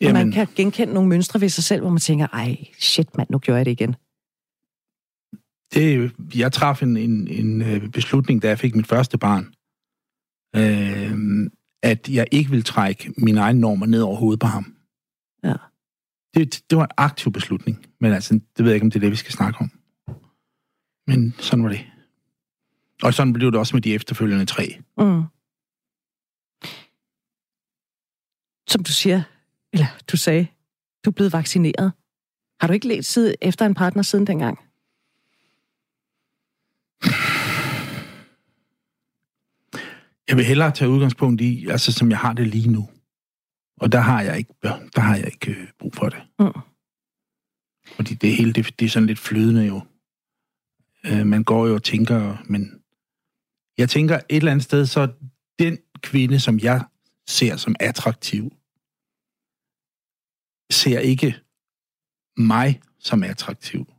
Jamen, 0.00 0.14
man 0.14 0.32
kan 0.32 0.46
genkende 0.56 0.94
nogle 0.94 1.08
mønstre 1.08 1.40
ved 1.40 1.48
sig 1.48 1.64
selv, 1.64 1.80
hvor 1.80 1.90
man 1.90 1.98
tænker, 1.98 2.26
ej, 2.26 2.56
shit 2.78 3.16
mand, 3.16 3.28
nu 3.30 3.38
gjorde 3.38 3.56
jeg 3.56 3.66
det 3.66 3.70
igen. 3.70 3.96
Det, 5.74 6.12
jeg 6.34 6.52
traf 6.52 6.82
en, 6.82 6.96
en, 6.96 7.28
en 7.28 7.62
øh, 7.62 7.88
beslutning, 7.88 8.42
da 8.42 8.48
jeg 8.48 8.58
fik 8.58 8.74
mit 8.76 8.86
første 8.86 9.18
barn, 9.18 9.44
øh, 10.56 11.50
at 11.82 12.08
jeg 12.08 12.26
ikke 12.30 12.50
vil 12.50 12.64
trække 12.64 13.14
mine 13.16 13.40
egne 13.40 13.60
normer 13.60 13.86
ned 13.86 14.00
over 14.02 14.16
hovedet 14.16 14.40
på 14.40 14.46
ham. 14.46 14.74
Ja. 15.44 15.54
Det, 16.34 16.62
det 16.70 16.78
var 16.78 16.84
en 16.84 16.90
aktiv 16.96 17.32
beslutning, 17.32 17.86
men 18.00 18.12
altså, 18.12 18.34
det 18.34 18.64
ved 18.64 18.66
jeg 18.66 18.74
ikke, 18.74 18.84
om 18.84 18.90
det 18.90 18.98
er 18.98 19.00
det, 19.00 19.10
vi 19.10 19.16
skal 19.16 19.32
snakke 19.32 19.60
om. 19.60 19.70
Men 21.06 21.34
sådan 21.38 21.64
var 21.64 21.70
det. 21.70 21.86
Og 23.02 23.14
sådan 23.14 23.32
blev 23.32 23.52
det 23.52 23.60
også 23.60 23.76
med 23.76 23.82
de 23.82 23.94
efterfølgende 23.94 24.44
tre. 24.44 24.78
Mm. 24.98 25.22
Som 28.68 28.84
du 28.84 28.92
siger, 28.92 29.22
eller 29.72 29.86
du 30.12 30.16
sagde, 30.16 30.46
du 31.04 31.10
er 31.10 31.14
blevet 31.14 31.32
vaccineret. 31.32 31.92
Har 32.60 32.66
du 32.66 32.72
ikke 32.72 33.02
side 33.02 33.34
efter 33.42 33.66
en 33.66 33.74
partner 33.74 34.02
siden 34.02 34.26
dengang? 34.26 34.58
Jeg 40.28 40.36
vil 40.36 40.44
hellere 40.44 40.70
tage 40.70 40.90
udgangspunkt 40.90 41.40
i, 41.40 41.66
altså 41.68 41.92
som 41.92 42.10
jeg 42.10 42.18
har 42.18 42.32
det 42.32 42.46
lige 42.46 42.70
nu. 42.70 42.88
Og 43.80 43.92
der 43.92 44.00
har 44.00 44.22
jeg 44.22 44.38
ikke, 44.38 44.54
der 44.62 45.00
har 45.00 45.16
jeg 45.16 45.26
ikke 45.26 45.50
øh, 45.50 45.68
brug 45.78 45.94
for 45.94 46.08
det. 46.08 46.22
Mm. 46.38 46.60
Fordi 47.86 48.14
det 48.14 48.36
hele, 48.36 48.52
det, 48.52 48.80
det 48.80 48.86
er 48.86 48.90
sådan 48.90 49.06
lidt 49.06 49.18
flydende 49.18 49.66
jo. 49.66 49.82
Øh, 51.06 51.26
man 51.26 51.44
går 51.44 51.66
jo 51.66 51.74
og 51.74 51.82
tænker, 51.82 52.36
men 52.44 52.77
jeg 53.78 53.90
tænker 53.90 54.16
et 54.16 54.36
eller 54.36 54.52
andet 54.52 54.64
sted, 54.64 54.86
så 54.86 55.08
den 55.58 55.78
kvinde, 56.02 56.40
som 56.40 56.58
jeg 56.58 56.84
ser 57.28 57.56
som 57.56 57.76
attraktiv, 57.80 58.52
ser 60.70 60.98
ikke 60.98 61.36
mig 62.36 62.80
som 62.98 63.22
attraktiv. 63.22 63.92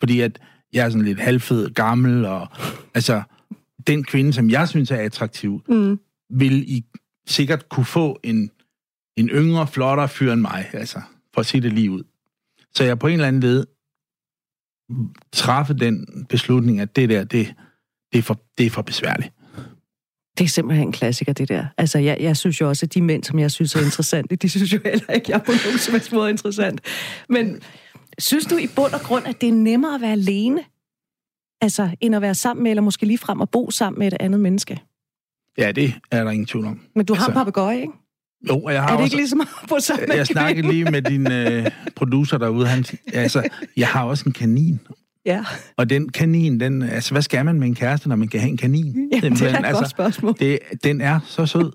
Fordi 0.00 0.20
at 0.20 0.40
jeg 0.72 0.86
er 0.86 0.90
sådan 0.90 1.04
lidt 1.04 1.20
halvfed, 1.20 1.74
gammel, 1.74 2.24
og 2.24 2.48
altså, 2.94 3.22
den 3.86 4.04
kvinde, 4.04 4.32
som 4.32 4.50
jeg 4.50 4.68
synes 4.68 4.90
er 4.90 4.96
attraktiv, 4.96 5.62
mm. 5.68 6.00
vil 6.30 6.76
i 6.76 6.84
sikkert 7.26 7.68
kunne 7.68 7.86
få 7.86 8.20
en, 8.22 8.50
en 9.16 9.28
yngre, 9.28 9.66
flottere 9.66 10.08
fyr 10.08 10.32
end 10.32 10.40
mig, 10.40 10.70
altså, 10.72 11.00
for 11.34 11.40
at 11.40 11.46
sige 11.46 11.60
det 11.60 11.72
lige 11.72 11.90
ud. 11.90 12.02
Så 12.74 12.84
jeg 12.84 12.98
på 12.98 13.06
en 13.06 13.12
eller 13.12 13.28
anden 13.28 13.42
led 13.42 13.66
træffe 15.32 15.74
den 15.74 16.26
beslutning, 16.28 16.80
at 16.80 16.96
det 16.96 17.08
der, 17.08 17.24
det, 17.24 17.54
det, 18.12 18.18
er, 18.18 18.22
for, 18.22 18.40
det 18.58 18.66
er 18.66 18.70
for 18.70 18.82
besværligt. 18.82 19.32
Det 20.38 20.44
er 20.44 20.48
simpelthen 20.48 20.88
en 20.88 20.92
klassiker, 20.92 21.32
det 21.32 21.48
der. 21.48 21.66
Altså, 21.78 21.98
jeg, 21.98 22.16
jeg 22.20 22.36
synes 22.36 22.60
jo 22.60 22.68
også, 22.68 22.86
at 22.86 22.94
de 22.94 23.02
mænd, 23.02 23.24
som 23.24 23.38
jeg 23.38 23.50
synes 23.50 23.74
er 23.74 23.80
interessante, 23.80 24.36
de 24.36 24.48
synes 24.48 24.72
jo 24.72 24.78
heller 24.84 25.12
ikke, 25.12 25.30
jeg 25.30 25.36
er 25.36 25.44
på 25.44 25.52
nogen 25.64 25.78
som 25.78 25.94
helst 25.94 26.12
måde 26.12 26.30
interessant. 26.30 26.80
Men 27.28 27.60
synes 28.18 28.46
du 28.46 28.56
i 28.56 28.66
bund 28.76 28.92
og 28.92 29.00
grund, 29.00 29.26
at 29.26 29.40
det 29.40 29.48
er 29.48 29.52
nemmere 29.52 29.94
at 29.94 30.00
være 30.00 30.12
alene, 30.12 30.64
altså, 31.60 31.90
end 32.00 32.14
at 32.14 32.22
være 32.22 32.34
sammen 32.34 32.62
med, 32.62 32.70
eller 32.70 32.82
måske 32.82 33.06
lige 33.06 33.18
frem 33.18 33.40
at 33.40 33.50
bo 33.50 33.70
sammen 33.70 33.98
med 33.98 34.06
et 34.06 34.16
andet 34.20 34.40
menneske? 34.40 34.80
Ja, 35.58 35.72
det 35.72 35.94
er 36.10 36.24
der 36.24 36.30
ingen 36.30 36.46
tvivl 36.46 36.66
om. 36.66 36.80
Men 36.94 37.06
du 37.06 37.14
har 37.14 37.20
altså, 37.20 37.30
en 37.30 37.34
papegøje, 37.34 37.80
ikke? 37.80 37.92
Jo, 38.48 38.60
og 38.60 38.72
jeg 38.72 38.82
har 38.82 38.88
er 38.88 38.92
det 38.92 39.02
også, 39.02 39.04
ikke 39.04 39.16
ligesom 39.16 39.40
at 39.40 39.48
bo 39.68 39.78
sammen 39.78 40.08
med 40.08 40.16
Jeg 40.16 40.26
snakkede 40.26 40.68
lige 40.68 40.84
med 40.84 41.02
din 41.02 41.32
øh, 41.32 41.66
producer 41.96 42.38
derude. 42.38 42.66
Han, 42.66 42.84
altså, 43.12 43.48
jeg 43.76 43.88
har 43.88 44.04
også 44.04 44.24
en 44.26 44.32
kanin. 44.32 44.80
Ja. 45.26 45.44
Og 45.76 45.90
den 45.90 46.08
kanin, 46.08 46.60
den, 46.60 46.82
altså, 46.82 47.14
hvad 47.14 47.22
skal 47.22 47.44
man 47.44 47.60
med 47.60 47.68
en 47.68 47.74
kæreste, 47.74 48.08
når 48.08 48.16
man 48.16 48.28
kan 48.28 48.40
have 48.40 48.50
en 48.50 48.56
kanin? 48.56 49.08
Ja, 49.12 49.16
det 49.16 49.42
er 49.42 49.48
et 49.48 49.64
altså, 49.64 49.72
godt 49.72 49.90
spørgsmål. 49.90 50.34
Det, 50.38 50.58
den 50.84 51.00
er 51.00 51.20
så 51.26 51.46
sød. 51.46 51.72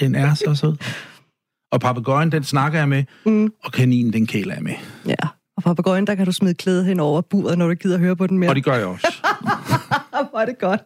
Den 0.00 0.14
er 0.14 0.34
så 0.34 0.54
sød. 0.54 0.76
Og 1.72 1.80
papegøjen, 1.80 2.32
den 2.32 2.44
snakker 2.44 2.78
jeg 2.78 2.88
med, 2.88 3.04
mm. 3.26 3.52
og 3.64 3.72
kaninen, 3.72 4.12
den 4.12 4.26
kæler 4.26 4.54
jeg 4.54 4.62
med. 4.62 4.74
Ja, 5.06 5.28
og 5.56 5.62
papegøjen, 5.62 6.06
der 6.06 6.14
kan 6.14 6.26
du 6.26 6.32
smide 6.32 6.54
klæde 6.54 6.84
hen 6.84 7.00
over 7.00 7.20
buret, 7.20 7.58
når 7.58 7.68
du 7.68 7.74
gider 7.74 7.98
høre 7.98 8.16
på 8.16 8.26
den 8.26 8.38
mere. 8.38 8.50
Og 8.50 8.56
det 8.56 8.64
gør 8.64 8.74
jeg 8.74 8.86
også. 8.86 9.06
Hvor 10.30 10.38
er 10.38 10.46
det 10.46 10.58
godt. 10.58 10.80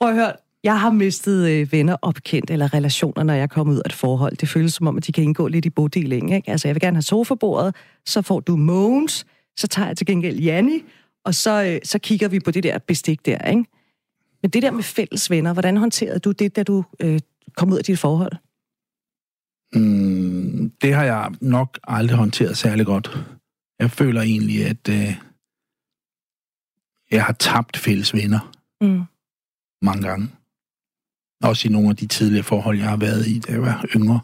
Prøv 0.00 0.08
at 0.08 0.14
høre, 0.14 0.32
jeg 0.64 0.80
har 0.80 0.90
mistet 0.90 1.50
øh, 1.50 1.72
venner 1.72 1.96
opkendt 2.02 2.50
eller 2.50 2.74
relationer, 2.74 3.22
når 3.22 3.34
jeg 3.34 3.42
er 3.42 3.46
kommet 3.46 3.74
ud 3.74 3.78
af 3.78 3.88
et 3.88 3.92
forhold. 3.92 4.36
Det 4.36 4.48
føles 4.48 4.74
som 4.74 4.86
om, 4.86 4.96
at 4.96 5.06
de 5.06 5.12
kan 5.12 5.24
indgå 5.24 5.48
lidt 5.48 5.64
i 5.64 5.70
bodeling. 5.70 6.34
Ikke? 6.34 6.50
Altså, 6.50 6.68
jeg 6.68 6.74
vil 6.74 6.80
gerne 6.80 6.96
have 6.96 7.02
sofabordet, 7.02 7.74
så 8.06 8.22
får 8.22 8.40
du 8.40 8.56
Mogens, 8.56 9.26
så 9.60 9.66
tager 9.66 9.86
jeg 9.86 9.96
til 9.96 10.06
gengæld 10.06 10.38
Janni, 10.38 10.82
og 11.24 11.34
så, 11.34 11.64
øh, 11.64 11.80
så 11.84 11.98
kigger 11.98 12.28
vi 12.28 12.40
på 12.40 12.50
det 12.50 12.62
der 12.62 12.78
bestik 12.78 13.26
der. 13.26 13.48
Ikke? 13.48 13.64
Men 14.42 14.50
det 14.50 14.62
der 14.62 14.70
med 14.70 14.82
fælles 14.82 15.30
venner, 15.30 15.52
hvordan 15.52 15.76
håndterede 15.76 16.18
du 16.18 16.32
det, 16.32 16.56
da 16.56 16.62
du 16.62 16.84
øh, 17.00 17.20
kom 17.56 17.72
ud 17.72 17.78
af 17.78 17.84
dit 17.84 17.98
forhold? 17.98 18.32
Mm, 19.74 20.70
det 20.82 20.94
har 20.94 21.04
jeg 21.04 21.32
nok 21.40 21.78
aldrig 21.84 22.16
håndteret 22.16 22.56
særlig 22.56 22.86
godt. 22.86 23.10
Jeg 23.78 23.90
føler 23.90 24.22
egentlig, 24.22 24.66
at 24.66 24.88
øh, 24.88 25.14
jeg 27.10 27.24
har 27.24 27.32
tabt 27.32 27.76
fælles 27.76 28.14
venner 28.14 28.52
Mm. 28.82 29.02
mange 29.82 30.08
gange. 30.08 30.28
Også 31.42 31.68
i 31.68 31.70
nogle 31.72 31.88
af 31.90 31.96
de 31.96 32.06
tidligere 32.06 32.44
forhold, 32.44 32.78
jeg 32.78 32.88
har 32.88 32.96
været 32.96 33.26
i, 33.26 33.38
da 33.40 33.52
jeg 33.52 33.62
var 33.62 33.86
yngre. 33.96 34.20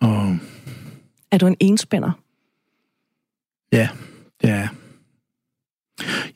Og 0.00 0.38
Er 1.30 1.38
du 1.38 1.46
en 1.46 1.56
enspænder? 1.60 2.12
Ja, 3.72 3.88
det 4.42 4.50
er 4.50 4.68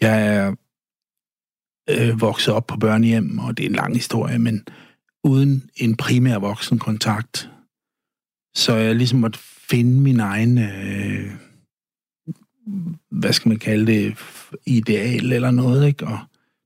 jeg. 0.01 0.53
Er 1.89 2.11
øh, 2.11 2.21
vokset 2.21 2.55
op 2.55 2.67
på 2.67 2.77
børnehjem, 2.77 3.39
og 3.39 3.57
det 3.57 3.65
er 3.65 3.69
en 3.69 3.75
lang 3.77 3.95
historie, 3.95 4.39
men 4.39 4.67
uden 5.25 5.71
en 5.77 5.97
primær 5.97 6.39
voksenkontakt, 6.39 7.51
så 8.55 8.75
jeg 8.75 8.97
ligesom 8.97 9.19
måtte 9.19 9.39
finde 9.71 10.01
min 10.01 10.21
egen, 10.21 10.59
øh, 10.59 11.31
hvad 13.11 13.33
skal 13.33 13.49
man 13.49 13.59
kalde 13.59 13.87
det, 13.87 14.19
ideal 14.67 15.33
eller 15.33 15.51
noget, 15.51 15.87
ikke? 15.87 16.07
Og 16.07 16.19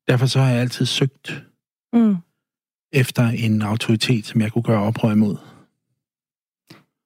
derfor 0.09 0.27
så 0.27 0.41
har 0.41 0.51
jeg 0.51 0.61
altid 0.61 0.87
søgt 0.87 1.43
Mm. 1.93 2.17
efter 2.93 3.29
en 3.29 3.63
autoritet, 3.63 4.27
som 4.27 4.41
jeg 4.41 4.53
kunne 4.53 4.63
gøre 4.63 4.83
oprør 4.83 5.13
imod. 5.13 5.37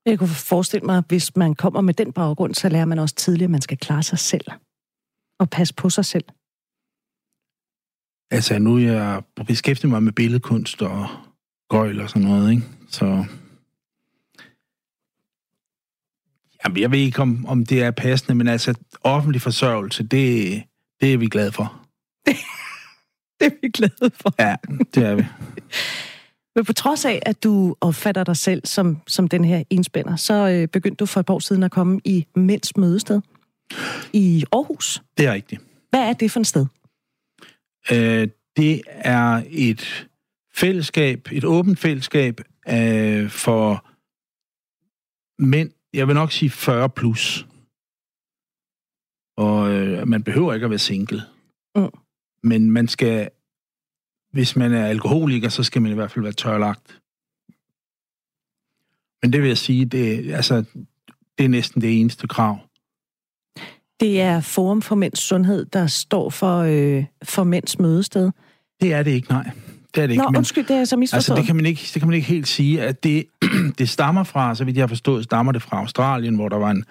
Jeg 0.06 0.18
kunne 0.18 0.28
forestille 0.28 0.86
mig, 0.86 1.02
hvis 1.08 1.36
man 1.36 1.54
kommer 1.54 1.80
med 1.80 1.94
den 1.94 2.12
baggrund, 2.12 2.54
så 2.54 2.68
lærer 2.68 2.84
man 2.84 2.98
også 2.98 3.14
tidligere, 3.14 3.46
at 3.46 3.50
man 3.50 3.60
skal 3.60 3.78
klare 3.78 4.02
sig 4.02 4.18
selv. 4.18 4.44
Og 5.38 5.50
passe 5.50 5.74
på 5.74 5.90
sig 5.90 6.04
selv. 6.04 6.24
Altså, 8.30 8.58
nu 8.58 8.76
er 8.76 8.80
jeg 8.80 9.22
beskæftiget 9.46 9.90
mig 9.90 10.02
med 10.02 10.12
billedkunst 10.12 10.82
og 10.82 11.08
gøjl 11.68 12.00
og 12.00 12.08
sådan 12.08 12.22
noget, 12.22 12.50
ikke? 12.50 12.62
Så... 12.88 13.24
Jamen, 16.64 16.80
jeg 16.80 16.90
ved 16.90 16.98
ikke, 16.98 17.22
om, 17.22 17.46
om 17.46 17.66
det 17.66 17.82
er 17.82 17.90
passende, 17.90 18.34
men 18.34 18.48
altså, 18.48 18.74
offentlig 19.02 19.42
forsørgelse, 19.42 20.02
det, 20.02 20.62
det 21.00 21.12
er 21.12 21.18
vi 21.18 21.28
glade 21.28 21.52
for. 21.52 21.86
Det 23.40 23.46
er 23.46 23.56
vi 23.62 23.68
glade 23.68 24.10
for. 24.14 24.34
Ja, 24.38 24.56
det 24.94 25.04
er 25.04 25.14
vi. 25.14 25.24
Men 26.56 26.64
på 26.64 26.72
trods 26.72 27.04
af, 27.04 27.22
at 27.26 27.44
du 27.44 27.76
opfatter 27.80 28.24
dig 28.24 28.36
selv 28.36 28.62
som, 28.64 28.98
som 29.06 29.28
den 29.28 29.44
her 29.44 29.62
enspænder, 29.70 30.16
så 30.16 30.34
øh, 30.48 30.68
begyndte 30.68 30.96
du 30.96 31.06
for 31.06 31.20
et 31.20 31.26
par 31.26 31.34
år 31.34 31.38
siden 31.38 31.62
at 31.62 31.70
komme 31.70 32.00
i 32.04 32.26
Mænds 32.36 32.76
Mødested 32.76 33.20
i 34.12 34.44
Aarhus. 34.52 35.02
Det 35.18 35.26
er 35.26 35.32
rigtigt. 35.32 35.62
Hvad 35.90 36.00
er 36.00 36.12
det 36.12 36.30
for 36.30 36.40
et 36.40 36.46
sted? 36.46 36.66
Øh, 37.92 38.28
det 38.56 38.82
er 38.88 39.42
et 39.50 40.08
fællesskab, 40.54 41.28
et 41.32 41.44
åbent 41.44 41.78
fællesskab 41.78 42.40
øh, 42.68 43.30
for 43.30 43.86
mænd, 45.42 45.70
jeg 45.94 46.06
vil 46.06 46.14
nok 46.14 46.32
sige 46.32 46.50
40 46.50 46.88
plus. 46.88 47.46
Og 49.36 49.70
øh, 49.70 50.08
man 50.08 50.22
behøver 50.22 50.54
ikke 50.54 50.64
at 50.64 50.70
være 50.70 50.78
single. 50.78 51.22
Mm. 51.76 51.88
Men 52.42 52.70
man 52.70 52.88
skal, 52.88 53.30
hvis 54.32 54.56
man 54.56 54.72
er 54.72 54.86
alkoholiker, 54.86 55.48
så 55.48 55.62
skal 55.62 55.82
man 55.82 55.92
i 55.92 55.94
hvert 55.94 56.10
fald 56.10 56.22
være 56.22 56.32
tørlagt. 56.32 57.00
Men 59.22 59.32
det 59.32 59.40
vil 59.40 59.48
jeg 59.48 59.58
sige, 59.58 59.84
det, 59.84 60.32
altså, 60.34 60.64
det 61.38 61.44
er 61.44 61.48
næsten 61.48 61.82
det 61.82 62.00
eneste 62.00 62.26
krav. 62.26 62.58
Det 64.00 64.20
er 64.20 64.40
Forum 64.40 64.82
for 64.82 64.94
Mænds 64.94 65.20
Sundhed, 65.20 65.64
der 65.64 65.86
står 65.86 66.30
for, 66.30 66.58
øh, 66.58 67.04
for 67.22 67.44
Mænds 67.44 67.78
Mødested. 67.78 68.30
Det 68.80 68.92
er 68.92 69.02
det 69.02 69.10
ikke, 69.10 69.30
nej. 69.30 69.50
Det 69.94 70.02
er 70.02 70.06
det 70.06 70.14
ikke. 70.14 70.24
Nå, 70.24 70.38
undskyld, 70.38 70.66
det 70.66 70.76
er 70.76 70.84
så 70.84 70.96
misforstået. 70.96 71.16
Altså, 71.16 71.34
det 71.34 71.46
kan, 71.46 71.56
man 71.56 71.66
ikke, 71.66 71.80
det 71.94 72.02
kan 72.02 72.08
man 72.08 72.14
ikke 72.14 72.28
helt 72.28 72.48
sige, 72.48 72.82
at 72.82 73.04
det, 73.04 73.24
det 73.78 73.88
stammer 73.88 74.24
fra, 74.24 74.54
så 74.54 74.64
vidt 74.64 74.76
jeg 74.76 74.82
har 74.82 74.88
forstået, 74.88 75.24
stammer 75.24 75.52
det 75.52 75.62
fra 75.62 75.78
Australien, 75.78 76.34
hvor 76.34 76.48
der 76.48 76.56
var 76.56 76.70
en 76.70 76.84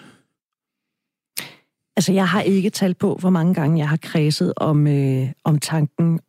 Altså, 1.98 2.14
jeg 2.14 2.28
har 2.28 2.42
ikke 2.42 2.70
talt 2.70 2.98
på, 2.98 3.16
hvor 3.16 3.30
mange 3.30 3.54
gange 3.54 3.80
jeg 3.80 3.90
har 3.90 3.98
kredset 3.98 4.54
om, 4.58 4.88
øh, 4.88 5.32
om 5.44 5.60
tanken 5.60 6.20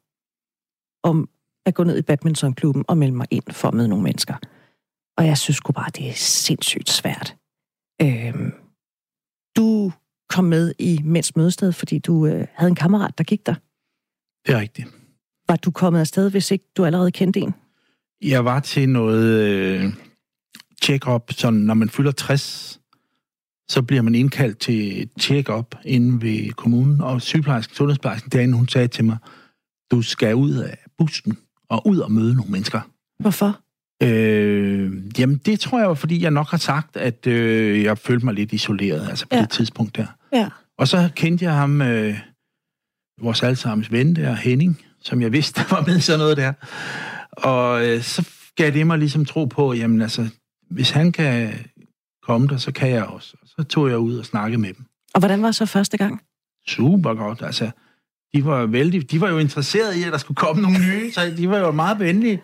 om 1.03 1.29
at 1.67 1.75
gå 1.75 1.85
ned 1.85 1.99
i 1.99 2.03
badmintonklubben 2.03 2.85
og 2.89 2.99
melde 2.99 3.17
mig 3.17 3.27
ind 3.31 3.45
for 3.51 3.69
at 3.69 3.75
møde 3.75 3.89
nogle 3.89 4.05
mennesker. 4.05 4.35
Og 5.17 5.27
jeg 5.27 5.39
synes 5.39 5.57
sgu 5.57 5.73
bare, 5.73 5.91
det 5.97 6.09
er 6.09 6.15
sindssygt 6.15 6.91
svært. 6.91 7.37
Øhm, 8.03 8.53
du 9.57 9.93
kom 10.29 10.45
med 10.45 10.75
i 10.79 11.01
Mænds 11.05 11.37
Mødested, 11.37 11.73
fordi 11.73 11.99
du 11.99 12.27
øh, 12.27 12.47
havde 12.55 12.69
en 12.69 12.75
kammerat, 12.75 13.19
der 13.19 13.25
gik 13.25 13.47
der. 13.47 13.55
Det 14.47 14.55
er 14.55 14.61
rigtigt. 14.61 14.89
Var 15.49 15.57
du 15.57 15.71
kommet 15.71 16.01
afsted, 16.01 16.31
hvis 16.31 16.51
ikke 16.51 16.65
du 16.77 16.85
allerede 16.85 17.13
kendte 17.13 17.41
en? 17.41 17.55
Jeg 18.23 18.45
var 18.45 18.61
til 18.61 18.89
noget 18.89 19.41
øh, 19.41 19.95
check-up, 20.83 21.33
sådan 21.33 21.61
når 21.61 21.75
man 21.75 21.89
fylder 21.89 22.13
60, 22.13 22.81
så 23.69 23.83
bliver 23.83 24.03
man 24.03 24.15
indkaldt 24.15 24.59
til 24.59 25.11
check-up 25.21 25.75
inde 25.85 26.23
ved 26.23 26.51
kommunen, 26.53 27.01
og 27.01 27.23
sygeplejersken, 27.23 27.75
sundhedsplejersken 27.75 28.31
derinde, 28.31 28.57
hun 28.57 28.69
sagde 28.69 28.89
til 28.89 29.05
mig, 29.05 29.17
du 29.91 30.03
skal 30.03 30.35
ud 30.35 30.55
af 30.55 30.79
bussen 30.99 31.39
og 31.69 31.87
ud 31.87 31.99
og 31.99 32.13
møde 32.13 32.35
nogle 32.35 32.51
mennesker. 32.51 32.81
Hvorfor? 33.19 33.64
Øh, 34.03 34.93
jamen, 35.19 35.37
det 35.37 35.61
tror 35.61 35.79
jeg 35.79 35.89
var, 35.89 35.95
fordi 35.95 36.23
jeg 36.23 36.31
nok 36.31 36.51
har 36.51 36.59
sagt, 36.59 36.97
at 36.97 37.27
øh, 37.27 37.83
jeg 37.83 37.99
følte 37.99 38.25
mig 38.25 38.35
lidt 38.35 38.53
isoleret, 38.53 39.09
altså 39.09 39.27
på 39.27 39.37
Ja. 39.37 39.41
det 39.43 39.51
tidspunkt 39.51 39.97
der. 39.97 40.07
Ja. 40.33 40.49
Og 40.79 40.89
så 40.89 41.09
kendte 41.17 41.45
jeg 41.45 41.55
ham, 41.55 41.83
øh, 41.83 42.19
vores 43.21 43.43
allesammens 43.43 43.93
ven 43.93 44.17
der, 44.17 44.35
Henning, 44.35 44.81
som 45.01 45.23
jeg 45.23 45.33
vidste, 45.33 45.61
der 45.61 45.75
var 45.77 45.85
med 45.87 46.01
sådan 46.01 46.19
noget 46.19 46.37
der. 46.37 46.53
Og 47.33 47.87
øh, 47.89 48.03
så 48.03 48.29
gav 48.57 48.71
det 48.71 48.87
mig 48.87 48.99
ligesom 48.99 49.25
tro 49.25 49.45
på, 49.45 49.73
jamen 49.75 50.03
altså, 50.03 50.29
hvis 50.71 50.91
han 50.91 51.13
kan 51.13 51.55
komme 52.23 52.47
der, 52.49 52.57
så 52.57 52.73
kan 52.73 52.91
jeg 52.91 53.05
også. 53.05 53.37
Og 53.43 53.49
så 53.49 53.63
tog 53.69 53.89
jeg 53.91 53.99
ud 53.99 54.19
og 54.19 54.25
snakkede 54.25 54.61
med 54.61 54.73
dem. 54.75 54.85
Og 55.15 55.19
hvordan 55.21 55.43
var 55.43 55.51
så 55.51 55.67
første 55.67 55.97
gang? 55.97 56.21
Super 56.69 57.15
godt, 57.15 57.43
altså. 57.43 57.71
De 58.35 58.45
var, 58.45 58.67
vældig, 58.67 59.11
de 59.11 59.21
var 59.21 59.29
jo 59.29 59.39
interesserede 59.39 60.01
i, 60.01 60.03
at 60.03 60.13
der 60.13 60.19
skulle 60.19 60.37
komme 60.37 60.63
nogle 60.63 60.79
nye, 60.79 61.13
så 61.13 61.35
de 61.37 61.49
var 61.51 61.59
jo 61.59 61.71
meget 61.71 61.99
venlige. 61.99 62.43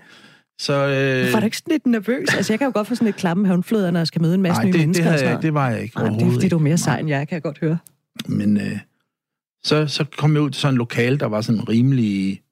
Så, 0.60 0.72
øh... 0.72 1.32
Var 1.32 1.40
du 1.40 1.44
ikke 1.44 1.56
sådan 1.56 1.72
lidt 1.72 1.86
nervøs? 1.86 2.34
Altså, 2.34 2.52
jeg 2.52 2.58
kan 2.58 2.66
jo 2.66 2.72
godt 2.74 2.88
få 2.88 2.94
sådan 2.94 3.06
lidt 3.06 3.16
klamme 3.16 3.46
havnfløder, 3.46 3.90
når 3.90 4.00
jeg 4.00 4.06
skal 4.06 4.22
møde 4.22 4.34
en 4.34 4.42
masse 4.42 4.62
Nej, 4.62 4.66
nye 4.66 4.72
det, 4.72 4.80
mennesker. 4.80 5.32
det, 5.32 5.42
det 5.42 5.54
var 5.54 5.70
jeg 5.70 5.82
ikke 5.82 5.96
Nej, 5.96 6.08
det 6.08 6.22
er 6.22 6.32
fordi, 6.32 6.48
du 6.48 6.56
er 6.56 6.60
mere 6.60 6.78
sej 6.78 6.98
end 6.98 7.08
jeg, 7.08 7.28
kan 7.28 7.34
jeg 7.34 7.42
godt 7.42 7.58
høre. 7.58 7.78
Men 8.26 8.56
øh, 8.56 8.78
så, 9.64 9.86
så 9.86 10.04
kom 10.18 10.34
jeg 10.34 10.42
ud 10.42 10.50
til 10.50 10.60
sådan 10.60 10.74
en 10.74 10.78
lokal, 10.78 11.20
der 11.20 11.26
var 11.26 11.40
sådan 11.40 11.68
rimelig 11.68 12.42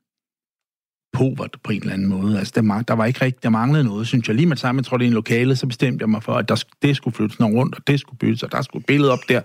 povert 1.13 1.57
på 1.65 1.73
en 1.73 1.81
eller 1.81 1.93
anden 1.93 2.09
måde. 2.09 2.39
Altså, 2.39 2.53
der, 2.57 2.83
der 2.83 2.95
var 2.95 3.05
ikke 3.05 3.25
rigtig, 3.25 3.43
der 3.43 3.49
manglede 3.49 3.85
noget, 3.85 4.07
synes 4.07 4.29
jeg. 4.29 4.37
Lige 4.37 4.47
med 4.47 4.57
sammen, 4.57 4.81
jeg 4.81 4.87
tror, 4.87 4.97
det 4.97 5.05
er 5.05 5.09
en 5.09 5.15
lokale, 5.15 5.57
så 5.57 5.67
bestemte 5.67 6.03
jeg 6.03 6.11
mig 6.11 6.23
for, 6.23 6.35
at 6.35 6.49
der, 6.49 6.65
det 6.83 6.97
skulle 6.97 7.15
flyttes 7.15 7.39
noget 7.39 7.57
rundt, 7.57 7.75
og 7.75 7.87
det 7.87 8.01
skulle 8.01 8.19
byttes, 8.19 8.43
og 8.43 8.53
der 8.53 8.63
skulle 8.63 8.85
billede 8.85 9.13
op 9.13 9.29
der, 9.29 9.41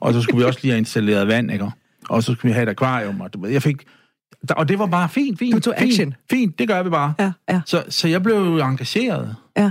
og 0.00 0.14
så 0.14 0.22
skulle 0.22 0.38
vi 0.38 0.44
også 0.44 0.58
lige 0.62 0.72
have 0.72 0.78
installeret 0.78 1.28
vand, 1.28 1.52
ikke? 1.52 1.70
Og 2.08 2.22
så 2.22 2.32
skulle 2.32 2.50
vi 2.50 2.52
have 2.52 2.62
et 2.62 2.68
akvarium, 2.68 3.20
og 3.20 3.34
du 3.34 3.40
ved, 3.40 3.50
jeg 3.50 3.62
fik... 3.62 3.86
Og 4.50 4.68
det 4.68 4.78
var 4.78 4.86
bare 4.86 5.08
fint, 5.08 5.38
fint. 5.38 5.54
Du 5.54 5.60
tog 5.60 5.74
fint, 5.78 5.92
action. 5.92 6.14
Fint, 6.30 6.58
det 6.58 6.68
gør 6.68 6.82
vi 6.82 6.90
bare. 6.90 7.14
Ja, 7.18 7.32
ja. 7.50 7.60
Så, 7.66 7.84
så 7.88 8.08
jeg 8.08 8.22
blev 8.22 8.34
jo 8.34 8.58
engageret. 8.58 9.36
Ja. 9.56 9.70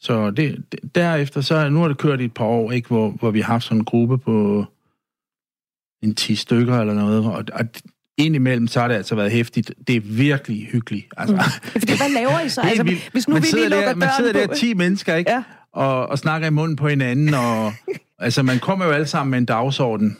Så 0.00 0.30
det, 0.30 0.64
det, 0.72 0.94
derefter, 0.94 1.40
så 1.40 1.68
nu 1.68 1.80
har 1.80 1.88
det 1.88 1.98
kørt 1.98 2.20
i 2.20 2.24
et 2.24 2.34
par 2.34 2.44
år, 2.44 2.72
ikke, 2.72 2.88
hvor, 2.88 3.10
hvor 3.10 3.30
vi 3.30 3.40
har 3.40 3.52
haft 3.52 3.64
sådan 3.64 3.78
en 3.78 3.84
gruppe 3.84 4.18
på 4.18 4.64
en 6.02 6.14
10 6.14 6.34
stykker 6.34 6.80
eller 6.80 6.94
noget, 6.94 7.26
og, 7.26 7.44
og 7.52 7.64
indimellem, 8.16 8.66
så 8.66 8.80
har 8.80 8.88
det 8.88 8.94
altså 8.94 9.14
været 9.14 9.30
hæftigt. 9.30 9.72
Det 9.86 9.96
er 9.96 10.00
virkelig 10.00 10.68
hyggeligt. 10.72 11.06
Altså, 11.16 11.34
mm. 11.34 11.80
Fordi 11.80 11.96
hvad 11.96 12.10
laver 12.14 12.40
I 12.40 12.48
så? 12.48 12.60
Altså, 12.68 12.82
vildt. 12.82 13.08
hvis 13.12 13.28
nu 13.28 13.34
man 13.34 13.42
vi 13.42 13.48
lige 13.52 13.68
lukker 13.68 13.88
der, 13.88 13.94
Man 13.94 14.08
sidder 14.16 14.32
der 14.32 14.46
på... 14.46 14.54
10 14.54 14.74
mennesker, 14.74 15.14
ikke? 15.14 15.30
Ja. 15.30 15.42
Og, 15.72 16.06
og 16.06 16.18
snakker 16.18 16.46
i 16.46 16.50
munden 16.50 16.76
på 16.76 16.88
hinanden, 16.88 17.34
og 17.34 17.72
altså, 18.18 18.42
man 18.42 18.58
kommer 18.58 18.84
jo 18.84 18.90
alle 18.90 19.06
sammen 19.06 19.30
med 19.30 19.38
en 19.38 19.44
dagsorden. 19.44 20.16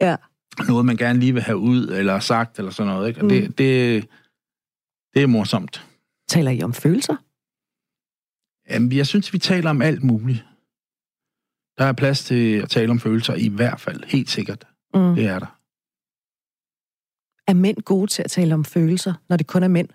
Ja. 0.00 0.16
Noget, 0.68 0.86
man 0.86 0.96
gerne 0.96 1.20
lige 1.20 1.32
vil 1.32 1.42
have 1.42 1.58
ud, 1.58 1.88
eller 1.88 2.18
sagt, 2.20 2.58
eller 2.58 2.70
sådan 2.70 2.92
noget, 2.92 3.08
ikke? 3.08 3.20
Og 3.20 3.24
Mm. 3.24 3.28
det, 3.28 3.58
det, 3.58 4.08
det 5.14 5.22
er 5.22 5.26
morsomt. 5.26 5.86
Taler 6.28 6.50
I 6.50 6.62
om 6.62 6.72
følelser? 6.72 7.16
Jamen, 8.74 8.92
jeg 8.92 9.06
synes, 9.06 9.32
vi 9.32 9.38
taler 9.38 9.70
om 9.70 9.82
alt 9.82 10.02
muligt. 10.04 10.44
Der 11.78 11.84
er 11.84 11.92
plads 11.92 12.24
til 12.24 12.54
at 12.62 12.68
tale 12.70 12.90
om 12.90 13.00
følelser, 13.00 13.34
i 13.34 13.48
hvert 13.48 13.80
fald. 13.80 14.02
Helt 14.06 14.30
sikkert. 14.30 14.66
Mm. 14.94 15.14
Det 15.14 15.26
er 15.26 15.38
der. 15.38 15.58
Er 17.50 17.54
mænd 17.54 17.76
gode 17.82 18.06
til 18.10 18.22
at 18.22 18.30
tale 18.30 18.54
om 18.54 18.64
følelser, 18.64 19.14
når 19.28 19.36
det 19.36 19.46
kun 19.46 19.62
er 19.62 19.68
mænd? 19.68 19.88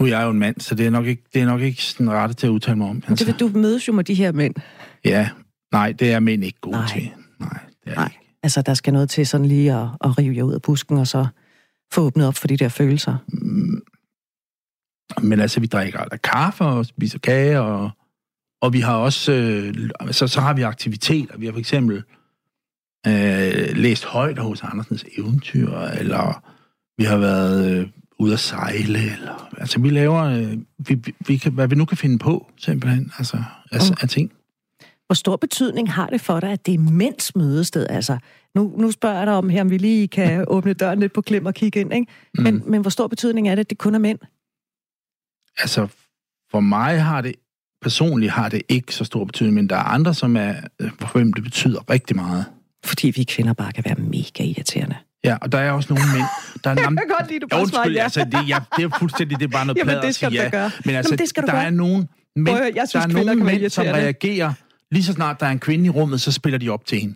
Nu 0.00 0.06
er 0.06 0.10
jeg 0.10 0.24
jo 0.24 0.30
en 0.30 0.38
mand, 0.38 0.60
så 0.60 0.74
det 0.74 0.86
er 0.86 0.90
nok 0.90 1.06
ikke, 1.06 1.22
det 1.34 1.42
er 1.42 1.46
nok 1.46 1.60
ikke 1.60 1.82
sådan 1.84 2.10
rette 2.10 2.34
til 2.34 2.46
at 2.46 2.50
udtale 2.50 2.76
mig 2.78 2.88
om. 2.88 3.02
Altså. 3.08 3.24
Det, 3.24 3.40
du 3.40 3.48
mødes 3.48 3.88
jo 3.88 3.92
med 3.92 4.04
de 4.04 4.14
her 4.14 4.32
mænd. 4.32 4.54
Ja, 5.04 5.30
nej, 5.72 5.92
det 5.92 6.12
er 6.12 6.20
mænd 6.20 6.44
ikke 6.44 6.60
gode 6.60 6.76
Nej. 6.76 6.86
til. 6.88 7.10
Nej, 7.38 7.58
det 7.84 7.90
er 7.90 7.94
Nej. 7.94 8.04
ikke. 8.06 8.29
Altså, 8.42 8.62
der 8.62 8.74
skal 8.74 8.92
noget 8.92 9.10
til 9.10 9.26
sådan 9.26 9.46
lige 9.46 9.72
at, 9.74 9.88
at 10.04 10.18
rive 10.18 10.36
jer 10.36 10.42
ud 10.42 10.54
af 10.54 10.62
busken, 10.62 10.98
og 10.98 11.06
så 11.06 11.26
få 11.92 12.00
åbnet 12.00 12.26
op 12.26 12.34
for 12.36 12.48
de 12.48 12.56
der 12.56 12.68
følelser. 12.68 13.16
Mm. 13.28 13.82
Men 15.22 15.40
altså, 15.40 15.60
vi 15.60 15.66
drikker 15.66 15.98
aldrig 15.98 16.22
kaffe 16.22 16.64
og 16.64 16.86
spiser 16.86 17.18
kage, 17.18 17.60
og, 17.60 17.90
og 18.62 18.72
vi 18.72 18.80
har 18.80 18.96
også, 18.96 19.32
øh, 19.32 19.90
så, 20.10 20.26
så 20.26 20.40
har 20.40 20.54
vi 20.54 20.62
aktiviteter. 20.62 21.38
Vi 21.38 21.46
har 21.46 21.52
for 21.52 21.58
eksempel 21.58 21.96
øh, 23.06 23.76
læst 23.76 24.04
højt 24.04 24.38
hos 24.38 24.62
Andersens 24.62 25.04
eventyr, 25.18 25.78
eller 25.78 26.44
vi 26.98 27.04
har 27.04 27.16
været 27.16 27.70
øh, 27.80 27.88
ude 28.18 28.32
at 28.32 28.40
sejle, 28.40 29.12
eller, 29.12 29.48
altså 29.58 29.80
vi 29.80 29.90
laver, 29.90 30.22
øh, 30.22 30.58
vi, 30.78 30.94
vi, 30.94 31.14
vi 31.26 31.36
kan, 31.36 31.52
hvad 31.52 31.68
vi 31.68 31.74
nu 31.74 31.84
kan 31.84 31.96
finde 31.96 32.18
på, 32.18 32.50
simpelthen, 32.56 33.12
altså, 33.18 33.42
altså 33.72 33.92
Mm. 33.92 33.96
af 34.02 34.08
ting. 34.08 34.32
Hvor 35.10 35.14
stor 35.14 35.36
betydning 35.36 35.92
har 35.92 36.06
det 36.06 36.20
for 36.20 36.40
dig, 36.40 36.50
at 36.52 36.66
det 36.66 36.74
er 36.74 36.78
mænds 36.78 37.36
mødested? 37.36 37.86
Altså, 37.90 38.18
nu, 38.54 38.74
nu 38.78 38.90
spørger 38.90 39.16
jeg 39.18 39.26
dig 39.26 39.34
om 39.34 39.48
her, 39.48 39.60
om 39.60 39.70
vi 39.70 39.78
lige 39.78 40.08
kan 40.08 40.44
åbne 40.54 40.72
døren 40.72 41.00
lidt 41.00 41.12
på 41.12 41.20
klem 41.20 41.46
og 41.46 41.54
kigge 41.54 41.80
ind, 41.80 41.92
ikke? 41.94 42.06
Men, 42.38 42.54
Mm. 42.54 42.62
men 42.66 42.80
hvor 42.80 42.90
stor 42.90 43.06
betydning 43.06 43.48
er 43.48 43.54
det, 43.54 43.60
at 43.60 43.70
det 43.70 43.78
kun 43.78 43.94
er 43.94 43.98
mænd? 43.98 44.18
Altså, 45.58 45.86
for 46.50 46.60
mig 46.60 47.02
har 47.02 47.20
det, 47.20 47.32
personligt 47.82 48.32
har 48.32 48.48
det 48.48 48.62
ikke 48.68 48.94
så 48.94 49.04
stor 49.04 49.24
betydning, 49.24 49.54
men 49.54 49.68
der 49.68 49.76
er 49.76 49.82
andre, 49.82 50.14
som 50.14 50.36
er, 50.36 50.54
øh, 50.80 50.90
for 51.00 51.18
hvem 51.18 51.32
det 51.32 51.42
betyder 51.44 51.90
rigtig 51.90 52.16
meget. 52.16 52.44
Fordi 52.84 53.10
vi 53.10 53.24
kvinder 53.24 53.52
bare 53.52 53.72
kan 53.72 53.84
være 53.86 53.94
mega 53.94 54.42
irriterende. 54.44 54.96
Ja, 55.24 55.36
og 55.42 55.52
der 55.52 55.58
er 55.58 55.70
også 55.72 55.92
nogle 55.94 56.04
mænd, 56.14 56.24
der 56.64 56.70
er 56.70 56.74
Jeg 56.80 56.84
nam- 56.84 56.96
kan 56.96 57.08
godt 57.18 57.28
lide, 57.30 57.40
du 57.40 57.46
bare 57.46 57.66
svarer 57.66 57.90
ja. 57.90 58.02
altså, 58.02 58.24
det, 58.24 58.48
ja, 58.48 58.58
det 58.76 58.84
er 58.84 58.98
fuldstændig, 58.98 59.38
det 59.40 59.44
er 59.44 59.48
bare 59.48 59.66
noget 59.66 59.78
Jamen, 59.78 59.86
pladder 59.86 60.00
det 60.00 60.08
at 60.08 60.14
skal 60.14 60.30
sige 60.30 60.38
du 60.38 60.50
da 60.50 60.56
ja. 60.56 60.62
gøre. 60.62 60.70
Men 60.84 60.94
altså, 60.94 61.10
Jamen, 61.12 61.18
det 61.18 61.28
skal 61.28 61.42
der 61.42 61.50
gøre. 61.52 61.64
er 61.64 61.70
nogle 61.70 62.08
mænd, 62.36 62.56
Prøv 62.56 62.66
at 62.66 62.74
jeg 62.76 62.88
synes, 62.88 63.04
der 63.06 63.20
er 63.20 63.24
nogle 63.24 63.44
mænd, 63.44 63.70
som 63.70 63.86
reagerer, 63.86 64.52
lige 64.90 65.04
så 65.04 65.12
snart 65.12 65.40
der 65.40 65.46
er 65.46 65.50
en 65.50 65.58
kvinde 65.60 65.86
i 65.86 65.90
rummet, 65.90 66.20
så 66.20 66.32
spiller 66.32 66.58
de 66.58 66.68
op 66.68 66.84
til 66.86 67.00
hende. 67.00 67.14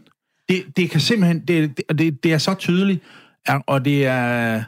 Det, 0.48 0.76
det 0.76 0.90
kan 0.90 1.00
simpelthen, 1.00 1.40
det, 1.46 1.80
det, 1.98 2.22
det, 2.22 2.32
er 2.32 2.38
så 2.38 2.54
tydeligt, 2.54 3.00
og 3.66 3.84
det 3.84 4.06
er, 4.06 4.64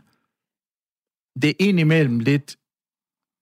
det 1.42 1.50
er 1.50 1.54
indimellem 1.60 2.18
lidt 2.20 2.56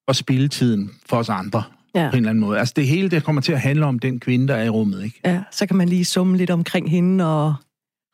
at 0.09 0.17
spille 0.17 0.49
tiden 0.49 0.91
for 1.07 1.17
os 1.17 1.29
andre, 1.29 1.63
Ja. 1.95 2.09
på 2.11 2.17
en 2.17 2.23
eller 2.23 2.31
anden 2.31 2.41
måde. 2.45 2.59
Altså, 2.59 2.75
det 2.77 2.87
hele, 2.87 3.11
det 3.11 3.25
kommer 3.25 3.43
til 3.43 3.53
at 3.53 3.61
handle 3.61 3.87
om 3.87 3.99
den 3.99 4.21
kvinde, 4.21 4.49
der 4.49 4.55
er 4.55 4.65
i 4.65 4.69
rummet, 4.69 5.05
ikke? 5.05 5.21
Ja, 5.25 5.43
så 5.51 5.67
kan 5.67 5.77
man 5.77 5.89
lige 5.89 6.05
summe 6.05 6.37
lidt 6.37 6.51
omkring 6.51 6.91
hende 6.91 7.25
og 7.45 7.55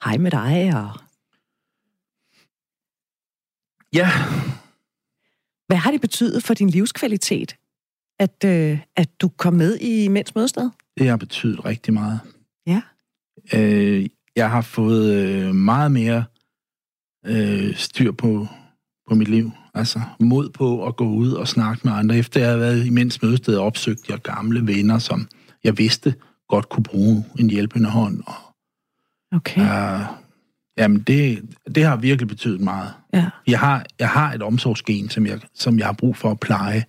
hej 0.05 0.17
med 0.17 0.31
dig. 0.31 0.73
Og... 0.75 1.01
Ja, 3.93 4.09
Hvad 5.67 5.77
har 5.77 5.91
det 5.91 6.01
betydet 6.01 6.43
for 6.43 6.55
din 6.55 6.71
livskvalitet, 6.71 7.57
at, 8.19 8.45
øh, 8.45 8.79
at 8.97 9.21
du 9.21 9.29
kom 9.29 9.55
med 9.55 9.79
i 9.81 10.09
Mænds 10.09 10.35
Mødested? 10.35 10.71
Det 10.99 11.09
har 11.09 11.17
betydet 11.17 11.65
rigtig 11.65 11.95
meget. 11.95 12.21
Ja. 12.67 12.83
Øh, 13.55 14.07
jeg 14.37 14.51
har 14.51 14.61
fået 14.61 15.15
øh, 15.15 15.55
meget 15.55 15.93
mere 15.93 16.25
øh, 17.27 17.75
styr 17.77 18.13
på, 18.13 18.47
på 19.09 19.15
mit 19.15 19.29
liv. 19.29 19.51
Altså 19.75 20.01
mod 20.21 20.51
på 20.51 20.87
at 20.87 20.97
gå 20.97 21.09
ud 21.09 21.33
og 21.33 21.49
snakke 21.49 21.81
med 21.85 21.93
andre. 21.93 22.17
Efter 22.17 22.41
jeg 22.41 22.51
har 22.51 22.57
været 22.57 22.87
i 22.87 22.91
mænds 22.91 23.23
mødested, 23.23 23.57
opsøgt 23.57 24.09
jeg 24.09 24.19
gamle 24.23 24.67
venner, 24.67 24.99
som 24.99 25.29
jeg 25.65 25.79
vidste 25.79 26.15
godt 26.49 26.69
kunne 26.69 26.85
bruge 26.85 27.25
en 27.39 27.51
hjælpende 27.51 27.89
hånd. 27.89 28.23
Og, 28.27 28.35
Okay. 29.33 29.61
Øh, 29.61 30.01
jamen, 30.79 31.01
det, 31.01 31.43
det 31.75 31.85
har 31.85 31.97
virkelig 31.97 32.29
betydet 32.29 32.61
meget. 32.61 32.93
ja. 33.13 33.31
Jeg 33.47 33.59
har, 33.59 33.87
jeg 33.99 34.09
har 34.09 34.33
et 34.33 34.43
omsorgsgen, 34.43 35.09
som 35.09 35.27
jeg, 35.27 35.41
som 35.55 35.79
jeg 35.79 35.87
har 35.87 35.93
brug 35.93 36.17
for 36.17 36.31
at 36.31 36.41
pleje. 36.41 36.85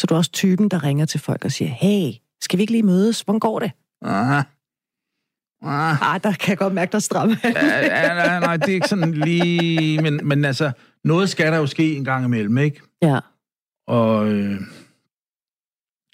Så 0.00 0.06
du 0.06 0.14
er 0.14 0.18
også 0.18 0.32
typen, 0.32 0.68
der 0.68 0.84
ringer 0.84 1.06
til 1.06 1.20
folk 1.20 1.44
og 1.44 1.52
siger, 1.52 1.68
hey, 1.68 2.12
skal 2.44 2.56
vi 2.56 2.62
ikke 2.62 2.72
lige 2.72 2.82
mødes? 2.82 3.20
Hvordan 3.20 3.40
går 3.40 3.58
det? 3.58 3.72
Ah. 4.02 4.44
Ah. 5.62 6.14
Ah, 6.14 6.20
der 6.22 6.32
kan 6.32 6.50
jeg 6.50 6.58
godt 6.58 6.74
mærke 6.74 6.92
dig 6.92 7.02
stramme. 7.02 7.36
ja, 7.44 7.78
ja, 7.80 8.14
nej, 8.14 8.40
nej, 8.40 8.56
det 8.56 8.68
er 8.68 8.74
ikke 8.74 8.88
sådan 8.88 9.14
lige... 9.14 10.02
Men, 10.02 10.20
men 10.28 10.44
altså, 10.44 10.72
noget 11.04 11.28
skal 11.28 11.52
der 11.52 11.58
jo 11.58 11.66
ske 11.66 11.96
en 11.96 12.04
gang 12.04 12.24
imellem, 12.24 12.58
ikke? 12.58 12.82
ja. 13.02 13.20
Og 13.86 14.32
øh, 14.32 14.60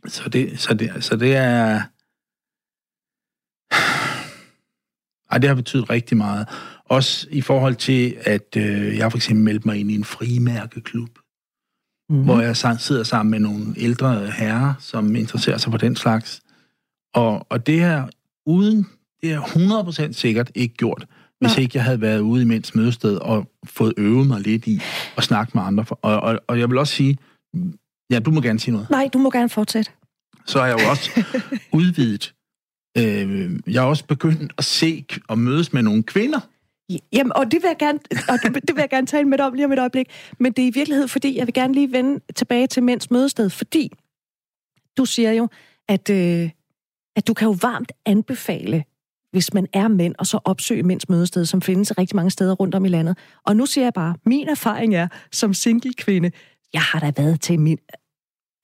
så, 0.06 0.28
det, 0.28 0.60
så, 0.60 0.74
det, 0.74 1.04
så 1.04 1.16
det 1.16 1.36
er... 1.36 1.80
Ej, 5.30 5.38
det 5.38 5.48
har 5.48 5.54
betydet 5.54 5.90
rigtig 5.90 6.16
meget. 6.16 6.48
Også 6.84 7.26
i 7.30 7.40
forhold 7.40 7.74
til, 7.74 8.16
at 8.20 8.56
øh, 8.56 8.96
jeg 8.96 9.10
for 9.10 9.18
eksempel 9.18 9.44
meldte 9.44 9.68
mig 9.68 9.80
ind 9.80 9.90
i 9.90 9.94
en 9.94 10.04
frimærkeklub, 10.04 11.18
Mm. 12.10 12.16
mm. 12.16 12.24
hvor 12.24 12.40
jeg 12.40 12.56
sidder 12.80 13.02
sammen 13.02 13.30
med 13.30 13.40
nogle 13.40 13.74
ældre 13.76 14.30
herrer, 14.30 14.74
som 14.78 15.16
interesserer 15.16 15.58
sig 15.58 15.72
for 15.72 15.78
den 15.78 15.96
slags. 15.96 16.40
Og, 17.14 17.46
og 17.48 17.66
det 17.66 17.82
er 17.82 18.08
uden, 18.46 18.86
det 19.22 19.32
er 19.32 19.40
100% 19.40 20.12
sikkert 20.12 20.50
ikke 20.54 20.74
gjort, 20.74 21.06
hvis 21.40 21.56
Nej. 21.56 21.62
ikke 21.62 21.76
jeg 21.78 21.84
havde 21.84 22.00
været 22.00 22.20
ude 22.20 22.42
i 22.42 22.44
mænds 22.44 22.74
mødested 22.74 23.16
og 23.16 23.50
fået 23.64 23.94
øvet 23.96 24.26
mig 24.26 24.40
lidt 24.40 24.66
i 24.66 24.80
at 25.16 25.24
snakke 25.24 25.52
med 25.54 25.62
andre. 25.62 25.84
Og, 25.90 26.20
og, 26.20 26.40
og 26.46 26.58
jeg 26.58 26.70
vil 26.70 26.78
også 26.78 26.94
sige, 26.94 27.18
ja, 28.10 28.18
du 28.18 28.30
må 28.30 28.40
gerne 28.40 28.60
sige 28.60 28.72
noget. 28.72 28.90
Nej, 28.90 29.08
du 29.12 29.18
må 29.18 29.30
gerne 29.30 29.48
fortsætte. 29.48 29.90
Så 30.46 30.58
har 30.58 30.66
jeg 30.66 30.80
jo 30.82 30.90
også 30.90 31.24
udvidet. 31.80 32.34
Øh, 32.98 33.60
jeg 33.66 33.82
har 33.82 33.88
også 33.88 34.04
begyndt 34.04 34.52
at 34.58 34.64
se 34.64 35.04
og 35.28 35.38
mødes 35.38 35.72
med 35.72 35.82
nogle 35.82 36.02
kvinder. 36.02 36.40
Jamen, 37.12 37.32
og 37.36 37.44
det 37.44 37.62
vil 37.62 37.68
jeg 37.68 37.76
gerne, 37.78 37.98
og 38.28 38.38
det, 38.42 38.54
det 38.54 38.76
vil 38.76 38.80
jeg 38.80 38.90
gerne 38.90 39.06
tale 39.06 39.28
med 39.28 39.38
dig 39.38 39.46
om 39.46 39.54
lige 39.54 39.64
om 39.64 39.72
et 39.72 39.78
øjeblik. 39.78 40.06
Men 40.38 40.52
det 40.52 40.62
er 40.62 40.66
i 40.66 40.74
virkelighed, 40.74 41.08
fordi 41.08 41.38
jeg 41.38 41.46
vil 41.46 41.54
gerne 41.54 41.74
lige 41.74 41.92
vende 41.92 42.20
tilbage 42.36 42.66
til 42.66 42.82
mænds 42.82 43.10
mødested, 43.10 43.50
fordi 43.50 43.92
du 44.96 45.04
siger 45.04 45.32
jo, 45.32 45.48
at, 45.88 46.10
øh, 46.10 46.50
at 47.16 47.26
du 47.26 47.34
kan 47.34 47.48
jo 47.48 47.56
varmt 47.62 47.92
anbefale, 48.06 48.84
hvis 49.32 49.54
man 49.54 49.66
er 49.72 49.88
mænd, 49.88 50.14
og 50.18 50.26
så 50.26 50.38
opsøge 50.44 50.82
mænds 50.82 51.08
mødested, 51.08 51.44
som 51.44 51.62
findes 51.62 51.98
rigtig 51.98 52.16
mange 52.16 52.30
steder 52.30 52.54
rundt 52.54 52.74
om 52.74 52.84
i 52.84 52.88
landet. 52.88 53.18
Og 53.46 53.56
nu 53.56 53.66
siger 53.66 53.84
jeg 53.84 53.92
bare, 53.92 54.14
min 54.26 54.48
erfaring 54.48 54.94
er, 54.94 55.08
som 55.32 55.54
single 55.54 55.92
kvinde, 55.94 56.30
jeg 56.72 56.82
har 56.82 57.00
da 57.00 57.12
været 57.22 57.40
til 57.40 57.60
min, 57.60 57.78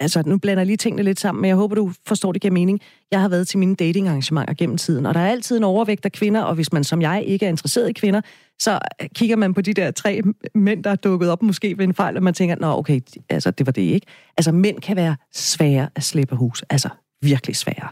altså 0.01 0.23
nu 0.27 0.39
blander 0.39 0.61
jeg 0.61 0.67
lige 0.67 0.77
tingene 0.77 1.03
lidt 1.03 1.21
sammen, 1.21 1.43
men 1.43 1.49
jeg 1.49 1.57
håber, 1.57 1.75
du 1.75 1.93
forstår 2.07 2.33
det 2.33 2.43
giver 2.43 2.53
mening. 2.53 2.81
Jeg 3.11 3.21
har 3.21 3.29
været 3.29 3.49
til 3.49 3.59
mine 3.59 3.75
datingarrangementer 3.75 4.55
gennem 4.55 4.77
tiden, 4.77 5.07
og 5.07 5.15
der 5.15 5.21
er 5.21 5.31
altid 5.31 5.57
en 5.57 5.65
overvægt 5.65 6.05
af 6.05 6.13
kvinder, 6.13 6.43
og 6.43 6.55
hvis 6.55 6.73
man 6.73 6.85
som 6.85 7.03
jeg 7.03 7.25
ikke 7.27 7.47
er 7.47 7.51
interesseret 7.51 7.89
i 7.89 7.93
kvinder, 7.93 8.21
så 8.59 8.79
kigger 9.15 9.37
man 9.37 9.55
på 9.55 9.61
de 9.61 9.73
der 9.73 9.91
tre 9.91 10.23
mænd, 10.55 10.85
der 10.85 10.91
er 10.91 10.97
dukket 10.97 11.31
op 11.31 11.43
måske 11.43 11.79
ved 11.79 11.85
en 11.85 11.95
fejl, 11.95 12.17
og 12.17 12.23
man 12.23 12.35
tænker, 12.35 12.57
nå 12.57 12.79
okay, 12.79 13.01
altså 13.29 13.51
det 13.51 13.67
var 13.67 13.73
det 13.73 13.83
ikke. 13.83 14.07
Altså 14.37 14.53
mænd 14.53 14.81
kan 14.81 14.97
være 14.97 15.17
svære 15.33 15.89
at 15.95 16.03
slippe 16.03 16.37
hus, 16.37 16.65
altså 16.71 16.89
virkelig 17.23 17.57
svære. 17.57 17.89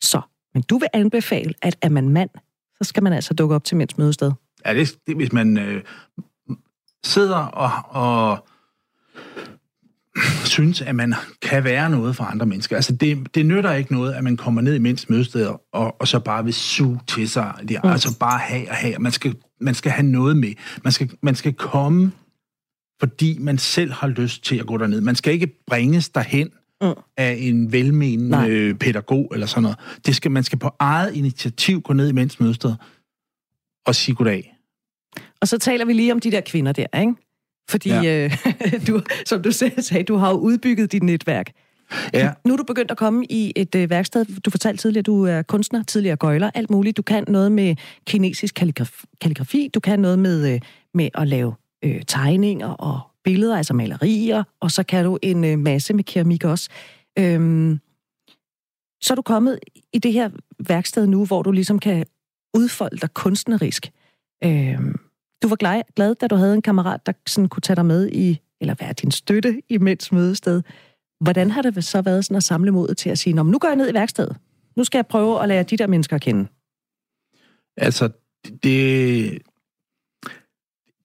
Så, 0.00 0.20
men 0.54 0.62
du 0.62 0.78
vil 0.78 0.88
anbefale, 0.92 1.54
at 1.62 1.76
er 1.82 1.88
man 1.88 2.08
mand, 2.08 2.30
så 2.78 2.84
skal 2.84 3.02
man 3.02 3.12
altså 3.12 3.34
dukke 3.34 3.54
op 3.54 3.64
til 3.64 3.76
mænds 3.76 3.98
mødested. 3.98 4.32
Ja, 4.66 4.74
det, 4.74 4.98
det 5.06 5.16
hvis 5.16 5.32
man 5.32 5.58
øh, 5.58 5.82
sidder 7.04 7.36
og, 7.36 7.70
og 7.88 8.46
synes, 10.44 10.82
at 10.82 10.94
man 10.94 11.14
kan 11.42 11.64
være 11.64 11.90
noget 11.90 12.16
for 12.16 12.24
andre 12.24 12.46
mennesker. 12.46 12.76
Altså, 12.76 12.96
det, 12.96 13.34
det 13.34 13.46
nytter 13.46 13.72
ikke 13.72 13.92
noget, 13.92 14.12
at 14.12 14.24
man 14.24 14.36
kommer 14.36 14.60
ned 14.60 14.74
i 14.74 14.78
mindst 14.78 15.10
mødesteder, 15.10 15.60
og, 15.72 16.00
og 16.00 16.08
så 16.08 16.18
bare 16.18 16.44
vil 16.44 16.54
suge 16.54 17.00
til 17.06 17.28
sig. 17.28 17.54
Det, 17.68 17.78
mm. 17.84 17.90
Altså 17.90 18.18
bare 18.18 18.38
have 18.38 18.68
og 18.70 18.74
have. 18.74 18.98
Man 18.98 19.12
skal, 19.12 19.34
man 19.60 19.74
skal 19.74 19.92
have 19.92 20.06
noget 20.06 20.36
med. 20.36 20.52
Man 20.84 20.92
skal, 20.92 21.10
man 21.22 21.34
skal 21.34 21.52
komme, 21.52 22.12
fordi 23.00 23.38
man 23.38 23.58
selv 23.58 23.92
har 23.92 24.08
lyst 24.08 24.44
til 24.44 24.56
at 24.56 24.66
gå 24.66 24.76
derned. 24.76 25.00
Man 25.00 25.14
skal 25.14 25.32
ikke 25.32 25.64
bringes 25.66 26.08
derhen 26.08 26.50
mm. 26.82 26.92
af 27.16 27.36
en 27.40 27.72
velmenende 27.72 28.48
øh, 28.48 28.74
pædagog 28.74 29.30
eller 29.34 29.46
sådan 29.46 29.62
noget. 29.62 29.78
Det 30.06 30.16
skal, 30.16 30.30
man 30.30 30.44
skal 30.44 30.58
på 30.58 30.70
eget 30.78 31.14
initiativ 31.14 31.82
gå 31.82 31.92
ned 31.92 32.08
i 32.08 32.12
mindst 32.12 32.40
mødesteder 32.40 32.74
og 33.86 33.94
sige 33.94 34.14
goddag. 34.14 34.54
Og 35.40 35.48
så 35.48 35.58
taler 35.58 35.84
vi 35.84 35.92
lige 35.92 36.12
om 36.12 36.20
de 36.20 36.30
der 36.30 36.40
kvinder 36.40 36.72
der, 36.72 37.00
ikke? 37.00 37.14
Fordi, 37.70 37.90
ja. 37.90 38.24
øh, 38.24 38.86
du, 38.86 39.02
som 39.26 39.42
du 39.42 39.52
selv 39.52 39.82
sagde, 39.82 40.04
du 40.04 40.16
har 40.16 40.30
jo 40.30 40.36
udbygget 40.36 40.92
dit 40.92 41.02
netværk. 41.02 41.50
Ja. 42.14 42.32
Nu 42.44 42.52
er 42.52 42.56
du 42.56 42.64
begyndt 42.64 42.90
at 42.90 42.96
komme 42.96 43.26
i 43.30 43.52
et 43.56 43.74
øh, 43.74 43.90
værksted. 43.90 44.24
Du 44.40 44.50
fortalte 44.50 44.82
tidligere, 44.82 45.00
at 45.00 45.06
du 45.06 45.24
er 45.24 45.42
kunstner, 45.42 45.82
tidligere 45.82 46.16
gøjler, 46.16 46.50
alt 46.54 46.70
muligt. 46.70 46.96
Du 46.96 47.02
kan 47.02 47.24
noget 47.28 47.52
med 47.52 47.76
kinesisk 48.06 48.54
kalligrafi, 48.54 49.06
kalligrafi. 49.20 49.70
du 49.74 49.80
kan 49.80 50.00
noget 50.00 50.18
med, 50.18 50.54
øh, 50.54 50.60
med 50.94 51.08
at 51.14 51.28
lave 51.28 51.54
øh, 51.84 52.02
tegninger 52.06 52.68
og 52.68 53.00
billeder, 53.24 53.56
altså 53.56 53.74
malerier, 53.74 54.42
og 54.60 54.70
så 54.70 54.82
kan 54.82 55.04
du 55.04 55.18
en 55.22 55.44
øh, 55.44 55.58
masse 55.58 55.94
med 55.94 56.04
keramik 56.04 56.44
også. 56.44 56.68
Øhm, 57.18 57.80
så 59.00 59.12
er 59.12 59.14
du 59.14 59.22
kommet 59.22 59.58
i 59.92 59.98
det 59.98 60.12
her 60.12 60.30
værksted 60.68 61.06
nu, 61.06 61.24
hvor 61.24 61.42
du 61.42 61.50
ligesom 61.50 61.78
kan 61.78 62.06
udfolde 62.54 62.96
dig 62.96 63.14
kunstnerisk. 63.14 63.90
Øhm, 64.44 64.96
du 65.44 65.48
var 65.48 65.56
glad, 65.56 65.82
glad, 65.96 66.14
da 66.14 66.26
du 66.26 66.36
havde 66.36 66.54
en 66.54 66.62
kammerat, 66.62 67.06
der 67.06 67.12
sådan 67.26 67.48
kunne 67.48 67.60
tage 67.60 67.76
dig 67.76 67.86
med 67.86 68.08
i, 68.12 68.40
eller 68.60 68.74
være 68.80 68.92
din 68.92 69.10
støtte 69.10 69.62
i 69.68 69.78
mænds 69.78 70.12
mødested. 70.12 70.62
Hvordan 71.20 71.50
har 71.50 71.62
det 71.62 71.84
så 71.84 72.02
været 72.02 72.24
sådan 72.24 72.36
at 72.36 72.42
samle 72.42 72.70
modet 72.70 72.96
til 72.96 73.10
at 73.10 73.18
sige, 73.18 73.34
nu 73.34 73.58
går 73.58 73.68
jeg 73.68 73.76
ned 73.76 73.90
i 73.90 73.94
værkstedet. 73.94 74.36
Nu 74.76 74.84
skal 74.84 74.98
jeg 74.98 75.06
prøve 75.06 75.42
at 75.42 75.48
lære 75.48 75.62
de 75.62 75.76
der 75.76 75.86
mennesker 75.86 76.16
at 76.16 76.22
kende. 76.22 76.46
Altså, 77.76 78.10
det, 78.62 79.42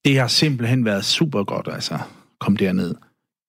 det 0.05 0.19
har 0.19 0.27
simpelthen 0.27 0.85
været 0.85 1.05
super 1.05 1.43
godt, 1.43 1.67
altså, 1.71 1.99
kom 2.39 2.57
derned. 2.57 2.95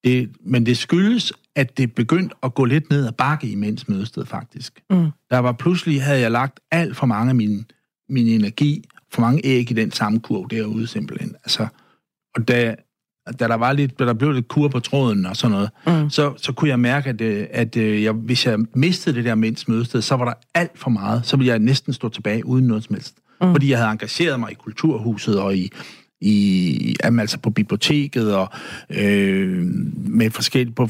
Det, 0.05 0.37
men 0.41 0.67
det 0.67 0.79
skyldes, 0.79 1.33
at 1.57 1.79
det 1.79 1.95
begyndte 1.95 2.35
at 2.43 2.55
gå 2.55 2.65
lidt 2.65 2.91
ned 2.91 3.07
ad 3.07 3.13
bakke 3.13 3.51
i 3.51 3.55
mænds 3.55 3.89
mødested, 3.89 4.27
faktisk. 4.27 4.83
Mm. 4.91 5.11
Der 5.31 5.39
var 5.39 5.53
pludselig, 5.53 6.03
havde 6.03 6.21
jeg 6.21 6.31
lagt 6.31 6.61
alt 6.71 6.97
for 6.97 7.07
mange 7.07 7.29
af 7.29 7.35
min, 7.35 7.65
min 8.09 8.27
energi 8.27 8.85
for 9.13 9.21
mange 9.21 9.41
æg 9.45 9.71
i 9.71 9.75
den 9.75 9.93
samme 9.93 10.21
kurv 10.21 10.49
derude 10.51 10.87
simpelthen. 10.87 11.35
Altså, 11.45 11.67
og 12.37 12.49
da, 12.49 12.75
da 13.41 13.49
der 13.49 13.55
var 13.55 13.73
lidt, 13.73 13.99
da 13.99 14.05
der 14.05 14.15
blev 14.15 14.33
lidt 14.33 14.49
kur 14.49 14.69
på 14.69 14.81
tråden 14.81 15.27
og 15.27 15.37
sådan 15.37 15.53
noget, 15.53 15.71
mm. 15.87 16.11
så, 16.11 16.35
så 16.37 16.53
kunne 16.53 16.71
jeg 16.71 16.81
mærke, 16.81 17.11
at, 17.11 17.21
øh, 17.21 17.47
at 17.51 17.77
øh, 17.77 18.03
jeg, 18.03 18.13
hvis 18.13 18.47
jeg 18.47 18.59
mistede 18.75 19.17
det 19.17 19.25
der 19.25 19.35
mænds 19.35 19.69
mødested, 19.69 20.03
så 20.03 20.17
var 20.17 20.25
der 20.25 20.35
alt 20.55 20.79
for 20.79 20.91
meget. 20.91 21.27
Så 21.27 21.37
ville 21.37 21.51
jeg 21.51 21.59
næsten 21.59 21.93
stå 21.93 22.09
tilbage 22.09 22.47
uden 22.47 22.67
noget 22.67 22.85
som 22.85 22.95
helst. 22.95 23.15
Mm. 23.41 23.53
Fordi 23.53 23.71
jeg 23.71 23.79
havde 23.79 23.91
engageret 23.91 24.41
mig 24.41 24.51
i 24.51 24.55
kulturhuset 24.55 25.41
og 25.41 25.57
i, 25.57 25.71
i 26.21 26.97
jamen, 27.05 27.21
altså 27.21 27.39
på 27.39 27.51
biblioteket 27.51 28.35
og 28.35 28.49
øh, 28.91 29.67
med 29.97 30.31
forskellige, 30.31 30.75
på 30.75 30.89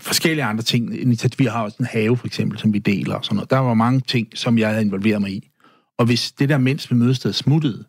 forskellige 0.00 0.44
andre 0.44 0.62
ting. 0.62 0.94
Vi 1.38 1.44
har 1.44 1.62
også 1.62 1.76
en 1.80 1.86
have, 1.86 2.16
for 2.16 2.26
eksempel, 2.26 2.58
som 2.58 2.72
vi 2.72 2.78
deler 2.78 3.14
og 3.14 3.24
sådan 3.24 3.36
noget. 3.36 3.50
Der 3.50 3.58
var 3.58 3.74
mange 3.74 4.00
ting, 4.00 4.28
som 4.34 4.58
jeg 4.58 4.68
havde 4.68 4.84
involveret 4.84 5.20
mig 5.20 5.30
i. 5.30 5.50
Og 5.98 6.06
hvis 6.06 6.32
det 6.32 6.48
der 6.48 6.58
mens 6.58 6.90
vi 6.90 6.96
mødested 6.96 7.32
smuttede, 7.32 7.84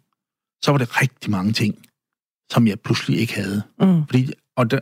så 0.62 0.72
var 0.72 0.78
det 0.78 1.02
rigtig 1.02 1.32
mange 1.32 1.54
ting, 1.54 1.86
som 2.52 2.68
jeg 2.68 2.80
pludselig 2.80 3.20
ikke 3.20 3.34
havde. 3.34 3.64
Mm. 3.82 4.06
Fordi, 4.06 4.32
og 4.56 4.72
der, 4.72 4.80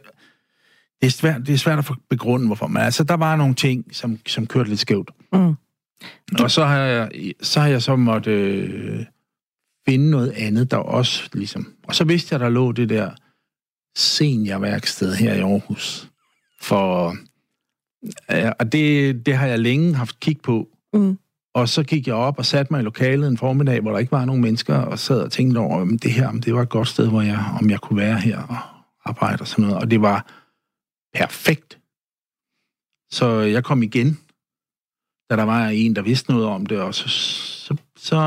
det, 1.01 1.07
er 1.07 1.11
svært, 1.11 1.41
det 1.47 1.53
er 1.53 1.57
svært 1.57 1.79
at 1.79 1.85
begrunde, 2.09 2.45
hvorfor. 2.45 2.67
Men 2.67 2.81
altså, 2.81 3.03
der 3.03 3.13
var 3.13 3.35
nogle 3.35 3.55
ting, 3.55 3.95
som, 3.95 4.19
som 4.27 4.47
kørte 4.47 4.69
lidt 4.69 4.79
skævt. 4.79 5.11
Mm. 5.33 5.53
Og 6.39 6.51
så 6.51 6.65
har 6.65 6.77
jeg 6.77 7.33
så, 7.41 7.59
har 7.59 7.67
jeg 7.67 7.81
så 7.81 7.95
måtte 7.95 8.31
øh, 8.31 9.05
finde 9.89 10.09
noget 10.09 10.31
andet, 10.31 10.71
der 10.71 10.77
også 10.77 11.29
ligesom... 11.33 11.73
Og 11.83 11.95
så 11.95 12.03
vidste 12.03 12.33
jeg, 12.33 12.39
der 12.39 12.49
lå 12.49 12.71
det 12.71 12.89
der 12.89 13.11
seniorværksted 13.95 15.15
her 15.15 15.33
i 15.33 15.39
Aarhus. 15.39 16.09
For... 16.61 17.15
Øh, 18.31 18.51
og 18.59 18.71
det, 18.71 19.25
det 19.25 19.37
har 19.37 19.47
jeg 19.47 19.59
længe 19.59 19.95
haft 19.95 20.19
kig 20.19 20.37
på. 20.43 20.69
Mm. 20.93 21.17
Og 21.57 21.69
så 21.69 21.83
gik 21.83 22.07
jeg 22.07 22.15
op 22.15 22.37
og 22.37 22.45
satte 22.45 22.73
mig 22.73 22.79
i 22.79 22.83
lokalet 22.83 23.27
en 23.27 23.37
formiddag, 23.37 23.81
hvor 23.81 23.91
der 23.91 23.99
ikke 23.99 24.11
var 24.11 24.25
nogen 24.25 24.41
mennesker, 24.41 24.75
og 24.75 24.99
sad 24.99 25.21
og 25.21 25.31
tænkte 25.31 25.57
over, 25.57 25.81
om 25.81 25.99
det 25.99 26.11
her, 26.11 26.27
om 26.27 26.41
det 26.41 26.55
var 26.55 26.61
et 26.61 26.69
godt 26.69 26.87
sted, 26.87 27.09
hvor 27.09 27.21
jeg, 27.21 27.39
om 27.61 27.69
jeg 27.69 27.79
kunne 27.79 27.97
være 27.97 28.19
her 28.19 28.41
og 28.41 28.57
arbejde 29.05 29.41
og 29.41 29.47
sådan 29.47 29.65
noget. 29.65 29.81
Og 29.81 29.91
det 29.91 30.01
var 30.01 30.25
perfekt. 31.13 31.79
Så 33.11 33.27
jeg 33.39 33.63
kom 33.63 33.83
igen, 33.83 34.19
da 35.29 35.35
der 35.35 35.43
var 35.43 35.67
en, 35.67 35.95
der 35.95 36.01
vidste 36.01 36.31
noget 36.31 36.47
om 36.47 36.65
det, 36.65 36.81
og 36.81 36.95
så, 36.95 37.09
så, 37.09 37.77
så, 37.95 38.19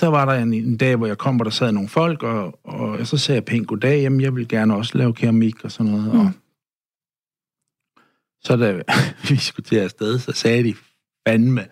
så 0.00 0.06
var 0.06 0.24
der 0.24 0.42
en, 0.42 0.54
en 0.54 0.76
dag, 0.76 0.96
hvor 0.96 1.06
jeg 1.06 1.18
kom, 1.18 1.36
hvor 1.36 1.44
der 1.44 1.50
sad 1.50 1.72
nogle 1.72 1.88
folk, 1.88 2.22
og, 2.22 2.58
og 2.64 3.06
så 3.06 3.18
sagde 3.18 3.36
jeg 3.36 3.44
pænt 3.44 3.68
goddag, 3.68 4.02
jamen 4.02 4.20
jeg 4.20 4.34
vil 4.34 4.48
gerne 4.48 4.74
også 4.74 4.98
lave 4.98 5.14
keramik 5.14 5.64
og 5.64 5.72
sådan 5.72 5.92
noget. 5.92 6.14
Mm. 6.14 6.20
Og 6.20 6.32
så 8.44 8.56
da 8.56 8.82
vi 9.28 9.36
skulle 9.36 9.64
til 9.64 9.76
afsted, 9.76 10.18
så 10.18 10.32
sagde 10.32 10.64
de, 10.64 10.74
fandme, 11.26 11.66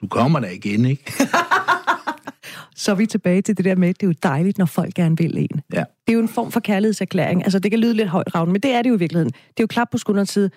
du 0.00 0.08
kommer 0.08 0.40
der 0.40 0.50
igen, 0.50 0.84
ikke? 0.84 1.12
så 2.82 2.90
er 2.90 2.94
vi 2.94 3.06
tilbage 3.06 3.42
til 3.42 3.56
det 3.56 3.64
der 3.64 3.74
med, 3.74 3.88
at 3.88 4.00
det 4.00 4.06
er 4.06 4.08
jo 4.08 4.14
dejligt, 4.22 4.58
når 4.58 4.66
folk 4.66 4.94
gerne 4.94 5.16
vil 5.16 5.38
en. 5.38 5.62
Ja. 5.72 5.78
Det 6.06 6.08
er 6.08 6.12
jo 6.12 6.20
en 6.20 6.28
form 6.28 6.52
for 6.52 6.60
kærlighedserklæring. 6.60 7.44
Altså, 7.44 7.58
det 7.58 7.70
kan 7.70 7.80
lyde 7.80 7.94
lidt 7.94 8.08
højt 8.08 8.34
ravn, 8.34 8.52
men 8.52 8.60
det 8.60 8.70
er 8.70 8.82
det 8.82 8.90
jo 8.90 8.94
i 8.94 8.98
virkeligheden. 8.98 9.32
Det 9.32 9.60
er 9.60 9.62
jo 9.62 9.66
klap 9.66 9.90
på 9.90 9.98
skulderens 9.98 10.30
side. 10.30 10.50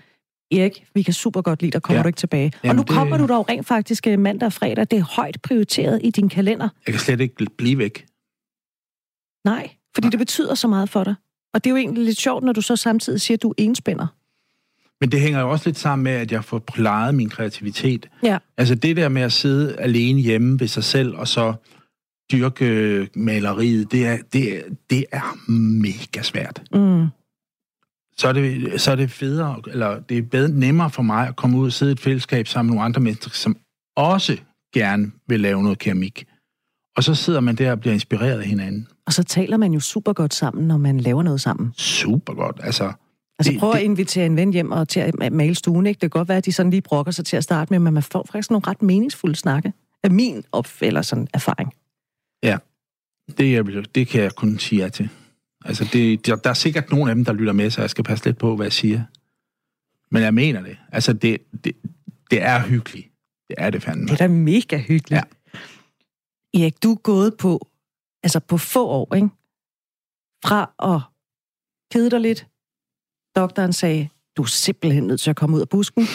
Erik, 0.51 0.85
vi 0.93 1.01
kan 1.01 1.13
super 1.13 1.41
godt 1.41 1.61
lide 1.61 1.71
dig, 1.71 1.81
kommer 1.81 1.97
ja. 1.99 2.03
du 2.03 2.07
ikke 2.07 2.17
tilbage. 2.17 2.51
Jamen, 2.63 2.69
og 2.69 2.75
nu 2.75 2.81
det... 2.81 2.89
kommer 2.89 3.17
du 3.17 3.27
dog 3.27 3.49
rent 3.49 3.67
faktisk 3.67 4.07
øh, 4.07 4.19
mandag 4.19 4.45
og 4.45 4.53
fredag. 4.53 4.87
Det 4.91 4.99
er 4.99 5.15
højt 5.15 5.37
prioriteret 5.43 6.01
i 6.03 6.09
din 6.09 6.29
kalender. 6.29 6.69
Jeg 6.87 6.93
kan 6.93 6.99
slet 6.99 7.19
ikke 7.19 7.45
blive 7.57 7.77
væk. 7.77 8.05
Nej, 9.45 9.69
fordi 9.95 10.05
Nej. 10.05 10.09
det 10.09 10.19
betyder 10.19 10.55
så 10.55 10.67
meget 10.67 10.89
for 10.89 11.03
dig. 11.03 11.15
Og 11.53 11.63
det 11.63 11.69
er 11.69 11.71
jo 11.71 11.77
egentlig 11.77 12.05
lidt 12.05 12.17
sjovt, 12.17 12.43
når 12.43 12.53
du 12.53 12.61
så 12.61 12.75
samtidig 12.75 13.21
siger, 13.21 13.37
at 13.37 13.41
du 13.41 13.49
er 13.49 13.53
enspænder. 13.57 14.07
Men 15.01 15.11
det 15.11 15.19
hænger 15.21 15.39
jo 15.39 15.49
også 15.49 15.69
lidt 15.69 15.77
sammen 15.77 16.03
med, 16.03 16.11
at 16.11 16.31
jeg 16.31 16.43
får 16.43 16.59
plejet 16.59 17.15
min 17.15 17.29
kreativitet. 17.29 18.09
Ja. 18.23 18.37
Altså 18.57 18.75
det 18.75 18.97
der 18.97 19.09
med 19.09 19.21
at 19.21 19.33
sidde 19.33 19.75
alene 19.75 20.21
hjemme 20.21 20.59
ved 20.59 20.67
sig 20.67 20.83
selv, 20.83 21.15
og 21.15 21.27
så 21.27 21.53
dyrke 22.31 23.09
maleriet, 23.15 23.91
det 23.91 24.07
er, 24.07 24.17
det, 24.33 24.57
er, 24.57 24.61
det 24.89 25.05
er 25.11 25.51
mega 25.51 26.21
svært. 26.21 26.63
Mm. 26.73 27.07
Så 28.17 28.27
er, 28.27 28.33
det, 28.33 28.81
så 28.81 28.91
er 28.91 28.95
det 28.95 29.11
federe, 29.11 29.61
eller 29.67 29.99
det 29.99 30.17
er 30.17 30.21
bedre, 30.21 30.49
nemmere 30.49 30.89
for 30.89 31.01
mig 31.01 31.27
at 31.27 31.35
komme 31.35 31.57
ud 31.57 31.65
og 31.65 31.73
sidde 31.73 31.91
i 31.91 31.93
et 31.93 31.99
fællesskab 31.99 32.47
sammen 32.47 32.69
med 32.69 32.75
nogle 32.75 32.85
andre 32.85 33.01
mennesker, 33.01 33.29
som 33.29 33.57
også 33.95 34.37
gerne 34.73 35.11
vil 35.27 35.39
lave 35.39 35.63
noget 35.63 35.79
keramik. 35.79 36.25
Og 36.97 37.03
så 37.03 37.15
sidder 37.15 37.39
man 37.39 37.55
der 37.55 37.71
og 37.71 37.79
bliver 37.79 37.93
inspireret 37.93 38.39
af 38.39 38.45
hinanden. 38.45 38.87
Og 39.05 39.13
så 39.13 39.23
taler 39.23 39.57
man 39.57 39.73
jo 39.73 39.79
super 39.79 40.13
godt 40.13 40.33
sammen, 40.33 40.67
når 40.67 40.77
man 40.77 40.99
laver 40.99 41.23
noget 41.23 41.41
sammen. 41.41 41.73
Super 41.77 42.33
godt. 42.33 42.59
Altså, 42.63 42.91
Altså 43.39 43.59
prøv 43.59 43.71
at 43.71 43.81
invitere 43.81 44.25
en 44.25 44.35
ven 44.35 44.53
hjem 44.53 44.71
og 44.71 44.89
til 44.89 44.99
at 44.99 45.33
male 45.33 45.55
stuen, 45.55 45.85
ikke? 45.85 45.97
Det 45.97 46.11
kan 46.11 46.19
godt 46.19 46.27
være, 46.27 46.37
at 46.37 46.45
de 46.45 46.51
sådan 46.51 46.69
lige 46.69 46.81
brokker 46.81 47.11
sig 47.11 47.25
til 47.25 47.37
at 47.37 47.43
starte 47.43 47.73
med, 47.73 47.79
men 47.79 47.93
man 47.93 48.03
får 48.03 48.27
faktisk 48.31 48.51
nogle 48.51 48.67
ret 48.67 48.81
meningsfulde 48.81 49.35
snakke. 49.35 49.73
Af 50.03 50.11
min 50.11 50.43
op- 50.51 50.81
eller 50.81 51.01
sådan 51.01 51.27
erfaring. 51.33 51.73
Ja, 52.43 52.57
det, 53.37 53.95
det 53.95 54.07
kan 54.07 54.21
jeg 54.21 54.35
kun 54.35 54.59
sige 54.59 54.81
ja 54.81 54.89
til. 54.89 55.09
Altså, 55.65 55.89
det, 55.93 56.25
der, 56.25 56.35
der 56.35 56.49
er 56.49 56.53
sikkert 56.53 56.91
nogen 56.91 57.09
af 57.09 57.15
dem, 57.15 57.25
der 57.25 57.33
lytter 57.33 57.53
med, 57.53 57.69
så 57.69 57.81
jeg 57.81 57.89
skal 57.89 58.03
passe 58.03 58.25
lidt 58.25 58.37
på, 58.37 58.55
hvad 58.55 58.65
jeg 58.65 58.73
siger. 58.73 59.03
Men 60.11 60.23
jeg 60.23 60.33
mener 60.33 60.61
det. 60.61 60.77
Altså, 60.91 61.13
det, 61.13 61.37
det, 61.63 61.75
det 62.31 62.41
er 62.41 62.61
hyggeligt. 62.61 63.07
Det 63.49 63.55
er 63.57 63.69
det 63.69 63.83
fandme. 63.83 64.05
Det 64.05 64.11
er 64.11 64.15
da 64.15 64.27
mega 64.27 64.77
hyggeligt. 64.77 65.11
Ja. 65.11 65.21
Erik, 66.53 66.83
du 66.83 66.91
er 66.91 66.95
gået 66.95 67.37
på, 67.37 67.67
altså 68.23 68.39
på 68.39 68.57
få 68.57 68.87
år, 68.87 69.15
ikke? 69.15 69.29
Fra 70.45 70.73
at 70.93 71.01
kede 71.91 72.11
dig 72.11 72.19
lidt, 72.19 72.47
Doktoren 73.35 73.73
sagde, 73.73 74.09
du 74.37 74.41
er 74.41 74.47
simpelthen 74.47 75.03
nødt 75.03 75.21
til 75.21 75.29
at 75.29 75.35
komme 75.35 75.55
ud 75.55 75.61
af 75.61 75.69
busken. 75.69 76.07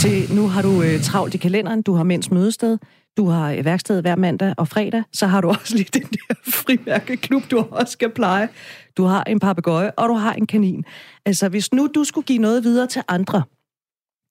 til 0.00 0.34
nu 0.34 0.48
har 0.48 0.62
du 0.62 0.82
øh, 0.82 1.02
travlt 1.02 1.34
i 1.34 1.38
kalenderen, 1.38 1.82
du 1.82 1.94
har 1.94 2.04
mænds 2.04 2.30
mødested, 2.30 2.78
du 3.16 3.26
har 3.26 3.52
øh, 3.52 3.64
værksted 3.64 4.00
hver 4.00 4.16
mandag 4.16 4.54
og 4.56 4.68
fredag, 4.68 5.02
så 5.12 5.26
har 5.26 5.40
du 5.40 5.48
også 5.60 5.76
lige 5.76 6.00
den 6.00 6.02
der 6.02 6.34
frimærkeklub, 6.44 7.42
du 7.50 7.66
også 7.70 7.92
skal 7.92 8.10
pleje. 8.10 8.48
Du 8.96 9.04
har 9.04 9.24
en 9.24 9.38
papegøje, 9.38 9.90
og 9.90 10.08
du 10.08 10.14
har 10.14 10.32
en 10.32 10.46
kanin. 10.46 10.84
Altså, 11.26 11.48
hvis 11.48 11.72
nu 11.72 11.88
du 11.94 12.04
skulle 12.04 12.24
give 12.24 12.38
noget 12.38 12.64
videre 12.64 12.86
til 12.86 13.02
andre, 13.08 13.42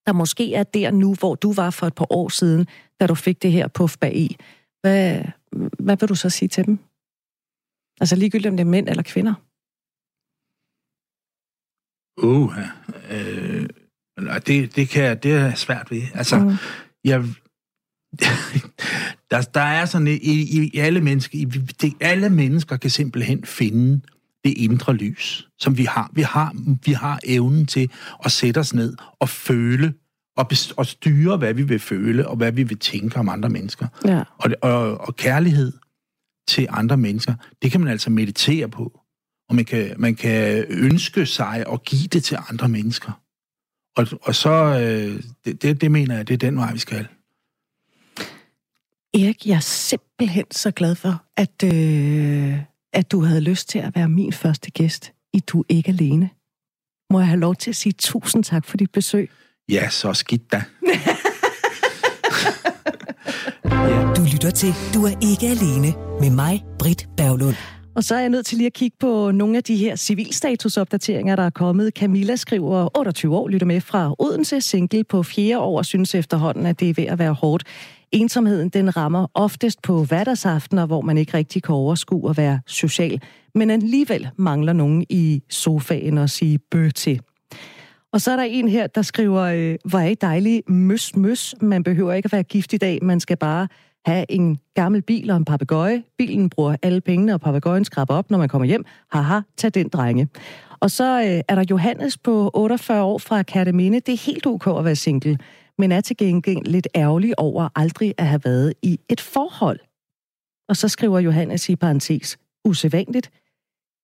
der 0.08 0.14
måske 0.14 0.54
er 0.54 0.64
der 0.64 0.92
nu, 0.92 1.14
hvor 1.14 1.36
du 1.36 1.54
var 1.54 1.70
for 1.70 1.88
et 1.88 1.96
par 1.96 2.08
år 2.10 2.30
siden, 2.30 2.68
da 3.00 3.08
du 3.08 3.16
fik 3.16 3.42
det 3.42 3.52
her 3.52 3.68
puff 3.68 3.98
bag 3.98 4.16
i, 4.16 4.38
hvad, 4.82 5.22
hvad 5.80 5.98
vil 5.98 6.10
du 6.10 6.16
så 6.16 6.30
sige 6.30 6.50
til 6.50 6.66
dem? 6.66 6.80
Altså 8.02 8.16
ligegyldigt 8.16 8.52
om 8.52 8.58
det 8.58 8.64
er 8.64 8.70
mænd 8.70 8.90
eller 8.90 9.04
kvinder? 9.04 9.34
Uh, 12.18 12.58
øh, 13.12 13.68
det, 14.48 14.76
det, 14.76 14.90
kan, 14.90 15.18
det 15.24 15.32
er 15.32 15.56
svært 15.56 15.92
ved. 15.92 16.02
Altså, 16.14 16.40
mm. 16.40 16.56
jeg, 17.04 17.20
der, 19.32 19.42
der 19.42 19.62
er 19.62 19.86
sådan, 19.86 20.08
i, 20.08 20.70
i, 20.74 20.78
alle 20.78 21.02
mennesker, 21.02 21.38
i, 21.38 21.46
det, 21.46 21.94
alle 22.00 22.30
mennesker 22.30 22.78
kan 22.78 22.90
simpelthen 22.90 23.46
finde 23.46 24.02
det 24.44 24.58
indre 24.58 24.94
lys, 24.94 25.48
som 25.60 25.78
vi 25.78 25.84
har. 25.84 26.10
Vi 26.14 26.22
har, 26.22 26.56
vi 26.86 26.92
har 26.92 27.20
evnen 27.24 27.66
til 27.66 27.92
at 28.26 28.32
sætte 28.32 28.60
os 28.60 28.74
ned 28.74 28.96
og 29.20 29.30
føle 29.30 29.94
og, 30.38 30.52
og 30.78 30.86
styre, 30.86 31.38
hvad 31.38 31.54
vi 31.54 31.64
vil 31.64 31.80
føle 31.80 32.28
og 32.28 32.36
hvad 32.36 32.52
vi 32.52 32.64
vil 32.64 32.80
tænke 32.80 33.18
om 33.20 33.30
andre 33.30 33.50
mennesker. 33.50 33.88
Ja. 34.06 34.24
Og, 34.38 34.52
og, 34.62 35.02
og 35.02 35.16
kærlighed 35.16 35.72
til 36.48 36.68
andre 36.70 36.98
mennesker, 36.98 37.34
det 37.62 37.72
kan 37.72 37.82
man 37.82 37.90
altså 37.90 38.10
meditere 38.10 38.70
på. 38.70 39.01
Og 39.52 39.56
man 39.56 39.66
kan, 39.66 39.94
man 39.98 40.16
kan 40.16 40.66
ønske 40.70 41.26
sig 41.26 41.66
at 41.74 41.84
give 41.84 42.08
det 42.08 42.24
til 42.24 42.38
andre 42.50 42.70
mennesker. 42.70 43.22
Og, 43.98 44.08
og 44.22 44.36
så, 44.36 44.50
øh, 44.50 45.24
det, 45.46 45.62
det, 45.62 45.82
det 45.82 45.92
mener 45.92 46.16
jeg, 46.16 46.28
det 46.28 46.34
er 46.34 46.38
den 46.38 46.58
vej, 46.58 46.74
vi 46.74 46.80
skal. 46.80 47.08
Erik, 49.14 49.46
jeg 49.46 49.56
er 49.56 49.60
simpelthen 49.60 50.46
så 50.52 50.72
glad 50.72 50.96
for, 50.96 51.24
at, 51.38 51.64
øh, 51.64 52.60
at 52.94 53.12
du 53.12 53.24
havde 53.24 53.42
lyst 53.42 53.70
til 53.70 53.80
at 53.80 53.96
være 53.96 54.10
min 54.10 54.34
første 54.34 54.72
gæst 54.72 55.12
i 55.34 55.40
Du 55.40 55.64
Ikke 55.70 55.90
Alene. 55.90 56.30
Må 57.10 57.20
jeg 57.20 57.28
have 57.28 57.40
lov 57.40 57.56
til 57.56 57.70
at 57.70 57.76
sige 57.76 57.94
tusind 57.94 58.44
tak 58.44 58.66
for 58.66 58.78
dit 58.78 58.92
besøg? 58.92 59.30
Ja, 59.70 59.90
så 59.90 60.14
skidt 60.14 60.52
da. 60.52 60.64
du 64.18 64.22
lytter 64.34 64.52
til 64.56 64.74
Du 64.94 65.06
er 65.06 65.30
ikke 65.32 65.48
alene 65.48 65.94
med 66.20 66.30
mig, 66.30 66.64
Britt 66.80 67.08
Berglund. 67.18 67.81
Og 67.96 68.04
så 68.04 68.16
er 68.16 68.20
jeg 68.20 68.30
nødt 68.30 68.46
til 68.46 68.58
lige 68.58 68.68
at 68.68 68.74
kigge 68.74 68.98
på 69.00 69.32
nogle 69.32 69.58
af 69.58 69.64
de 69.64 69.76
her 69.76 69.96
civilstatusopdateringer, 69.96 71.36
der 71.36 71.44
er 71.44 71.50
kommet. 71.50 71.94
Camilla 71.96 72.36
skriver 72.36 72.98
28 72.98 73.38
år, 73.38 73.48
lytter 73.48 73.68
med 73.68 73.82
fra 73.82 74.16
Odense, 74.20 74.62
single 74.62 75.04
på 75.04 75.24
fjerde 75.24 75.60
år, 75.60 75.78
og 75.78 75.86
synes 75.86 76.16
efterhånden, 76.16 76.66
at 76.66 76.80
det 76.80 76.90
er 76.90 76.94
ved 76.94 77.04
at 77.04 77.20
være 77.20 77.34
hårdt. 77.34 77.64
Ensomheden 78.12 78.70
den 78.70 78.98
rammer 78.98 79.28
oftest 79.34 79.82
på 79.82 80.04
hverdagsaftener, 80.04 80.86
hvor 80.86 81.02
man 81.02 81.18
ikke 81.18 81.34
rigtig 81.34 81.64
kan 81.64 81.76
overskue 81.76 82.30
at 82.30 82.38
være 82.38 82.60
social, 82.68 83.22
men 83.56 83.70
alligevel 83.70 84.30
mangler 84.38 84.74
nogen 84.74 85.06
i 85.10 85.44
sofaen 85.50 86.18
at 86.18 86.30
sige 86.30 86.60
bø 86.72 86.90
til. 86.90 87.22
Og 88.14 88.22
så 88.22 88.32
er 88.32 88.36
der 88.36 88.44
en 88.44 88.68
her, 88.68 88.88
der 88.88 89.02
skriver, 89.02 89.42
øh, 89.42 89.76
hvor 89.86 90.00
er 90.00 90.08
I 90.08 90.16
dejlige 90.16 90.64
møs, 90.68 91.16
møs. 91.16 91.56
Man 91.62 91.84
behøver 91.84 92.14
ikke 92.14 92.28
at 92.28 92.32
være 92.32 92.44
gift 92.44 92.74
i 92.74 92.78
dag, 92.78 93.00
man 93.02 93.20
skal 93.20 93.38
bare 93.38 93.68
have 94.06 94.26
en 94.30 94.60
gammel 94.74 95.02
bil 95.02 95.32
og 95.32 95.38
en 95.38 95.46
papegøje. 95.46 96.04
Bilen 96.18 96.50
bruger 96.50 96.76
alle 96.82 97.02
pengene, 97.02 97.34
og 97.34 97.42
papegøjen 97.42 97.86
skraber 97.86 98.14
op, 98.14 98.32
når 98.32 98.38
man 98.38 98.50
kommer 98.50 98.66
hjem. 98.66 98.86
Haha, 99.12 99.40
tag 99.58 99.74
den, 99.74 99.90
drenge. 99.90 100.30
Og 100.80 100.92
så 100.92 101.22
øh, 101.22 101.42
er 101.48 101.56
der 101.56 101.64
Johannes 101.70 102.18
på 102.18 102.52
48 102.54 103.04
år 103.04 103.18
fra 103.18 103.44
Kærteminde. 103.44 104.00
Det 104.00 104.14
er 104.14 104.26
helt 104.26 104.46
ok 104.46 104.68
at 104.68 104.86
være 104.86 104.96
single, 104.96 105.38
men 105.78 105.92
er 105.92 106.02
til 106.02 106.18
gengæld 106.18 106.66
lidt 106.66 106.88
ærgerlig 106.96 107.40
over 107.40 107.70
aldrig 107.76 108.14
at 108.18 108.28
have 108.28 108.42
været 108.46 108.74
i 108.82 109.00
et 109.10 109.22
forhold. 109.22 109.80
Og 110.70 110.78
så 110.78 110.88
skriver 110.88 111.20
Johannes 111.20 111.70
i 111.70 111.76
parentes, 111.76 112.38
usædvanligt. 112.66 113.32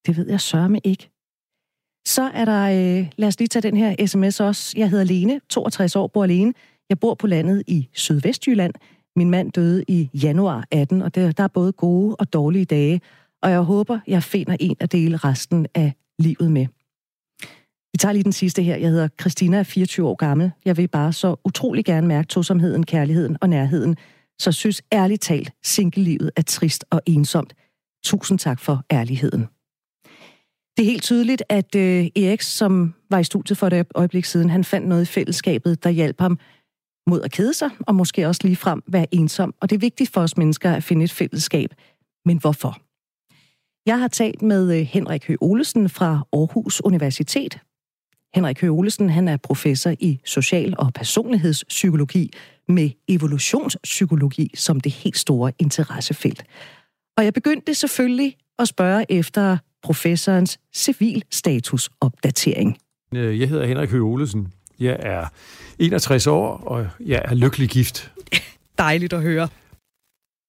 Det 0.06 0.18
ved 0.18 0.30
jeg 0.30 0.42
sørme 0.42 0.80
ikke. 0.84 1.10
Så 2.08 2.22
er 2.22 2.46
der, 2.46 2.64
øh, 2.64 3.12
lad 3.18 3.28
os 3.28 3.40
lige 3.40 3.48
tage 3.48 3.64
den 3.64 3.78
her 3.78 4.06
sms 4.08 4.40
også. 4.40 4.74
Jeg 4.78 4.90
hedder 4.90 5.04
Lene, 5.04 5.42
62 5.50 5.96
år, 5.96 6.08
bor 6.08 6.24
alene. 6.24 6.54
Jeg 6.90 7.00
bor 7.00 7.14
på 7.14 7.28
landet 7.28 7.64
i 7.68 7.88
Sydvestjylland. 7.94 8.74
Min 9.18 9.30
mand 9.30 9.52
døde 9.52 9.84
i 9.88 10.10
januar 10.14 10.68
18, 10.72 11.02
og 11.02 11.16
der, 11.16 11.32
der 11.32 11.44
er 11.44 11.48
både 11.48 11.72
gode 11.72 12.16
og 12.16 12.34
dårlige 12.34 12.66
dage. 12.66 13.02
Og 13.42 13.52
jeg 13.52 13.60
håber, 13.60 14.00
jeg 14.08 14.24
finder 14.24 14.58
en 14.60 14.76
at 14.80 14.92
dele 14.92 15.18
resten 15.18 15.68
af 15.76 15.94
livet 16.20 16.52
med. 16.52 16.68
Vi 17.94 17.98
tager 18.00 18.14
lige 18.14 18.24
den 18.24 18.32
sidste 18.32 18.64
her. 18.64 18.76
Jeg 18.76 18.90
hedder 18.90 19.08
Christina, 19.22 19.58
er 19.58 19.64
24 19.64 20.08
år 20.08 20.16
gammel. 20.16 20.52
Jeg 20.66 20.78
vil 20.78 20.88
bare 20.88 21.14
så 21.14 21.36
utrolig 21.46 21.86
gerne 21.86 22.08
mærke 22.08 22.28
tosomheden, 22.28 22.86
kærligheden 22.86 23.38
og 23.42 23.50
nærheden. 23.50 23.96
Så 24.40 24.52
synes 24.52 24.82
ærligt 24.94 25.22
talt, 25.22 25.52
singellivet 25.64 26.32
er 26.36 26.42
trist 26.42 26.86
og 26.90 27.02
ensomt. 27.06 27.54
Tusind 28.06 28.40
tak 28.40 28.60
for 28.60 28.84
ærligheden. 28.92 29.48
Det 30.78 30.84
er 30.84 30.90
helt 30.90 31.04
tydeligt, 31.04 31.44
at 31.50 31.76
øh, 31.76 32.06
Erik, 32.16 32.42
som 32.42 32.94
var 33.10 33.20
i 33.20 33.24
studiet 33.24 33.58
for 33.58 33.68
et 33.68 33.88
øjeblik 33.96 34.26
siden, 34.26 34.50
han 34.50 34.64
fandt 34.64 34.88
noget 34.88 35.02
i 35.02 35.06
fællesskabet, 35.06 35.84
der 35.84 35.90
hjalp 35.90 36.22
ham 36.22 36.40
mod 37.08 37.22
at 37.22 37.32
kede 37.32 37.54
sig, 37.54 37.70
og 37.80 37.96
måske 37.96 38.28
også 38.28 38.42
lige 38.44 38.56
frem 38.56 38.84
være 38.88 39.06
ensom. 39.12 39.54
Og 39.62 39.70
det 39.70 39.76
er 39.76 39.80
vigtigt 39.80 40.10
for 40.10 40.22
os 40.22 40.38
mennesker 40.38 40.72
at 40.72 40.84
finde 40.84 41.04
et 41.04 41.12
fællesskab. 41.12 41.74
Men 42.26 42.38
hvorfor? 42.38 42.78
Jeg 43.86 44.00
har 44.00 44.08
talt 44.08 44.42
med 44.42 44.80
øh, 44.80 44.86
Henrik 44.86 45.28
Høgh 45.28 45.38
Olesen 45.42 45.90
fra 45.90 46.28
Aarhus 46.34 46.82
Universitet. 46.82 47.60
Henrik 48.36 48.62
Høgh 48.62 48.74
Olesen 48.74 49.10
han 49.10 49.28
er 49.28 49.38
professor 49.38 49.94
i 50.00 50.20
social- 50.26 50.76
og 50.78 50.94
personlighedspsykologi 50.94 52.34
med 52.68 52.90
evolutionspsykologi 53.08 54.52
som 54.56 54.80
det 54.80 54.92
helt 54.92 55.18
store 55.18 55.52
interessefelt. 55.60 56.44
Og 57.18 57.24
jeg 57.24 57.34
begyndte 57.34 57.76
selvfølgelig 57.76 58.38
at 58.60 58.68
spørge 58.68 59.12
efter 59.12 59.58
professorens 59.84 60.60
civilstatusopdatering. 60.76 62.78
Øh, 63.16 63.40
jeg 63.40 63.50
hedder 63.50 63.66
Henrik 63.66 63.90
Høgh 63.90 64.06
Olesen. 64.06 64.54
Jeg 64.80 64.98
er 65.00 65.26
61 65.80 66.28
år, 66.28 66.58
og 66.58 66.88
jeg 67.00 67.22
er 67.26 67.34
lykkelig 67.34 67.70
gift. 67.70 68.12
Dejligt 68.78 69.14
at 69.14 69.22
høre. 69.22 69.48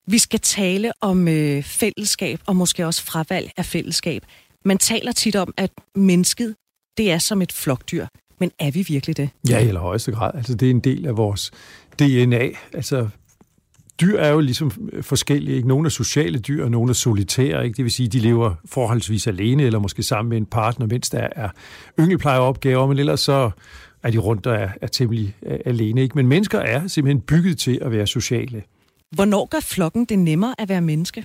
Vi 0.07 0.19
skal 0.19 0.41
tale 0.41 0.93
om 1.01 1.29
øh, 1.29 1.63
fællesskab, 1.63 2.41
og 2.47 2.57
måske 2.57 2.87
også 2.87 3.05
fravalg 3.05 3.51
af 3.57 3.65
fællesskab. 3.65 4.23
Man 4.65 4.79
taler 4.79 5.13
tit 5.13 5.37
om, 5.37 5.55
at 5.57 5.71
mennesket, 5.95 6.57
det 6.97 7.11
er 7.11 7.19
som 7.19 7.43
et 7.43 7.53
flokdyr. 7.53 8.07
Men 8.41 8.51
er 8.59 8.71
vi 8.71 8.83
virkelig 8.89 9.17
det? 9.17 9.31
Ja, 9.49 9.59
i 9.59 9.71
højeste 9.71 10.13
grad. 10.13 10.31
Altså, 10.35 10.55
det 10.55 10.67
er 10.67 10.71
en 10.71 10.81
del 10.81 11.07
af 11.07 11.17
vores 11.17 11.51
DNA. 11.99 12.49
Altså, 12.73 13.09
dyr 14.01 14.19
er 14.19 14.29
jo 14.29 14.41
ligesom 14.41 14.73
forskellige. 15.03 15.57
Ikke? 15.57 15.69
Nogle 15.69 15.87
er 15.87 15.91
sociale 15.91 16.39
dyr, 16.39 16.65
og 16.65 16.71
nogle 16.71 16.91
er 16.91 16.95
solitære. 16.95 17.65
Ikke? 17.65 17.77
Det 17.77 17.85
vil 17.85 17.93
sige, 17.93 18.09
de 18.09 18.19
lever 18.19 18.55
forholdsvis 18.65 19.27
alene, 19.27 19.63
eller 19.63 19.79
måske 19.79 20.03
sammen 20.03 20.29
med 20.29 20.37
en 20.37 20.47
partner, 20.47 20.87
mens 20.87 21.11
der 21.11 21.29
er 21.37 21.49
yngelplejeopgaver, 22.01 22.87
men 22.87 22.99
ellers 22.99 23.21
så 23.21 23.51
er 24.03 24.11
de 24.11 24.19
rundt 24.19 24.47
og 24.47 24.55
er, 24.55 24.69
er 24.83 24.87
temmelig 24.87 25.37
uh, 25.43 25.53
alene. 25.67 26.03
Ikke? 26.03 26.15
Men 26.15 26.27
mennesker 26.27 26.59
er 26.59 26.87
simpelthen 26.87 27.21
bygget 27.21 27.59
til 27.59 27.79
at 27.83 27.91
være 27.93 28.07
sociale. 28.07 28.63
Hvornår 29.15 29.49
gør 29.49 29.61
flokken 29.61 30.05
det 30.05 30.19
nemmere 30.19 30.55
at 30.59 30.69
være 30.69 30.81
menneske? 30.81 31.25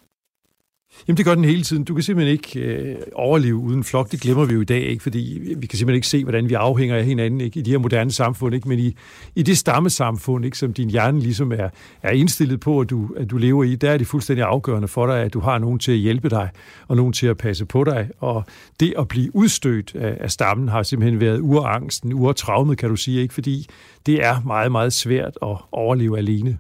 Jamen 1.08 1.18
det 1.18 1.26
gør 1.26 1.36
den 1.36 1.46
hele 1.46 1.64
tiden. 1.64 1.84
Du 1.84 1.94
kan 1.94 2.04
simpelthen 2.04 2.32
ikke 2.32 2.60
øh, 2.60 2.96
overleve 3.14 3.56
uden 3.56 3.84
flok. 3.84 4.12
Det 4.12 4.22
glemmer 4.22 4.46
vi 4.46 4.54
jo 4.54 4.62
i 4.62 4.66
dag, 4.66 4.82
ikke? 4.82 5.04
fordi 5.04 5.40
vi 5.58 5.68
kan 5.68 5.78
simpelthen 5.78 5.96
ikke 5.96 6.08
se, 6.08 6.24
hvordan 6.24 6.50
vi 6.50 6.54
afhænger 6.54 6.96
af 6.96 7.06
hinanden 7.06 7.42
ikke? 7.42 7.60
i 7.60 7.64
de 7.64 7.72
her 7.72 7.78
moderne 7.78 8.12
samfund. 8.12 8.56
Ikke? 8.56 8.70
Men 8.70 8.80
i, 8.80 8.96
i 9.36 9.44
det 9.44 9.58
stammesamfund, 9.58 10.46
ikke? 10.46 10.58
som 10.58 10.74
din 10.74 10.90
hjerne 10.90 11.20
ligesom 11.20 11.52
er, 11.52 11.70
er 12.04 12.12
indstillet 12.12 12.60
på, 12.60 12.80
at 12.80 12.90
du, 12.90 13.10
at 13.18 13.32
du 13.32 13.38
lever 13.38 13.64
i, 13.64 13.76
der 13.76 13.92
er 13.92 13.98
det 13.98 14.08
fuldstændig 14.08 14.46
afgørende 14.46 14.88
for 14.88 15.08
dig, 15.08 15.22
at 15.22 15.34
du 15.34 15.40
har 15.40 15.58
nogen 15.58 15.80
til 15.80 15.92
at 15.92 15.98
hjælpe 15.98 16.30
dig, 16.30 16.50
og 16.88 16.96
nogen 16.96 17.14
til 17.14 17.28
at 17.28 17.38
passe 17.38 17.66
på 17.66 17.84
dig. 17.84 18.10
Og 18.20 18.44
det 18.80 18.94
at 19.00 19.08
blive 19.08 19.36
udstødt 19.36 19.96
af, 19.96 20.18
af 20.20 20.32
stammen 20.32 20.68
har 20.70 20.84
simpelthen 20.84 21.20
været 21.20 21.40
urangsten, 21.40 22.14
urtraumet, 22.14 22.78
kan 22.78 22.90
du 22.90 22.96
sige, 22.96 23.22
ikke? 23.22 23.34
fordi 23.34 23.68
det 24.06 24.26
er 24.26 24.42
meget, 24.46 24.72
meget 24.72 24.94
svært 24.94 25.38
at 25.42 25.58
overleve 25.72 26.18
alene. 26.18 26.58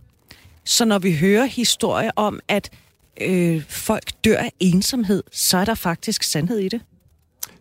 Så 0.65 0.85
når 0.85 0.99
vi 0.99 1.15
hører 1.15 1.45
historier 1.45 2.11
om, 2.15 2.39
at 2.47 2.69
øh, 3.21 3.61
folk 3.69 4.03
dør 4.25 4.37
af 4.37 4.51
ensomhed, 4.59 5.23
så 5.31 5.57
er 5.57 5.65
der 5.65 5.75
faktisk 5.75 6.23
sandhed 6.23 6.59
i 6.59 6.69
det. 6.69 6.81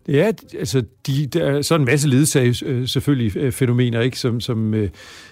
Ja, 0.07 0.31
altså, 0.59 0.83
de, 1.07 1.27
der 1.27 1.45
er 1.45 1.61
så 1.61 1.75
en 1.75 1.85
masse 1.85 2.07
ledsage 2.07 2.65
øh, 2.65 2.87
selvfølgelig 2.87 3.37
øh, 3.37 3.51
fænomener, 3.51 4.01
ikke? 4.01 4.19
Som, 4.19 4.41
som, 4.41 4.73
øh, 4.73 4.89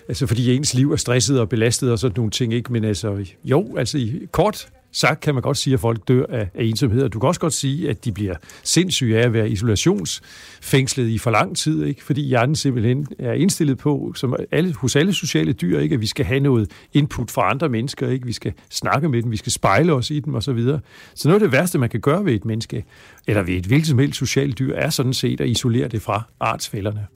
altså, 0.07 0.27
fordi 0.27 0.55
ens 0.55 0.73
liv 0.73 0.91
er 0.91 0.95
stresset 0.95 1.39
og 1.39 1.49
belastet 1.49 1.91
og 1.91 1.99
sådan 1.99 2.13
nogle 2.17 2.31
ting, 2.31 2.53
ikke? 2.53 2.73
Men 2.73 2.83
altså, 2.83 3.25
jo, 3.43 3.77
altså 3.77 3.97
i 3.97 4.27
kort 4.31 4.67
sagt 4.91 5.21
kan 5.21 5.33
man 5.33 5.43
godt 5.43 5.57
sige, 5.57 5.73
at 5.73 5.79
folk 5.79 6.07
dør 6.07 6.25
af, 6.29 6.49
af 6.53 6.63
ensomhed, 6.63 7.03
og 7.03 7.13
du 7.13 7.19
kan 7.19 7.27
også 7.27 7.41
godt 7.41 7.53
sige, 7.53 7.89
at 7.89 8.05
de 8.05 8.11
bliver 8.11 8.35
sindssyge 8.63 9.19
af 9.19 9.25
at 9.25 9.33
være 9.33 9.49
isolationsfængslet 9.49 11.09
i 11.09 11.17
for 11.17 11.31
lang 11.31 11.57
tid, 11.57 11.83
ikke? 11.83 12.03
fordi 12.03 12.21
hjernen 12.21 12.55
simpelthen 12.55 13.07
er 13.19 13.33
indstillet 13.33 13.77
på, 13.77 14.13
som 14.15 14.35
alle, 14.51 14.73
hos 14.73 14.95
alle 14.95 15.13
sociale 15.13 15.53
dyr, 15.53 15.79
ikke? 15.79 15.95
at 15.95 16.01
vi 16.01 16.07
skal 16.07 16.25
have 16.25 16.39
noget 16.39 16.71
input 16.93 17.31
fra 17.31 17.49
andre 17.49 17.69
mennesker, 17.69 18.09
ikke? 18.09 18.25
vi 18.25 18.33
skal 18.33 18.53
snakke 18.69 19.09
med 19.09 19.21
dem, 19.21 19.31
vi 19.31 19.37
skal 19.37 19.51
spejle 19.51 19.93
os 19.93 20.11
i 20.11 20.19
dem 20.19 20.35
osv. 20.35 20.41
Så, 20.41 20.53
videre. 20.53 20.79
så 21.15 21.27
noget 21.27 21.41
af 21.41 21.47
det 21.47 21.51
værste, 21.51 21.77
man 21.77 21.89
kan 21.89 21.99
gøre 21.99 22.25
ved 22.25 22.33
et 22.33 22.45
menneske, 22.45 22.85
eller 23.27 23.43
ved 23.43 23.53
et 23.53 23.65
hvilket 23.65 23.87
som 23.87 23.99
helst 23.99 24.19
socialt 24.19 24.59
dyr, 24.59 24.75
er 24.75 24.89
sådan 24.89 25.13
set 25.13 25.41
at 25.41 25.49
isolere 25.49 25.87
det 25.87 26.01
fra 26.01 26.23
artsfælderne. 26.39 27.07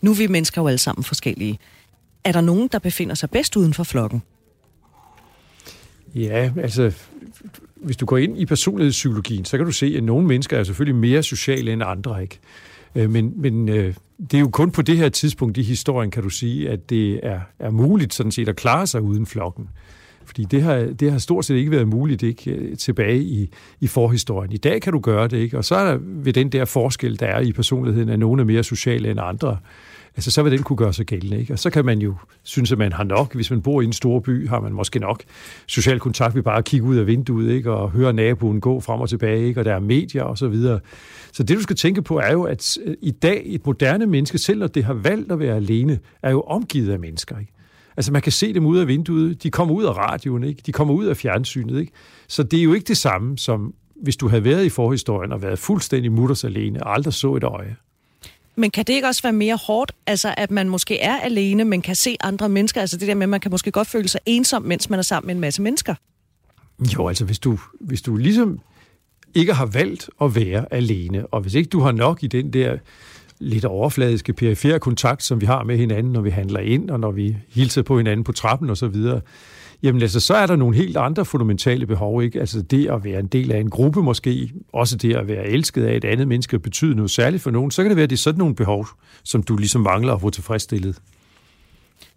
Nu 0.00 0.10
er 0.10 0.14
vi 0.14 0.26
mennesker 0.26 0.62
jo 0.62 0.68
alle 0.68 0.78
sammen 0.78 1.04
forskellige. 1.04 1.58
er 2.24 2.32
der 2.32 2.40
nogen, 2.40 2.68
der 2.72 2.78
befinder 2.78 3.14
sig 3.14 3.30
bedst 3.30 3.56
uden 3.56 3.74
for 3.74 3.84
flokken? 3.84 4.22
Ja, 6.14 6.52
altså, 6.62 6.92
hvis 7.76 7.96
du 7.96 8.06
går 8.06 8.16
ind 8.16 8.38
i 8.38 8.46
personlighedspsykologien, 8.46 9.44
så 9.44 9.56
kan 9.56 9.66
du 9.66 9.72
se, 9.72 9.94
at 9.96 10.04
nogle 10.04 10.26
mennesker 10.26 10.58
er 10.58 10.64
selvfølgelig 10.64 10.94
mere 10.94 11.22
sociale 11.22 11.72
end 11.72 11.82
andre, 11.82 12.22
ikke? 12.22 12.38
Øh, 12.94 13.10
men, 13.10 13.32
men 13.36 13.68
øh, 13.68 13.94
det 14.30 14.34
er 14.34 14.40
jo 14.40 14.48
kun 14.48 14.70
på 14.70 14.82
det 14.82 14.96
her 14.96 15.08
tidspunkt 15.08 15.56
i 15.56 15.62
historien, 15.62 16.10
kan 16.10 16.22
du 16.22 16.28
sige, 16.28 16.70
at 16.70 16.90
det 16.90 17.20
er, 17.22 17.40
er 17.58 17.70
muligt 17.70 18.14
sådan 18.14 18.32
set 18.32 18.48
at 18.48 18.56
klare 18.56 18.86
sig 18.86 19.02
uden 19.02 19.26
flokken. 19.26 19.68
Fordi 20.24 20.44
det 20.44 20.62
har, 20.62 20.76
det 20.76 21.12
har 21.12 21.18
stort 21.18 21.44
set 21.44 21.56
ikke 21.56 21.70
været 21.70 21.88
muligt 21.88 22.22
ikke, 22.22 22.50
øh, 22.50 22.76
tilbage 22.76 23.22
i, 23.22 23.50
i 23.80 23.86
forhistorien. 23.86 24.52
I 24.52 24.56
dag 24.56 24.82
kan 24.82 24.92
du 24.92 24.98
gøre 24.98 25.28
det, 25.28 25.36
ikke? 25.36 25.58
og 25.58 25.64
så 25.64 25.74
er 25.74 25.90
der 25.90 25.98
ved 26.02 26.32
den 26.32 26.48
der 26.48 26.64
forskel, 26.64 27.20
der 27.20 27.26
er 27.26 27.40
i 27.40 27.52
personligheden, 27.52 28.08
at 28.08 28.18
nogle 28.18 28.42
er 28.42 28.46
mere 28.46 28.62
sociale 28.62 29.10
end 29.10 29.20
andre 29.22 29.58
altså 30.16 30.30
så 30.30 30.42
vil 30.42 30.52
den 30.52 30.62
kunne 30.62 30.76
gøre 30.76 30.92
sig 30.92 31.06
gældende. 31.06 31.40
Ikke? 31.40 31.52
Og 31.52 31.58
så 31.58 31.70
kan 31.70 31.84
man 31.84 31.98
jo 31.98 32.14
synes, 32.42 32.72
at 32.72 32.78
man 32.78 32.92
har 32.92 33.04
nok. 33.04 33.34
Hvis 33.34 33.50
man 33.50 33.62
bor 33.62 33.80
i 33.80 33.84
en 33.84 33.92
stor 33.92 34.20
by, 34.20 34.48
har 34.48 34.60
man 34.60 34.72
måske 34.72 34.98
nok 34.98 35.22
social 35.66 36.00
kontakt 36.00 36.34
ved 36.34 36.42
bare 36.42 36.58
at 36.58 36.64
kigge 36.64 36.86
ud 36.86 36.96
af 36.96 37.06
vinduet 37.06 37.50
ikke? 37.50 37.72
og 37.72 37.90
høre 37.90 38.12
naboen 38.12 38.60
gå 38.60 38.80
frem 38.80 39.00
og 39.00 39.08
tilbage, 39.08 39.46
ikke? 39.46 39.60
og 39.60 39.64
der 39.64 39.74
er 39.74 39.80
medier 39.80 40.22
og 40.22 40.38
så 40.38 40.48
videre. 40.48 40.80
Så 41.32 41.42
det, 41.42 41.56
du 41.56 41.62
skal 41.62 41.76
tænke 41.76 42.02
på, 42.02 42.18
er 42.18 42.32
jo, 42.32 42.42
at 42.42 42.78
øh, 42.84 42.94
i 43.02 43.10
dag 43.10 43.42
et 43.46 43.66
moderne 43.66 44.06
menneske, 44.06 44.38
selv 44.38 44.58
når 44.58 44.66
det 44.66 44.84
har 44.84 44.94
valgt 44.94 45.32
at 45.32 45.38
være 45.38 45.56
alene, 45.56 45.98
er 46.22 46.30
jo 46.30 46.40
omgivet 46.40 46.92
af 46.92 46.98
mennesker. 46.98 47.38
Ikke? 47.38 47.52
Altså 47.96 48.12
man 48.12 48.22
kan 48.22 48.32
se 48.32 48.54
dem 48.54 48.66
ud 48.66 48.78
af 48.78 48.88
vinduet, 48.88 49.42
de 49.42 49.50
kommer 49.50 49.74
ud 49.74 49.84
af 49.84 49.96
radioen, 49.96 50.44
ikke? 50.44 50.62
de 50.66 50.72
kommer 50.72 50.94
ud 50.94 51.04
af 51.04 51.16
fjernsynet. 51.16 51.80
Ikke? 51.80 51.92
Så 52.28 52.42
det 52.42 52.58
er 52.58 52.62
jo 52.62 52.72
ikke 52.72 52.88
det 52.88 52.96
samme 52.96 53.38
som 53.38 53.74
hvis 54.02 54.16
du 54.16 54.28
havde 54.28 54.44
været 54.44 54.64
i 54.64 54.68
forhistorien 54.68 55.32
og 55.32 55.42
været 55.42 55.58
fuldstændig 55.58 56.12
mutters 56.12 56.44
alene 56.44 56.82
og 56.82 56.94
aldrig 56.94 57.14
så 57.14 57.34
et 57.34 57.44
øje. 57.44 57.76
Men 58.56 58.70
kan 58.70 58.84
det 58.84 58.92
ikke 58.92 59.08
også 59.08 59.22
være 59.22 59.32
mere 59.32 59.56
hårdt, 59.66 59.92
altså 60.06 60.34
at 60.36 60.50
man 60.50 60.68
måske 60.68 61.00
er 61.00 61.16
alene, 61.16 61.64
men 61.64 61.82
kan 61.82 61.94
se 61.94 62.16
andre 62.20 62.48
mennesker? 62.48 62.80
Altså 62.80 62.96
det 62.96 63.08
der 63.08 63.14
med, 63.14 63.22
at 63.22 63.28
man 63.28 63.40
kan 63.40 63.50
måske 63.50 63.70
godt 63.70 63.88
føle 63.88 64.08
sig 64.08 64.20
ensom, 64.26 64.62
mens 64.62 64.90
man 64.90 64.98
er 64.98 65.02
sammen 65.02 65.26
med 65.26 65.34
en 65.34 65.40
masse 65.40 65.62
mennesker. 65.62 65.94
Jo, 66.94 67.08
altså 67.08 67.24
hvis 67.24 67.38
du, 67.38 67.58
hvis 67.80 68.02
du 68.02 68.16
ligesom 68.16 68.60
ikke 69.34 69.54
har 69.54 69.66
valgt 69.66 70.10
at 70.20 70.34
være 70.34 70.74
alene, 70.74 71.26
og 71.26 71.40
hvis 71.40 71.54
ikke 71.54 71.68
du 71.68 71.80
har 71.80 71.92
nok 71.92 72.22
i 72.22 72.26
den 72.26 72.52
der 72.52 72.78
lidt 73.38 73.64
overfladiske 73.64 74.32
perifære 74.32 74.78
kontakt, 74.78 75.22
som 75.22 75.40
vi 75.40 75.46
har 75.46 75.64
med 75.64 75.76
hinanden, 75.76 76.12
når 76.12 76.20
vi 76.20 76.30
handler 76.30 76.60
ind, 76.60 76.90
og 76.90 77.00
når 77.00 77.10
vi 77.10 77.36
hilser 77.48 77.82
på 77.82 77.96
hinanden 77.96 78.24
på 78.24 78.32
trappen 78.32 78.70
og 78.70 78.76
så 78.76 78.88
videre, 78.88 79.20
jamen 79.82 80.02
altså, 80.02 80.20
så 80.20 80.34
er 80.34 80.46
der 80.46 80.56
nogle 80.56 80.76
helt 80.76 80.96
andre 80.96 81.24
fundamentale 81.24 81.86
behov, 81.86 82.22
ikke? 82.22 82.40
Altså 82.40 82.62
det 82.62 82.90
at 82.90 83.04
være 83.04 83.20
en 83.20 83.26
del 83.26 83.52
af 83.52 83.60
en 83.60 83.70
gruppe 83.70 84.02
måske, 84.02 84.52
også 84.72 84.96
det 84.96 85.16
at 85.16 85.28
være 85.28 85.46
elsket 85.46 85.84
af 85.84 85.96
et 85.96 86.04
andet 86.04 86.28
menneske, 86.28 86.58
betyder 86.58 86.94
noget 86.94 87.10
særligt 87.10 87.42
for 87.42 87.50
nogen, 87.50 87.70
så 87.70 87.82
kan 87.82 87.90
det 87.90 87.96
være, 87.96 88.04
at 88.04 88.10
det 88.10 88.16
er 88.16 88.20
sådan 88.20 88.38
nogle 88.38 88.54
behov, 88.54 88.88
som 89.24 89.42
du 89.42 89.56
ligesom 89.56 89.80
mangler 89.80 90.14
at 90.14 90.20
få 90.20 90.30
tilfredsstillet. 90.30 90.98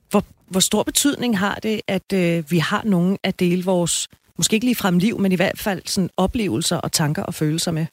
Hvor, 0.09 0.23
hvor 0.47 0.59
stor 0.59 0.83
betydning 0.83 1.39
har 1.39 1.55
det, 1.55 1.81
at 1.87 2.13
øh, 2.13 2.51
vi 2.51 2.57
har 2.57 2.81
nogen 2.85 3.17
at 3.23 3.39
dele 3.39 3.65
vores, 3.65 4.07
måske 4.37 4.53
ikke 4.53 4.65
lige 4.65 4.75
frem 4.75 4.97
liv, 4.97 5.19
men 5.19 5.31
i 5.31 5.35
hvert 5.35 5.59
fald 5.59 5.81
sådan 5.85 6.09
oplevelser 6.17 6.77
og 6.77 6.91
tanker 6.91 7.23
og 7.23 7.33
følelser 7.33 7.71
med? 7.71 7.85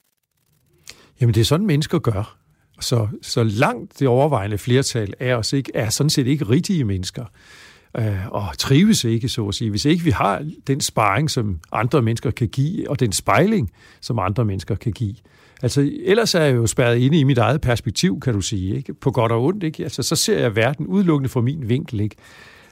Jamen 1.21 1.35
det 1.35 1.41
er 1.41 1.45
sådan, 1.45 1.67
mennesker 1.67 1.99
gør. 1.99 2.37
Så, 2.81 3.09
så 3.23 3.43
langt 3.43 3.99
det 3.99 4.09
overvejende 4.09 4.59
flertal 4.59 5.15
af 5.21 5.35
os 5.35 5.53
ikke, 5.53 5.71
er 5.75 5.91
sådan 5.91 6.11
set 6.11 6.27
ikke 6.27 6.49
rigtige 6.49 6.85
mennesker 6.85 7.25
øh, 7.99 8.27
og 8.31 8.59
trives 8.59 9.05
ikke, 9.05 9.29
så 9.29 9.49
at 9.49 9.55
sige. 9.55 9.71
Hvis 9.71 9.85
ikke 9.85 10.05
vi 10.05 10.11
har 10.11 10.47
den 10.67 10.81
sparring, 10.81 11.31
som 11.31 11.61
andre 11.73 12.03
mennesker 12.03 12.31
kan 12.31 12.49
give, 12.49 12.91
og 12.91 13.01
den 13.01 13.13
spejling, 13.13 13.71
som 14.01 14.19
andre 14.19 14.45
mennesker 14.45 14.75
kan 14.75 14.93
give. 14.93 15.15
Altså, 15.63 15.91
ellers 16.05 16.35
er 16.35 16.43
jeg 16.43 16.55
jo 16.55 16.67
spærret 16.67 16.97
inde 16.97 17.19
i 17.19 17.25
mit 17.25 17.39
eget 17.39 17.61
perspektiv, 17.61 18.21
kan 18.21 18.35
du 18.35 18.41
sige, 18.41 18.77
ikke? 18.77 18.95
på 18.95 19.11
godt 19.11 19.33
og 19.33 19.45
ondt. 19.45 19.63
Ikke? 19.63 19.83
Altså, 19.83 20.03
så 20.03 20.17
ser 20.17 20.39
jeg 20.39 20.57
verden 20.57 20.87
udelukkende 20.87 21.29
fra 21.29 21.41
min 21.41 21.69
vinkel. 21.69 22.01
Ikke? 22.01 22.17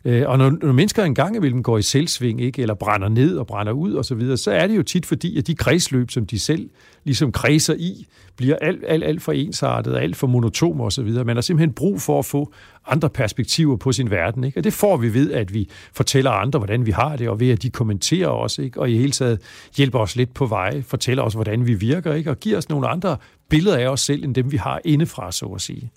Øh, 0.04 0.22
og 0.26 0.38
når, 0.38 0.50
når 0.50 0.72
mennesker 0.72 1.04
engang 1.04 1.36
imellem 1.36 1.62
går 1.62 1.78
i 1.78 1.82
selvsving, 1.82 2.40
ikke, 2.40 2.62
eller 2.62 2.74
brænder 2.74 3.08
ned 3.08 3.36
og 3.36 3.46
brænder 3.46 3.72
ud 3.72 3.94
osv., 3.94 4.02
så, 4.02 4.14
videre, 4.14 4.36
så 4.36 4.50
er 4.50 4.66
det 4.66 4.76
jo 4.76 4.82
tit 4.82 5.06
fordi, 5.06 5.38
at 5.38 5.46
de 5.46 5.54
kredsløb, 5.54 6.10
som 6.10 6.26
de 6.26 6.38
selv 6.38 6.70
ligesom 7.04 7.32
kredser 7.32 7.74
i, 7.74 8.06
bliver 8.36 8.56
alt, 8.56 8.84
alt, 8.88 9.04
alt 9.04 9.22
for 9.22 9.32
ensartet 9.32 9.96
alt 9.96 10.16
for 10.16 10.26
monotome 10.26 10.84
osv. 10.84 11.08
Man 11.08 11.36
har 11.36 11.40
simpelthen 11.40 11.72
brug 11.72 12.00
for 12.00 12.18
at 12.18 12.24
få 12.24 12.52
andre 12.86 13.10
perspektiver 13.10 13.76
på 13.76 13.92
sin 13.92 14.10
verden. 14.10 14.44
Ikke? 14.44 14.60
Og 14.60 14.64
det 14.64 14.72
får 14.72 14.96
vi 14.96 15.14
ved, 15.14 15.32
at 15.32 15.54
vi 15.54 15.68
fortæller 15.92 16.30
andre, 16.30 16.58
hvordan 16.58 16.86
vi 16.86 16.90
har 16.90 17.16
det, 17.16 17.28
og 17.28 17.40
ved, 17.40 17.50
at 17.50 17.62
de 17.62 17.70
kommenterer 17.70 18.28
os, 18.28 18.58
ikke? 18.58 18.80
og 18.80 18.90
i 18.90 18.98
hele 18.98 19.12
taget 19.12 19.40
hjælper 19.76 19.98
os 19.98 20.16
lidt 20.16 20.34
på 20.34 20.46
vej, 20.46 20.82
fortæller 20.82 21.22
os, 21.22 21.34
hvordan 21.34 21.66
vi 21.66 21.74
virker, 21.74 22.14
ikke? 22.14 22.30
og 22.30 22.40
giver 22.40 22.58
os 22.58 22.68
nogle 22.68 22.88
andre 22.88 23.16
billeder 23.48 23.76
af 23.76 23.88
os 23.88 24.00
selv, 24.00 24.24
end 24.24 24.34
dem 24.34 24.52
vi 24.52 24.56
har 24.56 24.80
indefra, 24.84 25.32
så 25.32 25.46
at 25.46 25.60
sige. 25.60 25.90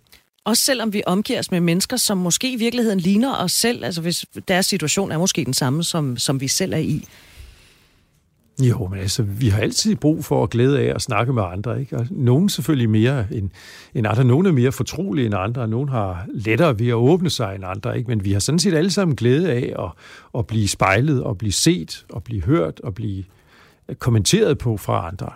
Også 0.45 0.63
selvom 0.63 0.93
vi 0.93 1.01
omgiver 1.05 1.39
os 1.39 1.51
med 1.51 1.59
mennesker, 1.59 1.97
som 1.97 2.17
måske 2.17 2.51
i 2.51 2.55
virkeligheden 2.55 2.99
ligner 2.99 3.35
os 3.35 3.51
selv, 3.51 3.85
altså 3.85 4.01
hvis 4.01 4.25
deres 4.47 4.65
situation 4.65 5.11
er 5.11 5.17
måske 5.17 5.45
den 5.45 5.53
samme, 5.53 5.83
som, 5.83 6.17
som 6.17 6.41
vi 6.41 6.47
selv 6.47 6.73
er 6.73 6.77
i. 6.77 7.07
Jo, 8.61 8.87
men 8.87 8.99
altså, 8.99 9.23
vi 9.23 9.49
har 9.49 9.61
altid 9.61 9.95
brug 9.95 10.25
for 10.25 10.43
at 10.43 10.49
glæde 10.49 10.79
af 10.79 10.95
at 10.95 11.01
snakke 11.01 11.33
med 11.33 11.43
andre, 11.43 11.79
ikke? 11.79 11.97
Og 11.97 12.07
nogen 12.11 12.49
selvfølgelig 12.49 12.89
mere 12.89 13.25
end, 13.31 13.49
end 13.93 14.07
andre. 14.07 14.23
nogen 14.23 14.45
er 14.45 14.51
mere 14.51 14.71
fortrolige 14.71 15.25
end 15.25 15.35
andre, 15.35 15.61
og 15.61 15.69
nogen 15.69 15.89
har 15.89 16.25
lettere 16.33 16.79
ved 16.79 16.87
at 16.87 16.93
åbne 16.93 17.29
sig 17.29 17.55
end 17.55 17.63
andre, 17.65 17.97
ikke? 17.97 18.07
Men 18.07 18.25
vi 18.25 18.31
har 18.31 18.39
sådan 18.39 18.59
set 18.59 18.73
alle 18.73 18.91
sammen 18.91 19.15
glæde 19.15 19.51
af 19.51 19.73
at, 19.79 19.91
at 20.39 20.47
blive 20.47 20.67
spejlet, 20.67 21.23
og 21.23 21.37
blive 21.37 21.51
set, 21.51 22.05
og 22.09 22.23
blive 22.23 22.41
hørt, 22.41 22.79
og 22.79 22.95
blive 22.95 23.23
kommenteret 23.99 24.57
på 24.57 24.77
fra 24.77 25.07
andre. 25.07 25.29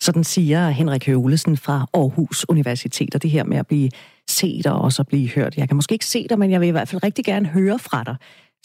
Sådan 0.00 0.24
siger 0.24 0.70
Henrik 0.70 1.06
Høvelesen 1.06 1.56
fra 1.56 1.86
Aarhus 1.94 2.46
Universitet, 2.48 3.14
og 3.14 3.22
det 3.22 3.30
her 3.30 3.44
med 3.44 3.56
at 3.56 3.66
blive 3.66 3.90
set 4.28 4.66
og 4.66 4.80
også 4.80 5.02
at 5.02 5.08
blive 5.08 5.28
hørt. 5.28 5.56
Jeg 5.56 5.68
kan 5.68 5.76
måske 5.76 5.92
ikke 5.92 6.06
se 6.06 6.26
dig, 6.28 6.38
men 6.38 6.50
jeg 6.50 6.60
vil 6.60 6.68
i 6.68 6.70
hvert 6.70 6.88
fald 6.88 7.02
rigtig 7.02 7.24
gerne 7.24 7.46
høre 7.46 7.78
fra 7.78 8.04
dig. 8.04 8.16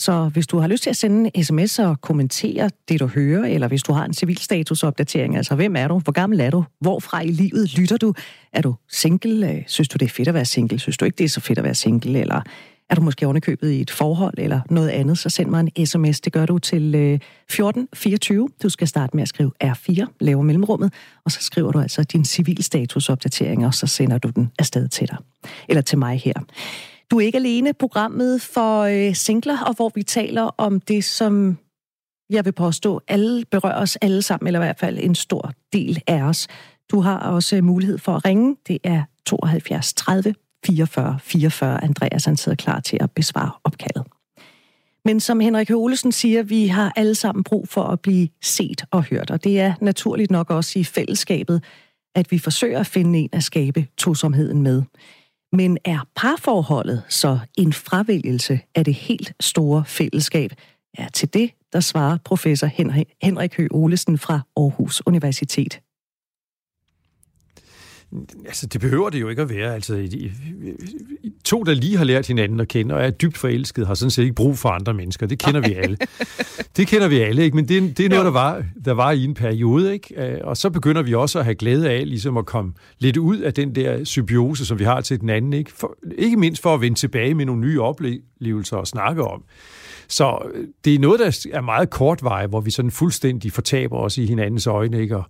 Så 0.01 0.29
hvis 0.33 0.47
du 0.47 0.59
har 0.59 0.67
lyst 0.67 0.83
til 0.83 0.89
at 0.89 0.97
sende 0.97 1.31
en 1.33 1.43
sms 1.43 1.79
og 1.79 2.01
kommentere 2.01 2.69
det, 2.89 2.99
du 2.99 3.07
hører, 3.07 3.45
eller 3.45 3.67
hvis 3.67 3.83
du 3.83 3.93
har 3.93 4.05
en 4.05 4.13
civilstatusopdatering, 4.13 5.37
altså 5.37 5.55
hvem 5.55 5.75
er 5.75 5.87
du, 5.87 5.99
hvor 5.99 6.11
gammel 6.11 6.39
er 6.39 6.49
du, 6.49 6.63
hvorfra 6.79 7.21
i 7.21 7.27
livet 7.27 7.77
lytter 7.77 7.97
du, 7.97 8.13
er 8.53 8.61
du 8.61 8.75
single, 8.89 9.51
øh, 9.51 9.63
synes 9.67 9.87
du 9.87 9.97
det 9.97 10.05
er 10.05 10.09
fedt 10.09 10.27
at 10.27 10.33
være 10.33 10.45
single, 10.45 10.79
synes 10.79 10.97
du 10.97 11.05
ikke 11.05 11.15
det 11.15 11.23
er 11.23 11.29
så 11.29 11.39
fedt 11.39 11.57
at 11.57 11.63
være 11.63 11.75
single, 11.75 12.19
eller 12.19 12.41
er 12.91 12.95
du 12.95 13.01
måske 13.01 13.25
ovenikøbet 13.25 13.71
i 13.71 13.81
et 13.81 13.91
forhold 13.91 14.33
eller 14.37 14.61
noget 14.69 14.89
andet, 14.89 15.17
så 15.17 15.29
send 15.29 15.49
mig 15.49 15.71
en 15.75 15.85
sms. 15.85 16.21
Det 16.21 16.33
gør 16.33 16.45
du 16.45 16.57
til 16.57 16.95
øh, 16.95 17.13
1424. 17.13 18.49
Du 18.63 18.69
skal 18.69 18.87
starte 18.87 19.15
med 19.15 19.21
at 19.21 19.27
skrive 19.29 19.51
R4, 19.63 20.05
lave 20.19 20.43
mellemrummet, 20.43 20.93
og 21.25 21.31
så 21.31 21.41
skriver 21.41 21.71
du 21.71 21.79
altså 21.79 22.03
din 22.03 22.25
civilstatusopdatering, 22.25 23.65
og 23.65 23.73
så 23.73 23.87
sender 23.87 24.17
du 24.17 24.29
den 24.29 24.51
afsted 24.59 24.87
til 24.87 25.07
dig. 25.07 25.17
Eller 25.69 25.81
til 25.81 25.97
mig 25.97 26.19
her. 26.19 26.33
Du 27.11 27.17
er 27.17 27.21
ikke 27.21 27.37
alene 27.37 27.73
programmet 27.73 28.41
for 28.41 28.81
øh, 28.81 29.15
singler, 29.15 29.59
og 29.61 29.75
hvor 29.75 29.91
vi 29.95 30.03
taler 30.03 30.43
om 30.57 30.79
det, 30.79 31.03
som 31.03 31.57
jeg 32.29 32.45
vil 32.45 32.51
påstå, 32.51 33.01
alle 33.07 33.45
berører 33.51 33.81
os 33.81 33.95
alle 33.95 34.21
sammen, 34.21 34.47
eller 34.47 34.59
i 34.59 34.63
hvert 34.63 34.79
fald 34.79 34.97
en 35.01 35.15
stor 35.15 35.51
del 35.73 36.01
af 36.07 36.21
os. 36.21 36.47
Du 36.91 36.99
har 36.99 37.17
også 37.19 37.55
øh, 37.55 37.63
mulighed 37.63 37.97
for 37.97 38.15
at 38.15 38.25
ringe. 38.25 38.55
Det 38.67 38.77
er 38.83 39.03
72 39.25 39.93
30 39.93 40.33
44 40.65 41.19
44. 41.23 41.83
Andreas 41.83 42.25
han 42.25 42.37
sidder 42.37 42.55
klar 42.55 42.79
til 42.79 42.97
at 43.01 43.11
besvare 43.11 43.51
opkaldet. 43.63 44.03
Men 45.05 45.19
som 45.19 45.39
Henrik 45.39 45.71
Olesen 45.71 46.11
siger, 46.11 46.43
vi 46.43 46.67
har 46.67 46.93
alle 46.95 47.15
sammen 47.15 47.43
brug 47.43 47.67
for 47.67 47.83
at 47.83 47.99
blive 47.99 48.29
set 48.41 48.85
og 48.91 49.03
hørt, 49.03 49.31
og 49.31 49.43
det 49.43 49.59
er 49.59 49.73
naturligt 49.81 50.31
nok 50.31 50.49
også 50.49 50.79
i 50.79 50.83
fællesskabet, 50.83 51.63
at 52.15 52.31
vi 52.31 52.39
forsøger 52.39 52.79
at 52.79 52.87
finde 52.87 53.19
en 53.19 53.29
at 53.31 53.43
skabe 53.43 53.87
tosomheden 53.97 54.61
med. 54.61 54.83
Men 55.53 55.77
er 55.85 56.07
parforholdet 56.15 57.03
så 57.09 57.39
en 57.57 57.73
fravælgelse 57.73 58.59
af 58.75 58.85
det 58.85 58.93
helt 58.93 59.33
store 59.39 59.83
fællesskab? 59.85 60.51
Ja, 60.99 61.07
til 61.13 61.33
det, 61.33 61.51
der 61.73 61.79
svarer 61.79 62.17
professor 62.25 62.67
Henrik 63.23 63.57
Høgh 63.57 63.75
Olesen 63.75 64.17
fra 64.17 64.39
Aarhus 64.57 65.01
Universitet. 65.05 65.81
Altså, 68.45 68.67
det 68.67 68.81
behøver 68.81 69.09
det 69.09 69.21
jo 69.21 69.29
ikke 69.29 69.41
at 69.41 69.49
være. 69.49 69.73
Altså, 69.73 70.07
to, 71.45 71.63
der 71.63 71.73
lige 71.73 71.97
har 71.97 72.03
lært 72.03 72.27
hinanden 72.27 72.59
at 72.59 72.67
kende, 72.67 72.95
og 72.95 73.03
er 73.03 73.09
dybt 73.09 73.37
forelsket, 73.37 73.87
har 73.87 73.93
sådan 73.93 74.11
set 74.11 74.23
ikke 74.23 74.35
brug 74.35 74.57
for 74.57 74.69
andre 74.69 74.93
mennesker. 74.93 75.27
Det 75.27 75.39
kender 75.39 75.61
vi 75.61 75.73
alle. 75.73 75.97
Det 76.77 76.87
kender 76.87 77.07
vi 77.07 77.19
alle, 77.19 77.43
ikke? 77.43 77.55
Men 77.55 77.67
det, 77.67 77.97
det 77.97 78.05
er 78.05 78.09
noget, 78.09 78.25
der 78.25 78.31
var, 78.31 78.63
der 78.85 78.91
var 78.91 79.11
i 79.11 79.23
en 79.23 79.33
periode, 79.33 79.93
ikke? 79.93 80.31
Øh, 80.31 80.37
og 80.43 80.57
så 80.57 80.69
begynder 80.69 81.01
vi 81.01 81.13
også 81.13 81.39
at 81.39 81.45
have 81.45 81.55
glæde 81.55 81.89
af, 81.89 82.07
ligesom 82.07 82.37
at 82.37 82.45
komme 82.45 82.73
lidt 82.99 83.17
ud 83.17 83.37
af 83.37 83.53
den 83.53 83.75
der 83.75 84.03
symbiose, 84.03 84.65
som 84.65 84.79
vi 84.79 84.83
har 84.83 85.01
til 85.01 85.21
den 85.21 85.29
anden, 85.29 85.53
ikke? 85.53 85.71
For, 85.71 85.97
ikke 86.17 86.37
mindst 86.37 86.61
for 86.61 86.73
at 86.73 86.81
vende 86.81 86.99
tilbage 86.99 87.33
med 87.33 87.45
nogle 87.45 87.61
nye 87.61 87.81
oplevelser 87.81 88.77
og 88.77 88.87
snakke 88.87 89.23
om. 89.23 89.43
Så 90.07 90.37
øh, 90.53 90.67
det 90.85 90.95
er 90.95 90.99
noget, 90.99 91.19
der 91.19 91.47
er 91.53 91.61
meget 91.61 91.89
kort 91.89 92.23
vej, 92.23 92.47
hvor 92.47 92.61
vi 92.61 92.71
sådan 92.71 92.91
fuldstændig 92.91 93.51
fortaber 93.51 93.97
os 93.97 94.17
i 94.17 94.25
hinandens 94.25 94.67
øjne, 94.67 95.01
ikke? 95.01 95.17
Og, 95.17 95.23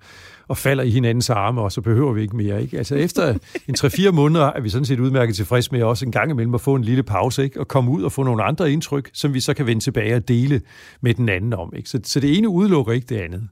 og 0.47 0.57
falder 0.57 0.83
i 0.83 0.89
hinandens 0.89 1.29
arme, 1.29 1.61
og 1.61 1.71
så 1.71 1.81
behøver 1.81 2.13
vi 2.13 2.21
ikke 2.21 2.35
mere. 2.35 2.61
Ikke? 2.61 2.77
Altså 2.77 2.95
efter 2.95 3.37
en 3.67 3.75
3-4 3.79 4.11
måneder 4.11 4.45
er 4.45 4.61
vi 4.61 4.69
sådan 4.69 4.85
set 4.85 4.99
udmærket 4.99 5.35
tilfreds 5.35 5.71
med 5.71 5.83
også 5.83 6.05
en 6.05 6.11
gang 6.11 6.31
imellem 6.31 6.55
at 6.55 6.61
få 6.61 6.75
en 6.75 6.83
lille 6.83 7.03
pause, 7.03 7.43
ikke? 7.43 7.59
og 7.59 7.67
komme 7.67 7.91
ud 7.91 8.03
og 8.03 8.11
få 8.11 8.23
nogle 8.23 8.43
andre 8.43 8.71
indtryk, 8.71 9.09
som 9.13 9.33
vi 9.33 9.39
så 9.39 9.53
kan 9.53 9.65
vende 9.65 9.83
tilbage 9.83 10.15
og 10.15 10.27
dele 10.27 10.61
med 11.01 11.13
den 11.13 11.29
anden 11.29 11.53
om. 11.53 11.73
Ikke? 11.75 11.89
Så, 11.89 11.99
så 12.03 12.19
det 12.19 12.37
ene 12.37 12.49
udelukker 12.49 12.93
ikke 12.93 13.07
det 13.07 13.17
andet. 13.17 13.47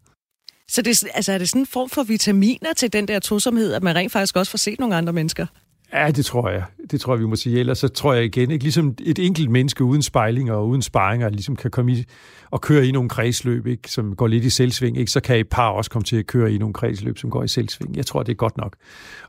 Så 0.70 0.82
det, 0.82 1.04
altså, 1.14 1.34
er 1.34 1.38
det 1.38 1.50
sådan 1.50 1.62
en 1.62 1.66
form 1.66 1.90
for 1.90 2.04
vitaminer 2.04 2.74
til 2.74 2.94
den 2.94 3.08
der 3.08 3.20
tosomhed, 3.20 3.74
at 3.74 3.84
man 3.84 3.96
rent 3.96 4.12
faktisk 4.12 4.36
også 4.36 4.52
får 4.52 4.58
set 4.58 4.80
nogle 4.80 4.96
andre 4.96 5.14
mennesker? 5.14 5.46
Ja, 5.94 6.12
det 6.12 6.26
tror 6.26 6.50
jeg. 6.50 6.64
Det 6.92 7.02
tror 7.02 7.14
jeg, 7.14 7.20
vi 7.20 7.26
må 7.26 7.36
sige. 7.36 7.60
Ellers 7.60 7.78
så 7.78 7.88
tror 7.88 8.14
jeg 8.14 8.26
igen, 8.26 8.52
ikke? 8.52 8.64
ligesom 8.64 8.96
et 9.02 9.20
enkelt 9.20 9.50
menneske 9.50 9.84
uden 9.84 10.02
spejling 10.02 10.52
og 10.52 10.68
uden 10.68 10.82
sparringer, 10.82 11.30
ligesom 11.30 11.56
kan 11.56 11.72
komme 11.72 11.94
i 11.94 12.06
og 12.52 12.62
køre 12.62 12.88
i 12.88 12.92
nogle 12.92 13.10
kredsløb, 13.10 13.68
ikke? 13.68 13.92
som 13.92 14.16
går 14.16 14.28
lidt 14.28 14.46
i 14.46 14.50
selvsving, 14.50 14.98
ikke? 14.98 15.12
så 15.12 15.20
kan 15.20 15.40
et 15.40 15.50
par 15.50 15.70
også 15.70 15.92
komme 15.92 16.04
til 16.04 16.16
at 16.16 16.28
køre 16.28 16.54
i 16.54 16.58
nogle 16.58 16.74
kredsløb, 16.74 17.18
som 17.18 17.30
går 17.30 17.44
i 17.44 17.48
selvsving. 17.48 17.98
Jeg 17.98 18.06
tror, 18.06 18.24
det 18.24 18.32
er 18.32 18.36
godt 18.36 18.58
nok 18.58 18.76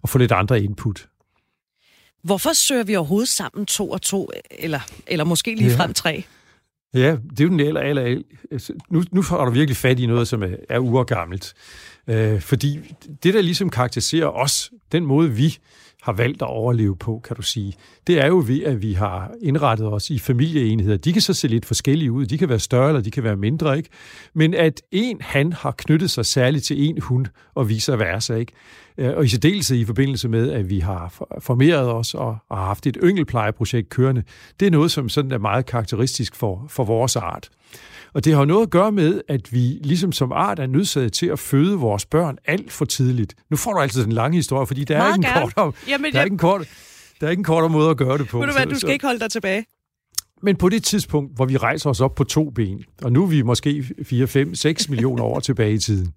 at 0.03 0.11
få 0.11 0.19
lidt 0.19 0.33
andre 0.33 0.63
input. 0.63 1.09
Hvorfor 2.23 2.53
søger 2.53 2.85
vi 2.85 2.97
overhovedet 2.97 3.29
sammen 3.29 3.67
to 3.67 3.91
og 3.91 4.03
to, 4.03 4.31
eller, 4.51 4.81
eller 5.07 5.25
måske 5.25 5.55
lige 5.55 5.71
frem 5.71 5.95
tre? 5.95 6.25
Ja, 6.95 7.17
det 7.31 7.41
er 7.41 7.45
jo 7.45 7.51
den 7.51 7.61
aller, 7.61 7.81
aller, 7.81 8.23
altså, 8.51 8.73
nu, 8.91 9.03
nu 9.13 9.23
får 9.23 9.45
du 9.45 9.51
virkelig 9.51 9.77
fat 9.77 10.01
i 10.01 10.07
noget, 10.07 10.29
som 10.29 10.43
er, 10.43 10.57
er 10.69 10.79
urgammelt. 10.79 11.55
Øh, 12.07 12.41
fordi 12.41 12.79
det, 13.23 13.35
der 13.35 13.43
ligesom 13.43 13.71
karakteriserer 13.71 14.27
os, 14.27 14.71
den 14.93 15.07
måde 15.07 15.31
vi 15.31 15.59
har 16.03 16.13
valgt 16.13 16.43
at 16.43 16.49
overleve 16.49 16.97
på, 16.97 17.21
kan 17.25 17.37
du 17.37 17.43
sige, 17.43 17.75
det 18.07 18.21
er 18.21 18.27
jo 18.27 18.45
ved, 18.47 18.63
at 18.63 18.83
vi 18.83 18.93
har 18.93 19.31
indrettet 19.43 19.87
os 19.87 20.11
i 20.11 20.19
familieenheder. 20.19 20.97
De 20.97 21.13
kan 21.13 21.23
så 21.23 21.35
se 21.35 21.49
lidt 21.49 21.67
forskellige 21.67 22.13
ud. 22.13 22.27
De 22.27 22.39
kan 22.39 22.49
være 22.49 22.59
større, 22.59 22.89
eller 22.89 23.01
de 23.01 23.11
kan 23.11 23.25
være 23.25 23.37
mindre, 23.37 23.77
ikke? 23.77 23.89
Men 24.35 24.55
at 24.55 24.83
en 24.93 25.17
han 25.21 25.53
har 25.53 25.75
knyttet 25.79 26.11
sig 26.11 26.27
særligt 26.27 26.65
til 26.65 26.89
en 26.89 27.01
hund, 27.01 27.27
og 27.55 27.69
vice 27.69 27.99
versa, 27.99 28.35
ikke? 28.35 28.53
Øh, 28.99 29.17
og 29.17 29.25
i 29.25 29.29
særdeleshed 29.29 29.79
i 29.79 29.85
forbindelse 29.85 30.29
med, 30.29 30.51
at 30.51 30.71
vi 30.71 30.79
har 30.79 31.25
formeret 31.41 31.93
os 31.93 32.15
og 32.15 32.37
har 32.51 32.65
haft 32.65 32.87
et 32.87 32.97
yngelplejeprojekt 33.03 33.89
kørende, 33.89 34.23
det 34.61 34.67
er 34.67 34.71
noget, 34.71 34.91
som 34.91 35.09
sådan 35.09 35.33
er 35.33 35.39
meget 35.39 35.67
karakteristisk 35.67 36.37
for, 36.37 36.65
for 36.69 36.85
vores 36.85 37.17
art. 37.17 37.51
Og 38.15 38.25
det 38.25 38.35
har 38.35 38.45
noget 38.45 38.63
at 38.63 38.71
gøre 38.71 38.93
med, 38.93 39.21
at 39.29 39.53
vi 39.53 39.79
ligesom 39.85 40.13
som 40.13 40.33
art 40.33 40.59
er 40.59 40.67
nødsaget 40.67 41.13
til 41.13 41.27
at 41.27 41.39
føde 41.39 41.77
vores 41.77 42.07
børn 42.07 42.39
alt 42.45 42.73
for 42.73 42.85
tidligt. 42.85 43.35
Nu 43.51 43.57
får 43.57 43.73
du 43.73 43.79
altid 43.79 44.05
den 44.05 44.13
lange 44.13 44.37
historie, 44.37 44.67
fordi 44.67 44.85
der 44.85 44.99
er 44.99 45.15
ikke 45.15 45.29
en 45.29 45.51
kort, 45.53 45.75
Jamen, 45.89 46.13
der 46.13 46.19
er 46.19 46.25
ikke 46.25 46.35
en 46.35 46.39
kort, 46.39 46.69
der 47.21 47.27
er 47.27 47.31
ikke 47.31 47.41
en 47.41 47.45
kortere 47.45 47.71
måde 47.71 47.91
at 47.91 47.97
gøre 47.97 48.19
det 48.19 48.29
på. 48.29 48.39
Ved 48.39 48.47
du 48.47 48.53
hvad, 48.53 48.67
du 48.67 48.79
skal 48.79 48.93
ikke 48.93 49.07
holde 49.07 49.21
dig 49.21 49.31
tilbage. 49.31 49.65
Men 50.43 50.57
på 50.57 50.69
det 50.69 50.85
tidspunkt, 50.85 51.37
hvor 51.37 51.45
vi 51.45 51.57
rejser 51.57 51.91
os 51.91 52.01
op 52.01 52.15
på 52.15 52.25
to 52.25 52.51
ben, 52.51 52.85
og 53.03 53.13
nu 53.13 53.23
er 53.23 53.27
vi 53.27 53.43
måske 53.43 53.85
4, 54.03 54.27
5, 54.27 54.55
6 54.55 54.89
millioner 54.89 55.25
år 55.25 55.41
tilbage 55.41 55.73
i 55.73 55.79
tiden, 55.79 56.13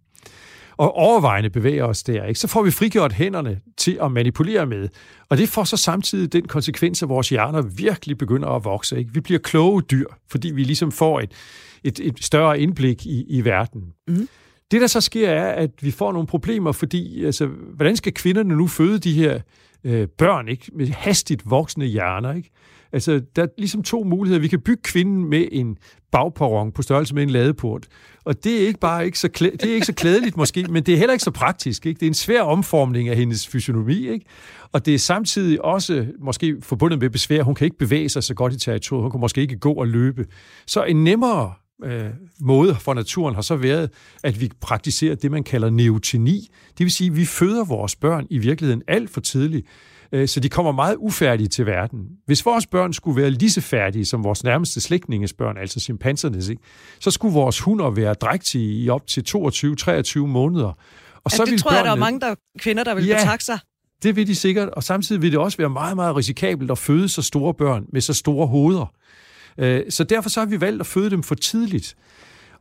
og 0.77 0.95
overvejende 0.95 1.49
bevæger 1.49 1.83
os 1.83 2.03
der, 2.03 2.25
ikke? 2.25 2.39
så 2.39 2.47
får 2.47 2.63
vi 2.63 2.71
frigjort 2.71 3.13
hænderne 3.13 3.59
til 3.77 3.97
at 4.01 4.11
manipulere 4.11 4.65
med. 4.65 4.89
Og 5.29 5.37
det 5.37 5.49
får 5.49 5.63
så 5.63 5.77
samtidig 5.77 6.33
den 6.33 6.47
konsekvens, 6.47 7.03
at 7.03 7.09
vores 7.09 7.29
hjerner 7.29 7.61
virkelig 7.61 8.17
begynder 8.17 8.47
at 8.47 8.63
vokse. 8.63 8.97
Ikke? 8.97 9.13
Vi 9.13 9.19
bliver 9.19 9.39
kloge 9.39 9.81
dyr, 9.81 10.07
fordi 10.31 10.51
vi 10.51 10.63
ligesom 10.63 10.91
får 10.91 11.19
et, 11.19 11.31
et, 11.83 11.99
et 11.99 12.23
større 12.23 12.59
indblik 12.59 13.05
i, 13.05 13.25
i 13.29 13.45
verden. 13.45 13.83
Mm. 14.07 14.27
Det, 14.71 14.81
der 14.81 14.87
så 14.87 15.01
sker, 15.01 15.29
er, 15.29 15.51
at 15.51 15.69
vi 15.81 15.91
får 15.91 16.11
nogle 16.11 16.27
problemer, 16.27 16.71
fordi 16.71 17.25
altså, 17.25 17.45
hvordan 17.75 17.95
skal 17.95 18.13
kvinderne 18.13 18.55
nu 18.55 18.67
føde 18.67 18.99
de 18.99 19.13
her 19.13 19.39
øh, 19.83 20.07
børn 20.07 20.47
ikke? 20.47 20.71
med 20.75 20.87
hastigt 20.87 21.41
voksende 21.45 21.85
hjerner? 21.85 22.33
Ikke? 22.33 22.51
Altså, 22.93 23.21
der 23.35 23.43
er 23.43 23.47
ligesom 23.57 23.83
to 23.83 24.03
muligheder. 24.03 24.41
Vi 24.41 24.47
kan 24.47 24.61
bygge 24.61 24.81
kvinden 24.83 25.29
med 25.29 25.47
en 25.51 25.77
bagperron 26.11 26.71
på 26.71 26.81
størrelse 26.81 27.15
med 27.15 27.23
en 27.23 27.29
ladeport. 27.29 27.87
Og 28.25 28.43
det 28.43 28.61
er 28.63 28.67
ikke 28.67 28.79
bare 28.79 29.05
ikke 29.05 29.19
så, 29.19 29.29
klæ- 29.37 29.51
det 29.51 29.65
er 29.65 29.73
ikke 29.73 29.85
så 29.85 29.93
klædeligt 29.93 30.37
måske, 30.37 30.63
men 30.73 30.83
det 30.83 30.93
er 30.93 30.97
heller 30.97 31.13
ikke 31.13 31.23
så 31.23 31.31
praktisk. 31.31 31.85
Ikke? 31.85 31.99
Det 31.99 32.05
er 32.05 32.09
en 32.09 32.13
svær 32.13 32.41
omformning 32.41 33.09
af 33.09 33.15
hendes 33.15 33.47
fysionomi. 33.47 34.07
Ikke? 34.07 34.25
Og 34.71 34.85
det 34.85 34.93
er 34.93 34.99
samtidig 34.99 35.65
også 35.65 36.07
måske 36.19 36.55
forbundet 36.61 36.99
med 36.99 37.09
besvær. 37.09 37.43
Hun 37.43 37.55
kan 37.55 37.65
ikke 37.65 37.77
bevæge 37.77 38.09
sig 38.09 38.23
så 38.23 38.33
godt 38.33 38.53
i 38.53 38.59
territoriet. 38.59 39.01
Hun 39.01 39.11
kan 39.11 39.19
måske 39.19 39.41
ikke 39.41 39.57
gå 39.57 39.73
og 39.73 39.87
løbe. 39.87 40.25
Så 40.67 40.83
en 40.83 41.03
nemmere 41.03 41.53
øh, 41.83 42.09
måde 42.41 42.75
for 42.75 42.93
naturen 42.93 43.35
har 43.35 43.41
så 43.41 43.55
været, 43.55 43.89
at 44.23 44.41
vi 44.41 44.51
praktiserer 44.61 45.15
det, 45.15 45.31
man 45.31 45.43
kalder 45.43 45.69
neoteni. 45.69 46.49
Det 46.77 46.83
vil 46.83 46.91
sige, 46.91 47.09
at 47.09 47.15
vi 47.15 47.25
føder 47.25 47.65
vores 47.65 47.95
børn 47.95 48.27
i 48.29 48.37
virkeligheden 48.37 48.81
alt 48.87 49.09
for 49.09 49.21
tidligt, 49.21 49.67
øh, 50.11 50.27
så 50.27 50.39
de 50.39 50.49
kommer 50.49 50.71
meget 50.71 50.95
ufærdige 50.99 51.47
til 51.47 51.65
verden. 51.65 51.99
Hvis 52.25 52.45
vores 52.45 52.67
børn 52.67 52.93
skulle 52.93 53.21
være 53.21 53.29
lige 53.29 53.51
så 53.51 53.61
færdige 53.61 54.05
som 54.05 54.23
vores 54.23 54.43
nærmeste 54.43 54.81
slægtninges 54.81 55.33
børn, 55.33 55.57
altså 55.57 55.79
chimpansernes, 55.79 56.49
ikke? 56.49 56.61
så 56.99 57.11
skulle 57.11 57.33
vores 57.33 57.59
hunder 57.59 57.89
være 57.89 58.13
drægtige 58.13 58.83
i 58.83 58.89
op 58.89 59.07
til 59.07 59.23
22-23 59.27 60.19
måneder. 60.19 60.65
Og 60.65 60.75
altså, 61.25 61.37
så 61.37 61.45
det 61.45 61.59
tror 61.59 61.69
børnene... 61.69 61.77
jeg, 61.77 61.85
der 61.85 61.91
er 61.91 61.95
mange 61.95 62.19
der, 62.19 62.35
kvinder, 62.59 62.83
der 62.83 62.95
vil 62.95 63.05
ja, 63.05 63.15
betakke 63.15 63.43
sig. 63.43 63.59
Det 64.03 64.15
vil 64.15 64.27
de 64.27 64.35
sikkert, 64.35 64.69
og 64.69 64.83
samtidig 64.83 65.21
vil 65.21 65.31
det 65.31 65.39
også 65.39 65.57
være 65.57 65.69
meget, 65.69 65.95
meget 65.95 66.15
risikabelt 66.15 66.71
at 66.71 66.77
føde 66.77 67.09
så 67.09 67.21
store 67.21 67.53
børn 67.53 67.85
med 67.93 68.01
så 68.01 68.13
store 68.13 68.47
hoveder. 68.47 68.93
Øh, 69.57 69.81
så 69.89 70.03
derfor 70.03 70.29
så 70.29 70.39
har 70.39 70.47
vi 70.47 70.61
valgt 70.61 70.79
at 70.79 70.87
føde 70.87 71.09
dem 71.09 71.23
for 71.23 71.35
tidligt. 71.35 71.95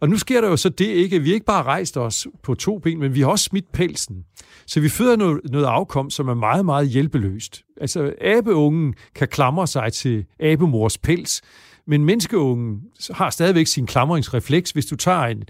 Og 0.01 0.09
nu 0.09 0.18
sker 0.18 0.40
der 0.40 0.49
jo 0.49 0.57
så 0.57 0.68
det 0.68 0.86
ikke, 0.86 1.16
at 1.16 1.24
vi 1.24 1.32
ikke 1.32 1.47
bare 1.47 1.62
rejst 1.62 1.97
os 1.97 2.26
på 2.43 2.55
to 2.55 2.78
ben, 2.78 2.99
men 2.99 3.14
vi 3.14 3.20
har 3.20 3.28
også 3.28 3.45
smidt 3.45 3.72
pelsen. 3.72 4.24
Så 4.66 4.80
vi 4.80 4.88
føder 4.88 5.16
noget, 5.16 5.40
noget 5.45 5.64
afkom, 5.64 6.11
som 6.11 6.28
er 6.28 6.34
meget, 6.34 6.64
meget 6.64 6.88
hjælpeløst. 6.88 7.62
Altså, 7.80 8.12
abeungen 8.20 8.95
kan 9.14 9.28
klamre 9.28 9.66
sig 9.66 9.93
til 9.93 10.24
abemors 10.40 10.99
pels, 10.99 11.43
men 11.87 12.05
menneskeungen 12.05 12.80
har 13.11 13.30
stadigvæk 13.30 13.66
sin 13.66 13.87
klamringsrefleks. 13.87 14.70
Hvis 14.70 14.87
du 14.87 14.97
tager 14.97 15.22
en, 15.22 15.43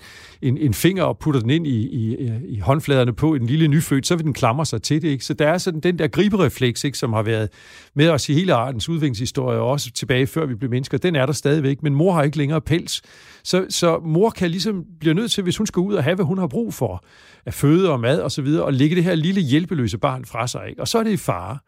en, 0.42 0.58
en 0.58 0.74
finger 0.74 1.04
og 1.04 1.18
putter 1.18 1.40
den 1.40 1.50
ind 1.50 1.66
i, 1.66 1.86
i, 1.86 2.30
i 2.48 2.58
håndfladerne 2.58 3.12
på 3.12 3.34
en 3.34 3.46
lille 3.46 3.68
nyfødt, 3.68 4.06
så 4.06 4.16
vil 4.16 4.24
den 4.24 4.32
klamre 4.32 4.66
sig 4.66 4.82
til 4.82 5.02
det. 5.02 5.08
Ikke? 5.08 5.24
Så 5.24 5.34
der 5.34 5.48
er 5.48 5.58
sådan 5.58 5.80
den 5.80 5.98
der 5.98 6.08
griberefleks, 6.08 6.84
ikke, 6.84 6.98
som 6.98 7.12
har 7.12 7.22
været 7.22 7.48
med 7.94 8.08
os 8.08 8.28
i 8.28 8.34
hele 8.34 8.54
artens 8.54 8.88
udviklingshistorie, 8.88 9.58
og 9.58 9.70
også 9.70 9.90
tilbage 9.90 10.26
før 10.26 10.46
vi 10.46 10.54
blev 10.54 10.70
mennesker, 10.70 10.98
den 10.98 11.16
er 11.16 11.26
der 11.26 11.32
stadigvæk, 11.32 11.82
men 11.82 11.94
mor 11.94 12.12
har 12.12 12.22
ikke 12.22 12.38
længere 12.38 12.60
pels. 12.60 13.02
Så, 13.44 13.66
så 13.68 13.98
mor 14.04 14.30
kan 14.30 14.50
ligesom 14.50 14.84
blive 15.00 15.14
nødt 15.14 15.32
til, 15.32 15.42
hvis 15.42 15.56
hun 15.56 15.66
skal 15.66 15.80
ud 15.80 15.94
og 15.94 16.04
have, 16.04 16.14
hvad 16.14 16.24
hun 16.24 16.38
har 16.38 16.46
brug 16.46 16.74
for, 16.74 17.04
af 17.46 17.54
føde 17.54 17.90
og 17.90 18.00
mad 18.00 18.22
osv., 18.22 18.46
og, 18.46 18.64
og 18.64 18.72
lægge 18.72 18.96
det 18.96 19.04
her 19.04 19.14
lille 19.14 19.40
hjælpeløse 19.40 19.98
barn 19.98 20.24
fra 20.24 20.46
sig. 20.46 20.68
Ikke? 20.68 20.80
Og 20.80 20.88
så 20.88 20.98
er 20.98 21.02
det 21.02 21.12
i 21.12 21.16
fare. 21.16 21.58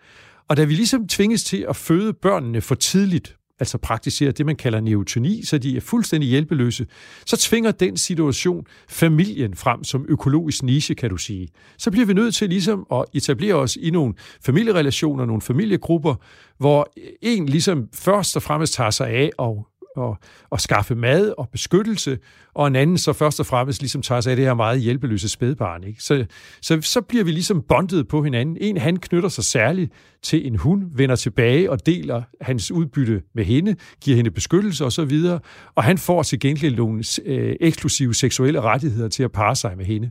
Og 0.49 0.57
da 0.57 0.65
vi 0.65 0.75
ligesom 0.75 1.09
tvinges 1.09 1.45
til 1.45 1.67
at 1.69 1.77
føde 1.77 2.13
børnene 2.13 2.61
for 2.61 2.75
tidligt, 2.75 3.37
altså 3.61 3.79
praktiserer 3.79 4.33
det, 4.33 4.47
man 4.47 4.57
kalder 4.57 4.81
neotoni, 4.81 5.45
så 5.45 5.59
de 5.59 5.77
er 5.77 5.81
fuldstændig 5.81 6.31
hjælpeløse, 6.31 6.87
så 7.27 7.37
tvinger 7.37 7.71
den 7.71 7.97
situation 7.97 8.67
familien 8.89 9.55
frem 9.55 9.85
som 9.85 10.07
økologisk 10.09 10.63
niche, 10.63 10.95
kan 10.95 11.11
du 11.11 11.17
sige. 11.17 11.49
Så 11.79 11.91
bliver 11.91 12.07
vi 12.07 12.15
nødt 12.15 12.35
til 12.35 12.49
ligesom 12.49 12.87
at 12.93 13.05
etablere 13.15 13.55
os 13.55 13.77
i 13.77 13.91
nogle 13.91 14.15
familierelationer, 14.45 15.25
nogle 15.25 15.43
familiegrupper, 15.43 16.15
hvor 16.59 16.93
en 17.23 17.47
ligesom 17.47 17.89
først 17.95 18.37
og 18.37 18.43
fremmest 18.43 18.75
tager 18.75 18.91
sig 18.91 19.09
af 19.09 19.31
og 19.39 19.67
at, 19.99 20.17
at 20.53 20.61
skaffe 20.61 20.95
mad 20.95 21.35
og 21.39 21.49
beskyttelse, 21.53 22.19
og 22.55 22.67
en 22.67 22.77
anden 22.77 22.99
så 22.99 23.13
først 23.13 23.41
og 23.41 23.47
fremmest 23.47 23.81
ligesom 23.81 24.03
tager 24.03 24.21
sig 24.21 24.31
af 24.31 24.37
det 24.37 24.45
her 24.45 24.55
meget 24.55 24.81
hjælpeløse 24.81 25.29
spædbarn. 25.29 25.85
Ikke? 25.85 26.03
Så, 26.03 26.27
så, 26.63 26.81
så 26.81 27.01
bliver 27.01 27.25
vi 27.25 27.31
ligesom 27.31 27.63
bondet 27.69 28.09
på 28.09 28.23
hinanden. 28.23 28.57
En, 28.61 28.77
han 28.77 28.97
knytter 28.97 29.29
sig 29.29 29.45
særligt 29.45 29.93
til 30.23 30.47
en 30.47 30.57
hund, 30.57 30.83
vender 30.97 31.17
tilbage 31.17 31.71
og 31.71 31.87
deler 31.87 32.23
hans 32.41 32.71
udbytte 32.71 33.23
med 33.35 33.45
hende, 33.45 33.77
giver 34.01 34.17
hende 34.17 34.31
beskyttelse 34.31 34.85
osv., 34.85 35.21
og, 35.31 35.41
og 35.75 35.85
han 35.85 35.99
får 35.99 36.23
til 36.23 36.41
gengæld 36.41 36.77
nogle 36.77 37.05
øh, 37.25 37.57
eksklusive 37.61 38.15
seksuelle 38.15 38.61
rettigheder 38.61 39.09
til 39.09 39.23
at 39.23 39.33
parre 39.33 39.57
sig 39.57 39.77
med 39.77 39.85
hende 39.85 40.11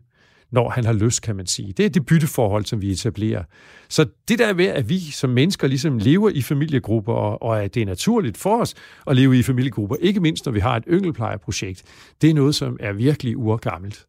når 0.53 0.69
han 0.69 0.85
har 0.85 0.93
lyst, 0.93 1.21
kan 1.21 1.35
man 1.35 1.47
sige. 1.47 1.73
Det 1.77 1.85
er 1.85 1.89
det 1.89 2.05
bytteforhold, 2.05 2.65
som 2.65 2.81
vi 2.81 2.91
etablerer. 2.91 3.43
Så 3.89 4.05
det 4.27 4.39
der 4.39 4.53
med, 4.53 4.65
at 4.65 4.89
vi 4.89 4.99
som 4.99 5.29
mennesker 5.29 5.67
ligesom 5.67 5.97
lever 5.97 6.29
i 6.29 6.41
familiegrupper, 6.41 7.13
og, 7.13 7.41
og 7.41 7.63
at 7.63 7.73
det 7.73 7.81
er 7.81 7.85
naturligt 7.85 8.37
for 8.37 8.61
os 8.61 8.73
at 9.07 9.15
leve 9.15 9.39
i 9.39 9.43
familiegrupper, 9.43 9.95
ikke 9.99 10.19
mindst 10.19 10.45
når 10.45 10.51
vi 10.51 10.59
har 10.59 10.75
et 10.75 10.83
yngelplejeprojekt, 10.87 11.83
det 12.21 12.29
er 12.29 12.33
noget, 12.33 12.55
som 12.55 12.77
er 12.79 12.93
virkelig 12.93 13.37
urgammelt. 13.37 14.05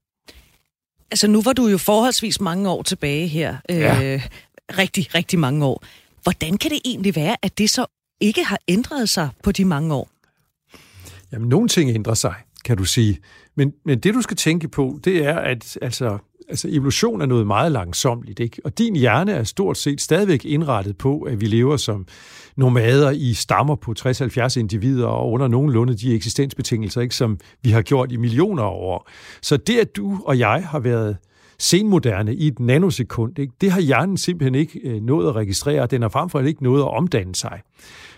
Altså 1.10 1.26
nu 1.26 1.42
var 1.42 1.52
du 1.52 1.66
jo 1.66 1.78
forholdsvis 1.78 2.40
mange 2.40 2.70
år 2.70 2.82
tilbage 2.82 3.26
her. 3.26 3.56
Ja. 3.68 4.14
Øh, 4.14 4.28
rigtig, 4.78 5.14
rigtig 5.14 5.38
mange 5.38 5.64
år. 5.64 5.84
Hvordan 6.22 6.58
kan 6.58 6.70
det 6.70 6.80
egentlig 6.84 7.16
være, 7.16 7.36
at 7.42 7.58
det 7.58 7.70
så 7.70 7.86
ikke 8.20 8.44
har 8.44 8.58
ændret 8.68 9.08
sig 9.08 9.28
på 9.42 9.52
de 9.52 9.64
mange 9.64 9.94
år? 9.94 10.08
Jamen, 11.32 11.48
nogle 11.48 11.68
ting 11.68 11.90
ændrer 11.90 12.14
sig, 12.14 12.34
kan 12.64 12.76
du 12.76 12.84
sige. 12.84 13.18
Men, 13.56 13.72
men 13.84 13.98
det, 13.98 14.14
du 14.14 14.22
skal 14.22 14.36
tænke 14.36 14.68
på, 14.68 15.00
det 15.04 15.26
er, 15.26 15.38
at 15.38 15.78
altså, 15.82 16.18
altså 16.48 16.68
evolution 16.70 17.20
er 17.20 17.26
noget 17.26 17.46
meget 17.46 17.72
langsomt, 17.72 18.40
ikke? 18.40 18.60
Og 18.64 18.78
din 18.78 18.96
hjerne 18.96 19.32
er 19.32 19.44
stort 19.44 19.78
set 19.78 20.00
stadigvæk 20.00 20.44
indrettet 20.44 20.98
på, 20.98 21.20
at 21.20 21.40
vi 21.40 21.46
lever 21.46 21.76
som 21.76 22.06
nomader 22.56 23.10
i 23.10 23.34
stammer 23.34 23.74
på 23.76 23.94
60-70 23.98 24.58
individer 24.58 25.06
og 25.06 25.30
under 25.32 25.48
nogenlunde 25.48 25.94
de 25.94 26.14
eksistensbetingelser, 26.14 27.00
ikke, 27.00 27.14
som 27.14 27.38
vi 27.62 27.70
har 27.70 27.82
gjort 27.82 28.12
i 28.12 28.16
millioner 28.16 28.62
af 28.62 28.70
år. 28.70 29.10
Så 29.42 29.56
det, 29.56 29.78
at 29.78 29.96
du 29.96 30.22
og 30.24 30.38
jeg 30.38 30.66
har 30.70 30.78
været 30.78 31.16
senmoderne 31.58 32.34
i 32.34 32.46
et 32.46 32.60
nanosekund, 32.60 33.38
ikke, 33.38 33.52
det 33.60 33.70
har 33.70 33.80
hjernen 33.80 34.16
simpelthen 34.16 34.54
ikke 34.54 34.80
øh, 34.84 35.02
nået 35.02 35.28
at 35.28 35.36
registrere, 35.36 35.82
og 35.82 35.90
den 35.90 36.02
har 36.02 36.08
frem 36.08 36.28
for 36.28 36.38
alt 36.38 36.48
ikke 36.48 36.62
nået 36.62 36.80
at 36.80 36.88
omdanne 36.88 37.34
sig. 37.34 37.60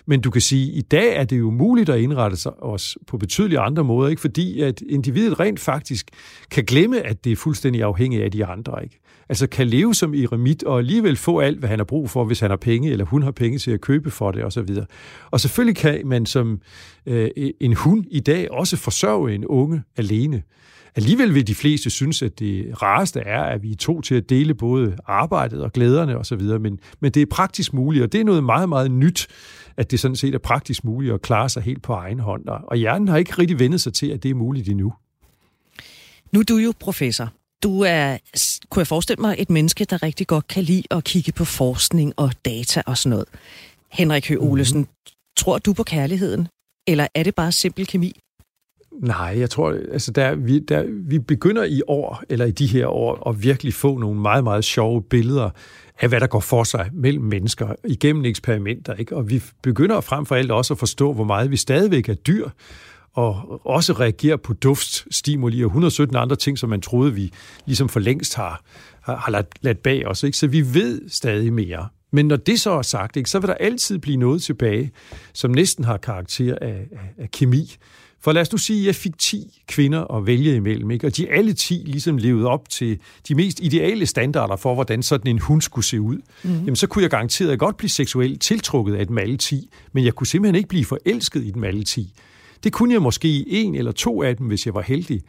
Men 0.06 0.20
du 0.20 0.30
kan 0.30 0.40
sige, 0.40 0.72
at 0.72 0.78
i 0.78 0.80
dag 0.80 1.16
er 1.16 1.24
det 1.24 1.38
jo 1.38 1.50
muligt 1.50 1.88
at 1.88 2.00
indrette 2.00 2.36
sig 2.36 2.62
os 2.62 2.98
på 3.06 3.18
betydelige 3.18 3.58
andre 3.58 3.84
måder, 3.84 4.08
ikke? 4.10 4.20
fordi 4.20 4.60
at 4.60 4.80
individet 4.80 5.40
rent 5.40 5.60
faktisk 5.60 6.10
kan 6.50 6.64
glemme, 6.64 7.00
at 7.00 7.24
det 7.24 7.32
er 7.32 7.36
fuldstændig 7.36 7.82
afhængigt 7.82 8.22
af 8.22 8.30
de 8.30 8.44
andre. 8.44 8.82
Ikke? 8.82 9.00
Altså 9.28 9.46
kan 9.46 9.66
leve 9.66 9.94
som 9.94 10.14
eremit 10.14 10.64
og 10.64 10.78
alligevel 10.78 11.16
få 11.16 11.40
alt, 11.40 11.58
hvad 11.58 11.68
han 11.68 11.78
har 11.78 11.84
brug 11.84 12.10
for, 12.10 12.24
hvis 12.24 12.40
han 12.40 12.50
har 12.50 12.56
penge, 12.56 12.90
eller 12.90 13.04
hun 13.04 13.22
har 13.22 13.30
penge 13.30 13.58
til 13.58 13.70
at 13.70 13.80
købe 13.80 14.10
for 14.10 14.30
det 14.30 14.44
osv. 14.44 14.60
Og, 14.60 14.86
og 15.30 15.40
selvfølgelig 15.40 15.76
kan 15.76 16.06
man 16.06 16.26
som 16.26 16.60
øh, 17.06 17.30
en 17.60 17.72
hund 17.72 18.04
i 18.10 18.20
dag 18.20 18.50
også 18.50 18.76
forsørge 18.76 19.34
en 19.34 19.46
unge 19.46 19.82
alene. 19.96 20.42
Alligevel 20.96 21.34
vil 21.34 21.46
de 21.46 21.54
fleste 21.54 21.90
synes, 21.90 22.22
at 22.22 22.38
det 22.38 22.82
rareste 22.82 23.20
er, 23.20 23.42
at 23.42 23.62
vi 23.62 23.72
er 23.72 23.76
to 23.76 24.00
til 24.00 24.14
at 24.14 24.28
dele 24.28 24.54
både 24.54 24.96
arbejdet 25.06 25.62
og 25.62 25.72
glæderne 25.72 26.18
osv., 26.18 26.42
men, 26.42 26.78
men 27.00 27.12
det 27.12 27.22
er 27.22 27.26
praktisk 27.26 27.72
muligt, 27.72 28.04
og 28.04 28.12
det 28.12 28.20
er 28.20 28.24
noget 28.24 28.44
meget, 28.44 28.68
meget 28.68 28.90
nyt, 28.90 29.26
at 29.76 29.90
det 29.90 30.00
sådan 30.00 30.16
set 30.16 30.34
er 30.34 30.38
praktisk 30.38 30.84
muligt 30.84 31.14
at 31.14 31.22
klare 31.22 31.48
sig 31.48 31.62
helt 31.62 31.82
på 31.82 31.92
egen 31.92 32.20
hånd. 32.20 32.48
Og 32.48 32.76
hjernen 32.76 33.08
har 33.08 33.16
ikke 33.16 33.32
rigtig 33.38 33.58
vendet 33.58 33.80
sig 33.80 33.94
til, 33.94 34.06
at 34.06 34.22
det 34.22 34.30
er 34.30 34.34
muligt 34.34 34.68
endnu. 34.68 34.92
Nu 36.32 36.40
er 36.40 36.44
du 36.44 36.56
jo 36.56 36.72
professor. 36.80 37.32
Du 37.62 37.80
er, 37.80 38.18
kunne 38.70 38.80
jeg 38.80 38.86
forestille 38.86 39.20
mig, 39.20 39.36
et 39.38 39.50
menneske, 39.50 39.84
der 39.84 40.02
rigtig 40.02 40.26
godt 40.26 40.48
kan 40.48 40.62
lide 40.62 40.82
at 40.90 41.04
kigge 41.04 41.32
på 41.32 41.44
forskning 41.44 42.12
og 42.16 42.32
data 42.44 42.82
og 42.86 42.98
sådan 42.98 43.10
noget. 43.10 43.26
Henrik 43.92 44.28
Høgh 44.28 44.42
Olesen, 44.42 44.78
mm-hmm. 44.78 45.12
tror 45.36 45.58
du 45.58 45.72
på 45.72 45.82
kærligheden? 45.82 46.48
Eller 46.86 47.06
er 47.14 47.22
det 47.22 47.34
bare 47.34 47.52
simpel 47.52 47.86
kemi? 47.86 48.20
Nej, 49.00 49.34
jeg 49.38 49.50
tror, 49.50 49.78
altså 49.92 50.10
der, 50.10 50.34
vi, 50.34 50.58
der, 50.58 50.84
vi 50.88 51.18
begynder 51.18 51.64
i 51.64 51.82
år, 51.86 52.22
eller 52.28 52.44
i 52.44 52.50
de 52.50 52.66
her 52.66 52.86
år, 52.86 53.28
at 53.28 53.42
virkelig 53.42 53.74
få 53.74 53.98
nogle 53.98 54.20
meget, 54.20 54.44
meget 54.44 54.64
sjove 54.64 55.02
billeder 55.02 55.50
af, 56.00 56.08
hvad 56.08 56.20
der 56.20 56.26
går 56.26 56.40
for 56.40 56.64
sig 56.64 56.90
mellem 56.92 57.24
mennesker 57.24 57.68
igennem 57.84 58.24
eksperimenter. 58.24 58.94
Ikke? 58.94 59.16
Og 59.16 59.30
vi 59.30 59.42
begynder 59.62 60.00
frem 60.00 60.26
for 60.26 60.34
alt 60.34 60.50
også 60.50 60.74
at 60.74 60.78
forstå, 60.78 61.12
hvor 61.12 61.24
meget 61.24 61.50
vi 61.50 61.56
stadigvæk 61.56 62.08
er 62.08 62.14
dyr, 62.14 62.48
og 63.12 63.60
også 63.66 63.92
reagerer 63.92 64.36
på 64.36 64.52
duftstimuli 64.52 65.62
og 65.62 65.66
117 65.66 66.16
andre 66.16 66.36
ting, 66.36 66.58
som 66.58 66.70
man 66.70 66.80
troede, 66.80 67.14
vi 67.14 67.32
ligesom 67.66 67.88
for 67.88 68.00
længst 68.00 68.34
har, 68.34 68.62
har, 69.00 69.16
har 69.16 69.32
ladt, 69.32 69.46
ladt 69.60 69.82
bag 69.82 70.06
os. 70.06 70.22
Ikke? 70.22 70.38
Så 70.38 70.46
vi 70.46 70.74
ved 70.74 71.08
stadig 71.08 71.52
mere. 71.52 71.88
Men 72.12 72.26
når 72.26 72.36
det 72.36 72.60
så 72.60 72.70
er 72.70 72.82
sagt, 72.82 73.16
ikke, 73.16 73.30
så 73.30 73.38
vil 73.38 73.48
der 73.48 73.54
altid 73.54 73.98
blive 73.98 74.16
noget 74.16 74.42
tilbage, 74.42 74.90
som 75.32 75.50
næsten 75.50 75.84
har 75.84 75.96
karakter 75.96 76.58
af, 76.60 76.86
af, 76.92 77.14
af 77.18 77.30
kemi. 77.30 77.76
For 78.26 78.32
lad 78.32 78.42
os 78.42 78.52
nu 78.52 78.58
sige, 78.58 78.80
at 78.80 78.86
jeg 78.86 78.94
fik 78.94 79.18
10 79.18 79.62
kvinder 79.68 80.14
at 80.16 80.26
vælge 80.26 80.54
imellem, 80.54 80.90
ikke? 80.90 81.06
og 81.06 81.16
de 81.16 81.30
alle 81.30 81.52
10 81.52 81.82
ligesom 81.86 82.16
levede 82.16 82.46
op 82.46 82.68
til 82.68 82.98
de 83.28 83.34
mest 83.34 83.60
ideale 83.60 84.06
standarder 84.06 84.56
for, 84.56 84.74
hvordan 84.74 85.02
sådan 85.02 85.30
en 85.30 85.38
hund 85.38 85.62
skulle 85.62 85.84
se 85.84 86.00
ud. 86.00 86.18
Mm. 86.42 86.50
Jamen, 86.50 86.76
så 86.76 86.86
kunne 86.86 87.02
jeg 87.02 87.10
garanteret 87.10 87.58
godt 87.58 87.76
blive 87.76 87.90
seksuelt 87.90 88.40
tiltrukket 88.40 88.94
af 88.94 89.06
dem 89.06 89.18
alle 89.18 89.36
10, 89.36 89.70
men 89.92 90.04
jeg 90.04 90.14
kunne 90.14 90.26
simpelthen 90.26 90.54
ikke 90.54 90.68
blive 90.68 90.84
forelsket 90.84 91.44
i 91.44 91.50
dem 91.50 91.64
alle 91.64 91.84
10. 91.84 92.12
Det 92.64 92.72
kunne 92.72 92.94
jeg 92.94 93.02
måske 93.02 93.28
i 93.28 93.44
en 93.48 93.74
eller 93.74 93.92
to 93.92 94.22
af 94.22 94.36
dem, 94.36 94.46
hvis 94.46 94.66
jeg 94.66 94.74
var 94.74 94.82
heldig. 94.82 95.22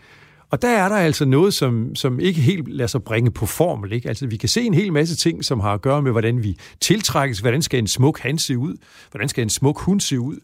Og 0.50 0.62
der 0.62 0.70
er 0.70 0.90
der 0.90 0.96
altså 0.96 1.26
noget, 1.26 1.54
som, 1.54 1.96
som 1.96 2.20
ikke 2.20 2.42
helt 2.42 2.68
lader 2.68 2.88
sig 2.88 3.04
bringe 3.04 3.32
på 3.32 3.46
formel. 3.46 3.94
Ikke? 3.94 4.10
Altså, 4.10 4.28
vi 4.28 4.38
kan 4.38 4.50
se 4.50 4.62
en 4.62 4.74
hel 4.74 4.94
masse 4.94 5.16
ting, 5.16 5.46
som 5.46 5.60
har 5.60 5.74
at 5.74 5.82
gøre 5.82 6.02
med, 6.02 6.12
hvordan 6.12 6.44
vi 6.44 6.58
tiltrækkes, 6.82 7.40
hvordan 7.40 7.62
skal 7.62 7.80
en 7.80 7.88
smuk 7.88 8.20
han 8.20 8.38
se 8.38 8.58
ud, 8.58 8.76
hvordan 9.12 9.30
skal 9.30 9.42
en 9.42 9.50
smuk 9.50 9.80
hund 9.80 10.00
se 10.00 10.20
ud, 10.20 10.36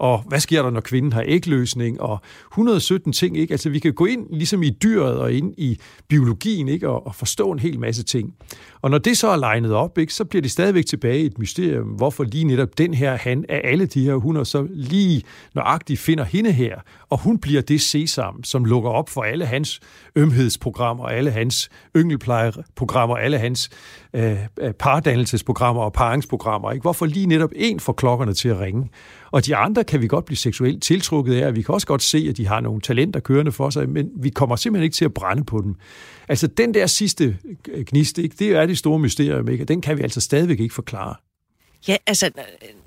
og 0.00 0.24
hvad 0.26 0.40
sker 0.40 0.62
der, 0.62 0.70
når 0.70 0.80
kvinden 0.80 1.12
har 1.12 1.24
ægløsning, 1.26 2.00
og 2.00 2.20
117 2.52 3.12
ting, 3.12 3.36
ikke? 3.38 3.52
Altså, 3.52 3.70
vi 3.70 3.78
kan 3.78 3.92
gå 3.92 4.04
ind 4.04 4.26
ligesom 4.30 4.62
i 4.62 4.70
dyret 4.70 5.18
og 5.18 5.32
ind 5.32 5.54
i 5.58 5.80
biologien, 6.08 6.68
ikke? 6.68 6.88
Og, 6.88 7.06
og 7.06 7.14
forstå 7.14 7.52
en 7.52 7.58
hel 7.58 7.80
masse 7.80 8.02
ting. 8.02 8.34
Og 8.82 8.90
når 8.90 8.98
det 8.98 9.18
så 9.18 9.28
er 9.28 9.36
legnet 9.36 9.72
op, 9.72 9.98
ikke? 9.98 10.14
så 10.14 10.24
bliver 10.24 10.42
det 10.42 10.50
stadigvæk 10.50 10.86
tilbage 10.86 11.24
et 11.24 11.38
mysterium, 11.38 11.86
hvorfor 11.86 12.24
lige 12.24 12.44
netop 12.44 12.78
den 12.78 12.94
her 12.94 13.16
han 13.16 13.44
af 13.48 13.60
alle 13.64 13.86
de 13.86 14.04
her 14.04 14.14
hunder 14.14 14.44
så 14.44 14.66
lige 14.70 15.22
nøjagtigt 15.54 16.00
finder 16.00 16.24
hende 16.24 16.52
her, 16.52 16.76
og 17.10 17.22
hun 17.22 17.38
bliver 17.38 17.62
det 17.62 17.80
sesam, 17.80 18.44
som 18.44 18.64
lukker 18.64 18.90
op 18.90 19.08
for 19.08 19.22
alle 19.22 19.46
hans 19.46 19.80
ømhedsprogrammer, 20.16 21.04
alle 21.04 21.30
hans 21.30 21.70
yngelplejeprogrammer, 21.96 23.16
alle 23.16 23.38
hans 23.38 23.70
øh, 24.14 24.36
øh, 24.60 24.72
pardannelsesprogrammer 24.72 25.82
og 25.82 25.92
paringsprogrammer. 25.92 26.72
Ikke? 26.72 26.82
Hvorfor 26.82 27.06
lige 27.06 27.26
netop 27.26 27.50
en 27.56 27.80
får 27.80 27.92
klokkerne 27.92 28.34
til 28.34 28.48
at 28.48 28.60
ringe? 28.60 28.88
Og 29.30 29.46
de 29.46 29.56
andre 29.56 29.84
kan 29.84 30.02
vi 30.02 30.06
godt 30.06 30.24
blive 30.24 30.36
seksuelt 30.36 30.82
tiltrukket 30.82 31.34
af, 31.34 31.46
og 31.46 31.56
vi 31.56 31.62
kan 31.62 31.74
også 31.74 31.86
godt 31.86 32.02
se, 32.02 32.26
at 32.30 32.36
de 32.36 32.46
har 32.46 32.60
nogle 32.60 32.80
talenter 32.80 33.20
kørende 33.20 33.52
for 33.52 33.70
sig, 33.70 33.88
men 33.88 34.10
vi 34.16 34.30
kommer 34.30 34.56
simpelthen 34.56 34.84
ikke 34.84 34.94
til 34.94 35.04
at 35.04 35.14
brænde 35.14 35.44
på 35.44 35.60
dem. 35.64 35.74
Altså 36.28 36.46
den 36.46 36.74
der 36.74 36.86
sidste 36.86 37.36
gnist, 37.86 38.18
ikke, 38.18 38.36
det 38.38 38.50
er 38.50 38.66
det 38.66 38.78
store 38.78 38.98
mysterium, 38.98 39.48
ikke? 39.48 39.64
og 39.64 39.68
den 39.68 39.80
kan 39.80 39.98
vi 39.98 40.02
altså 40.02 40.20
stadigvæk 40.20 40.60
ikke 40.60 40.74
forklare. 40.74 41.14
Ja, 41.88 41.96
altså, 42.06 42.30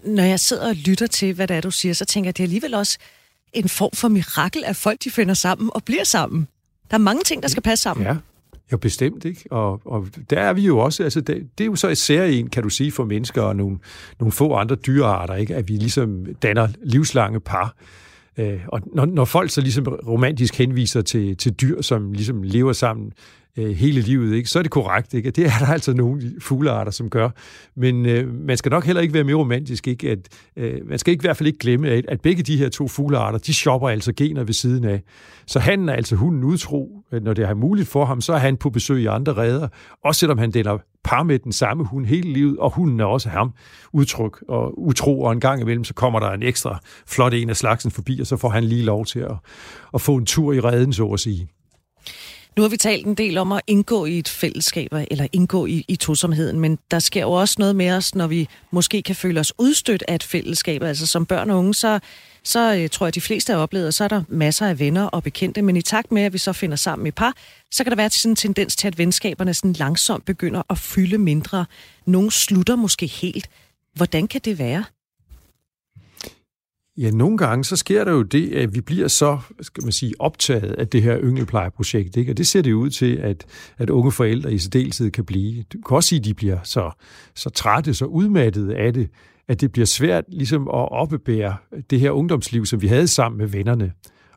når 0.05 0.23
jeg 0.23 0.39
sidder 0.39 0.67
og 0.67 0.75
lytter 0.75 1.07
til, 1.07 1.33
hvad 1.33 1.47
det 1.47 1.57
er, 1.57 1.61
du 1.61 1.71
siger, 1.71 1.93
så 1.93 2.05
tænker 2.05 2.27
jeg, 2.27 2.37
det 2.37 2.43
er 2.43 2.45
alligevel 2.45 2.73
også 2.73 2.97
en 3.53 3.69
form 3.69 3.91
for 3.93 4.07
mirakel, 4.07 4.63
at 4.65 4.75
folk 4.75 5.03
de 5.03 5.11
finder 5.11 5.33
sammen 5.33 5.69
og 5.73 5.83
bliver 5.83 6.03
sammen. 6.03 6.47
Der 6.91 6.97
er 6.97 7.01
mange 7.01 7.23
ting, 7.23 7.43
der 7.43 7.49
skal 7.49 7.63
passe 7.63 7.83
sammen. 7.83 8.05
Ja, 8.05 8.15
jo, 8.73 8.77
bestemt, 8.77 9.25
ikke? 9.25 9.43
Og, 9.51 9.81
og 9.85 10.07
der 10.29 10.39
er 10.39 10.53
vi 10.53 10.61
jo 10.61 10.77
også, 10.77 11.03
altså 11.03 11.21
det, 11.21 11.47
det 11.57 11.63
er 11.63 11.65
jo 11.65 11.75
så 11.75 11.87
især 11.87 12.25
en, 12.25 12.49
kan 12.49 12.63
du 12.63 12.69
sige, 12.69 12.91
for 12.91 13.05
mennesker 13.05 13.41
og 13.41 13.55
nogle, 13.55 13.77
nogle 14.19 14.31
få 14.31 14.53
andre 14.53 14.75
dyrearter, 14.75 15.35
ikke? 15.35 15.55
At 15.55 15.69
vi 15.69 15.73
ligesom 15.73 16.25
danner 16.41 16.67
livslange 16.83 17.39
par. 17.39 17.75
Øh, 18.37 18.59
og 18.67 18.81
når, 18.93 19.05
når 19.05 19.25
folk 19.25 19.49
så 19.49 19.61
ligesom 19.61 19.87
romantisk 19.87 20.57
henviser 20.57 21.01
til, 21.01 21.37
til 21.37 21.53
dyr, 21.53 21.81
som 21.81 22.13
ligesom 22.13 22.43
lever 22.43 22.73
sammen 22.73 23.11
øh, 23.57 23.71
hele 23.71 24.01
livet, 24.01 24.35
ikke? 24.35 24.49
så 24.49 24.59
er 24.59 24.63
det 24.63 24.71
korrekt. 24.71 25.13
Ikke? 25.13 25.31
Det 25.31 25.45
er 25.45 25.59
der 25.59 25.67
altså 25.67 25.93
nogle 25.93 26.21
fuglearter, 26.41 26.91
som 26.91 27.09
gør. 27.09 27.29
Men 27.75 28.05
øh, 28.05 28.33
man 28.33 28.57
skal 28.57 28.69
nok 28.69 28.85
heller 28.85 29.01
ikke 29.01 29.13
være 29.13 29.23
mere 29.23 29.35
romantisk. 29.35 29.87
Ikke? 29.87 30.09
At, 30.09 30.19
øh, 30.57 30.89
man 30.89 30.99
skal 30.99 31.11
ikke 31.11 31.21
i 31.21 31.27
hvert 31.27 31.37
fald 31.37 31.47
ikke 31.47 31.59
glemme, 31.59 31.89
at, 31.89 32.05
at 32.07 32.21
begge 32.21 32.43
de 32.43 32.57
her 32.57 32.69
to 32.69 32.87
fuglearter, 32.87 33.39
de 33.39 33.53
shopper 33.53 33.89
altså 33.89 34.13
gener 34.13 34.43
ved 34.43 34.53
siden 34.53 34.85
af. 34.85 35.01
Så 35.47 35.59
han 35.59 35.89
er 35.89 35.93
altså 35.93 36.15
hunden 36.15 36.43
udtro. 36.43 37.03
Øh, 37.11 37.23
når 37.23 37.33
det 37.33 37.45
er 37.45 37.53
muligt 37.53 37.87
for 37.87 38.05
ham, 38.05 38.21
så 38.21 38.33
er 38.33 38.37
han 38.37 38.57
på 38.57 38.69
besøg 38.69 39.01
i 39.01 39.05
andre 39.05 39.33
redder. 39.33 39.67
Også 40.03 40.19
selvom 40.19 40.37
han 40.37 40.51
deler 40.51 40.77
par 41.03 41.23
med 41.23 41.39
den 41.39 41.51
samme 41.51 41.85
hund 41.85 42.05
hele 42.05 42.33
livet, 42.33 42.57
og 42.57 42.71
hunden 42.71 42.99
er 42.99 43.05
også 43.05 43.29
ham 43.29 43.53
udtryk 43.93 44.43
og 44.47 44.81
utro, 44.81 45.21
og 45.21 45.31
en 45.31 45.39
gang 45.39 45.61
imellem, 45.61 45.83
så 45.83 45.93
kommer 45.93 46.19
der 46.19 46.31
en 46.31 46.43
ekstra 46.43 46.79
flot 47.07 47.33
en 47.33 47.49
af 47.49 47.57
slagsen 47.57 47.91
forbi, 47.91 48.19
og 48.19 48.27
så 48.27 48.37
får 48.37 48.49
han 48.49 48.63
lige 48.63 48.83
lov 48.83 49.05
til 49.05 49.19
at, 49.19 49.35
at 49.93 50.01
få 50.01 50.15
en 50.15 50.25
tur 50.25 50.53
i 50.53 50.59
redden, 50.59 50.93
så 50.93 51.07
at 51.07 51.19
sige. 51.19 51.47
Nu 52.57 52.63
har 52.63 52.69
vi 52.69 52.77
talt 52.77 53.05
en 53.05 53.15
del 53.15 53.37
om 53.37 53.51
at 53.51 53.61
indgå 53.67 54.05
i 54.05 54.19
et 54.19 54.29
fællesskab, 54.29 54.89
eller 54.91 55.27
indgå 55.31 55.65
i, 55.65 55.85
i 55.87 55.95
tosomheden, 55.95 56.59
men 56.59 56.79
der 56.91 56.99
sker 56.99 57.21
jo 57.21 57.31
også 57.31 57.55
noget 57.59 57.75
med 57.75 57.91
os, 57.91 58.15
når 58.15 58.27
vi 58.27 58.49
måske 58.71 59.01
kan 59.01 59.15
føle 59.15 59.39
os 59.39 59.53
udstødt 59.57 60.03
af 60.07 60.15
et 60.15 60.23
fællesskab. 60.23 60.83
Altså 60.83 61.07
som 61.07 61.25
børn 61.25 61.49
og 61.49 61.57
unge, 61.57 61.73
så, 61.73 61.99
så 62.43 62.75
øh, 62.75 62.89
tror 62.89 63.05
jeg, 63.05 63.15
de 63.15 63.21
fleste 63.21 63.53
har 63.53 63.59
oplevet, 63.59 63.93
så 63.93 64.03
er 64.03 64.07
der 64.07 64.23
masser 64.27 64.67
af 64.67 64.79
venner 64.79 65.03
og 65.03 65.23
bekendte, 65.23 65.61
men 65.61 65.75
i 65.75 65.81
takt 65.81 66.11
med, 66.11 66.21
at 66.21 66.33
vi 66.33 66.37
så 66.37 66.53
finder 66.53 66.75
sammen 66.75 67.07
i 67.07 67.11
par, 67.11 67.33
så 67.71 67.83
kan 67.83 67.91
der 67.91 67.95
være 67.95 68.09
sådan 68.09 68.31
en 68.31 68.35
tendens 68.35 68.75
til, 68.75 68.87
at 68.87 68.97
venskaberne 68.97 69.53
sådan 69.53 69.73
langsomt 69.73 70.25
begynder 70.25 70.61
at 70.69 70.77
fylde 70.77 71.17
mindre. 71.17 71.65
Nogle 72.05 72.31
slutter 72.31 72.75
måske 72.75 73.07
helt. 73.07 73.49
Hvordan 73.93 74.27
kan 74.27 74.41
det 74.45 74.59
være? 74.59 74.83
Ja, 76.97 77.11
nogle 77.11 77.37
gange 77.37 77.63
så 77.63 77.75
sker 77.75 78.03
der 78.03 78.11
jo 78.11 78.21
det, 78.21 78.53
at 78.53 78.75
vi 78.75 78.81
bliver 78.81 79.07
så, 79.07 79.39
skal 79.61 79.83
man 79.83 79.91
sige, 79.91 80.13
optaget 80.19 80.71
af 80.71 80.87
det 80.87 81.01
her 81.01 81.19
yngelplejeprojekt, 81.21 82.17
ikke? 82.17 82.31
og 82.31 82.37
det 82.37 82.47
ser 82.47 82.61
det 82.61 82.73
ud 82.73 82.89
til, 82.89 83.15
at, 83.15 83.45
at 83.77 83.89
unge 83.89 84.11
forældre 84.11 84.53
i 84.53 84.57
særdeleshed 84.57 85.11
kan 85.11 85.25
blive. 85.25 85.63
Du 85.63 85.77
kan 85.87 85.95
også 85.95 86.09
sige, 86.09 86.19
at 86.19 86.25
de 86.25 86.33
bliver 86.33 86.57
så, 86.63 86.91
så 87.35 87.49
trætte, 87.49 87.93
så 87.93 88.05
udmattede 88.05 88.75
af 88.75 88.93
det, 88.93 89.09
at 89.47 89.61
det 89.61 89.71
bliver 89.71 89.85
svært 89.85 90.23
ligesom 90.27 90.61
at 90.67 90.91
oppebære 90.91 91.55
det 91.89 91.99
her 91.99 92.11
ungdomsliv, 92.11 92.65
som 92.65 92.81
vi 92.81 92.87
havde 92.87 93.07
sammen 93.07 93.37
med 93.37 93.47
vennerne. 93.47 93.91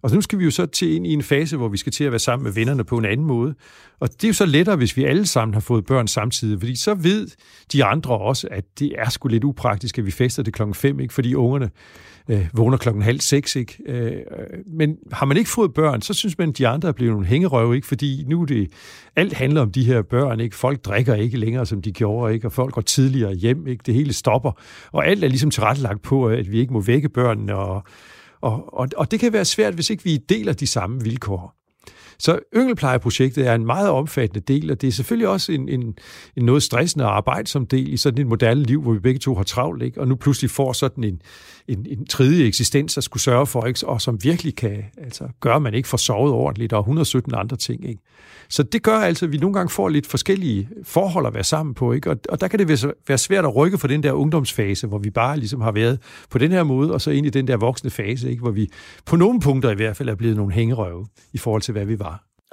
Og 0.07 0.12
nu 0.12 0.20
skal 0.20 0.38
vi 0.38 0.44
jo 0.44 0.50
så 0.50 0.66
til 0.66 0.94
ind 0.94 1.07
i 1.07 1.12
en 1.12 1.22
fase, 1.22 1.57
hvor 1.57 1.68
vi 1.68 1.76
skal 1.76 1.92
til 1.92 2.04
at 2.04 2.12
være 2.12 2.18
sammen 2.18 2.44
med 2.44 2.52
vennerne 2.52 2.84
på 2.84 2.98
en 2.98 3.04
anden 3.04 3.26
måde. 3.26 3.54
Og 4.00 4.09
det 4.09 4.24
er 4.24 4.28
jo 4.28 4.34
så 4.34 4.46
lettere, 4.46 4.76
hvis 4.76 4.96
vi 4.96 5.04
alle 5.04 5.26
sammen 5.26 5.54
har 5.54 5.61
fået 5.61 5.86
børn 5.86 6.09
samtidig, 6.09 6.61
fordi 6.61 6.76
så 6.76 6.94
ved 6.94 7.28
de 7.72 7.84
andre 7.84 8.18
også, 8.18 8.48
at 8.50 8.64
det 8.78 8.92
er 8.98 9.11
sgu 9.11 9.28
lidt 9.28 9.44
upraktisk, 9.44 9.98
at 9.98 10.07
vi 10.07 10.11
fester 10.11 10.42
det 10.42 10.54
klokken 10.54 10.74
5, 10.74 11.00
ikke? 11.00 11.14
fordi 11.14 11.34
ungerne 11.34 11.70
øh, 12.28 12.48
vågner 12.54 12.76
klokken 12.76 13.02
halv 13.02 13.20
seks. 13.20 13.57
Ikke? 13.57 13.76
Øh, 13.86 14.22
men 14.66 14.96
har 15.12 15.26
man 15.26 15.36
ikke 15.36 15.50
fået 15.50 15.74
børn, 15.74 16.02
så 16.02 16.14
synes 16.14 16.38
man, 16.38 16.48
at 16.48 16.59
de 16.59 16.68
andre 16.68 16.88
er 16.88 16.92
blevet 16.92 17.12
nogle 17.12 17.26
hængerøve, 17.26 17.74
ikke? 17.76 17.86
fordi 17.86 18.24
nu 18.26 18.44
det, 18.44 18.72
alt 19.16 19.32
handler 19.32 19.61
om 19.61 19.72
de 19.72 19.84
her 19.84 20.02
børn. 20.02 20.40
Ikke? 20.40 20.57
Folk 20.57 20.84
drikker 20.84 21.14
ikke 21.14 21.38
længere, 21.38 21.66
som 21.66 21.82
de 21.82 21.92
gjorde, 21.92 22.34
ikke? 22.34 22.46
og 22.46 22.52
folk 22.52 22.74
går 22.74 22.82
tidligere 22.82 23.34
hjem. 23.34 23.66
Ikke? 23.66 23.82
Det 23.86 23.94
hele 23.94 24.12
stopper, 24.12 24.52
og 24.92 25.07
alt 25.07 25.24
er 25.24 25.28
ligesom 25.28 25.50
tilrettelagt 25.50 26.02
på, 26.02 26.26
at 26.26 26.52
vi 26.52 26.59
ikke 26.59 26.72
må 26.72 26.80
vække 26.80 27.09
børnene, 27.09 27.54
og, 27.54 27.82
og, 28.41 28.78
og, 28.78 28.89
og 28.97 29.11
det 29.11 29.20
kan 29.20 29.32
være 29.32 29.45
svært, 29.45 29.74
hvis 29.74 29.91
ikke 29.91 30.05
vi 30.05 30.16
deler 30.16 30.53
de 30.53 30.66
samme 30.66 31.03
vilkår. 31.03 31.57
Så 32.18 32.38
yngelplejeprojektet 32.56 33.46
er 33.46 33.54
en 33.54 33.66
meget 33.66 33.90
omfattende 33.90 34.40
del, 34.40 34.70
og 34.70 34.80
det 34.80 34.88
er 34.88 34.92
selvfølgelig 34.92 35.28
også 35.28 35.52
en, 35.52 35.68
en, 35.68 35.94
en 36.36 36.44
noget 36.44 36.62
stressende 36.62 37.04
arbejde 37.04 37.48
som 37.48 37.66
del 37.66 37.92
i 37.92 37.96
sådan 37.96 38.20
et 38.20 38.26
moderne 38.26 38.62
liv, 38.62 38.82
hvor 38.82 38.92
vi 38.92 38.98
begge 38.98 39.18
to 39.18 39.34
har 39.34 39.42
travlt, 39.42 39.82
ikke? 39.82 40.00
og 40.00 40.08
nu 40.08 40.14
pludselig 40.14 40.50
får 40.50 40.72
sådan 40.72 41.04
en, 41.04 41.22
en, 41.68 41.86
en 41.90 42.06
tredje 42.06 42.44
eksistens 42.44 42.98
at 42.98 43.04
skulle 43.04 43.22
sørge 43.22 43.46
for, 43.46 43.66
ikke? 43.66 43.86
og 43.86 44.02
som 44.02 44.24
virkelig 44.24 44.56
kan 44.56 44.84
altså, 44.98 45.28
gøre, 45.40 45.56
at 45.56 45.62
man 45.62 45.74
ikke 45.74 45.88
får 45.88 45.98
sovet 45.98 46.32
ordentligt, 46.32 46.72
og 46.72 46.80
117 46.80 47.34
andre 47.34 47.56
ting. 47.56 47.88
Ikke? 47.88 48.02
Så 48.48 48.62
det 48.62 48.82
gør 48.82 48.98
altså, 48.98 49.26
at 49.26 49.32
vi 49.32 49.38
nogle 49.38 49.54
gange 49.54 49.70
får 49.70 49.88
lidt 49.88 50.06
forskellige 50.06 50.68
forhold 50.82 51.26
at 51.26 51.34
være 51.34 51.44
sammen 51.44 51.74
på, 51.74 51.92
ikke? 51.92 52.10
Og, 52.10 52.16
og 52.28 52.40
der 52.40 52.48
kan 52.48 52.58
det 52.58 52.94
være 53.08 53.18
svært 53.18 53.44
at 53.44 53.56
rykke 53.56 53.78
for 53.78 53.88
den 53.88 54.02
der 54.02 54.12
ungdomsfase, 54.12 54.86
hvor 54.86 54.98
vi 54.98 55.10
bare 55.10 55.38
ligesom 55.38 55.60
har 55.60 55.72
været 55.72 55.98
på 56.30 56.38
den 56.38 56.52
her 56.52 56.62
måde, 56.62 56.92
og 56.92 57.00
så 57.00 57.10
ind 57.10 57.26
i 57.26 57.30
den 57.30 57.48
der 57.48 57.56
voksne 57.56 57.90
fase, 57.90 58.30
ikke? 58.30 58.42
hvor 58.42 58.50
vi 58.50 58.68
på 59.06 59.16
nogle 59.16 59.40
punkter 59.40 59.70
i 59.70 59.74
hvert 59.74 59.96
fald 59.96 60.08
er 60.08 60.14
blevet 60.14 60.36
nogle 60.36 60.52
hængerøve 60.52 61.06
i 61.32 61.38
forhold 61.38 61.62
til, 61.62 61.72
hvad 61.72 61.84
vi 61.84 61.98
var. 61.98 62.05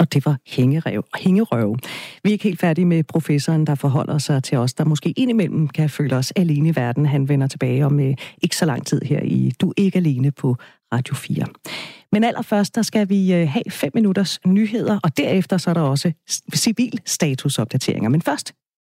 Og 0.04 0.14
det 0.14 0.26
var 0.26 0.38
hængerev, 0.48 1.06
hængerøv. 1.20 1.78
Vi 2.24 2.30
er 2.30 2.32
ikke 2.32 2.44
helt 2.44 2.60
færdige 2.60 2.86
med 2.86 3.04
professoren, 3.04 3.68
der 3.68 3.76
forholder 3.76 4.18
sig 4.18 4.44
til 4.44 4.58
os, 4.58 4.74
der 4.74 4.86
måske 4.86 5.12
indimellem 5.12 5.68
kan 5.68 5.90
føle 5.90 6.16
os 6.16 6.32
alene 6.32 6.70
i 6.70 6.76
verden. 6.76 7.06
Han 7.06 7.30
vender 7.30 7.48
tilbage 7.48 7.86
om 7.86 8.00
øh, 8.00 8.16
ikke 8.42 8.56
så 8.56 8.66
lang 8.66 8.86
tid 8.86 9.02
her 9.02 9.22
i 9.22 9.52
Du 9.62 9.70
er 9.70 9.74
ikke 9.78 9.98
alene 9.98 10.32
på 10.32 10.58
Radio 10.94 11.16
4. 11.16 11.46
Men 12.12 12.24
allerførst, 12.24 12.76
der 12.76 12.82
skal 12.82 13.10
vi 13.10 13.34
øh, 13.34 13.50
have 13.50 13.64
fem 13.70 13.92
minutters 13.94 14.40
nyheder, 14.46 15.00
og 15.04 15.18
derefter 15.18 15.58
så 15.58 15.70
er 15.70 15.74
der 15.74 15.82
også 15.82 16.12
civil 16.56 17.00
statusopdateringer. 17.06 18.10
Men 18.10 18.22
først 18.22 18.54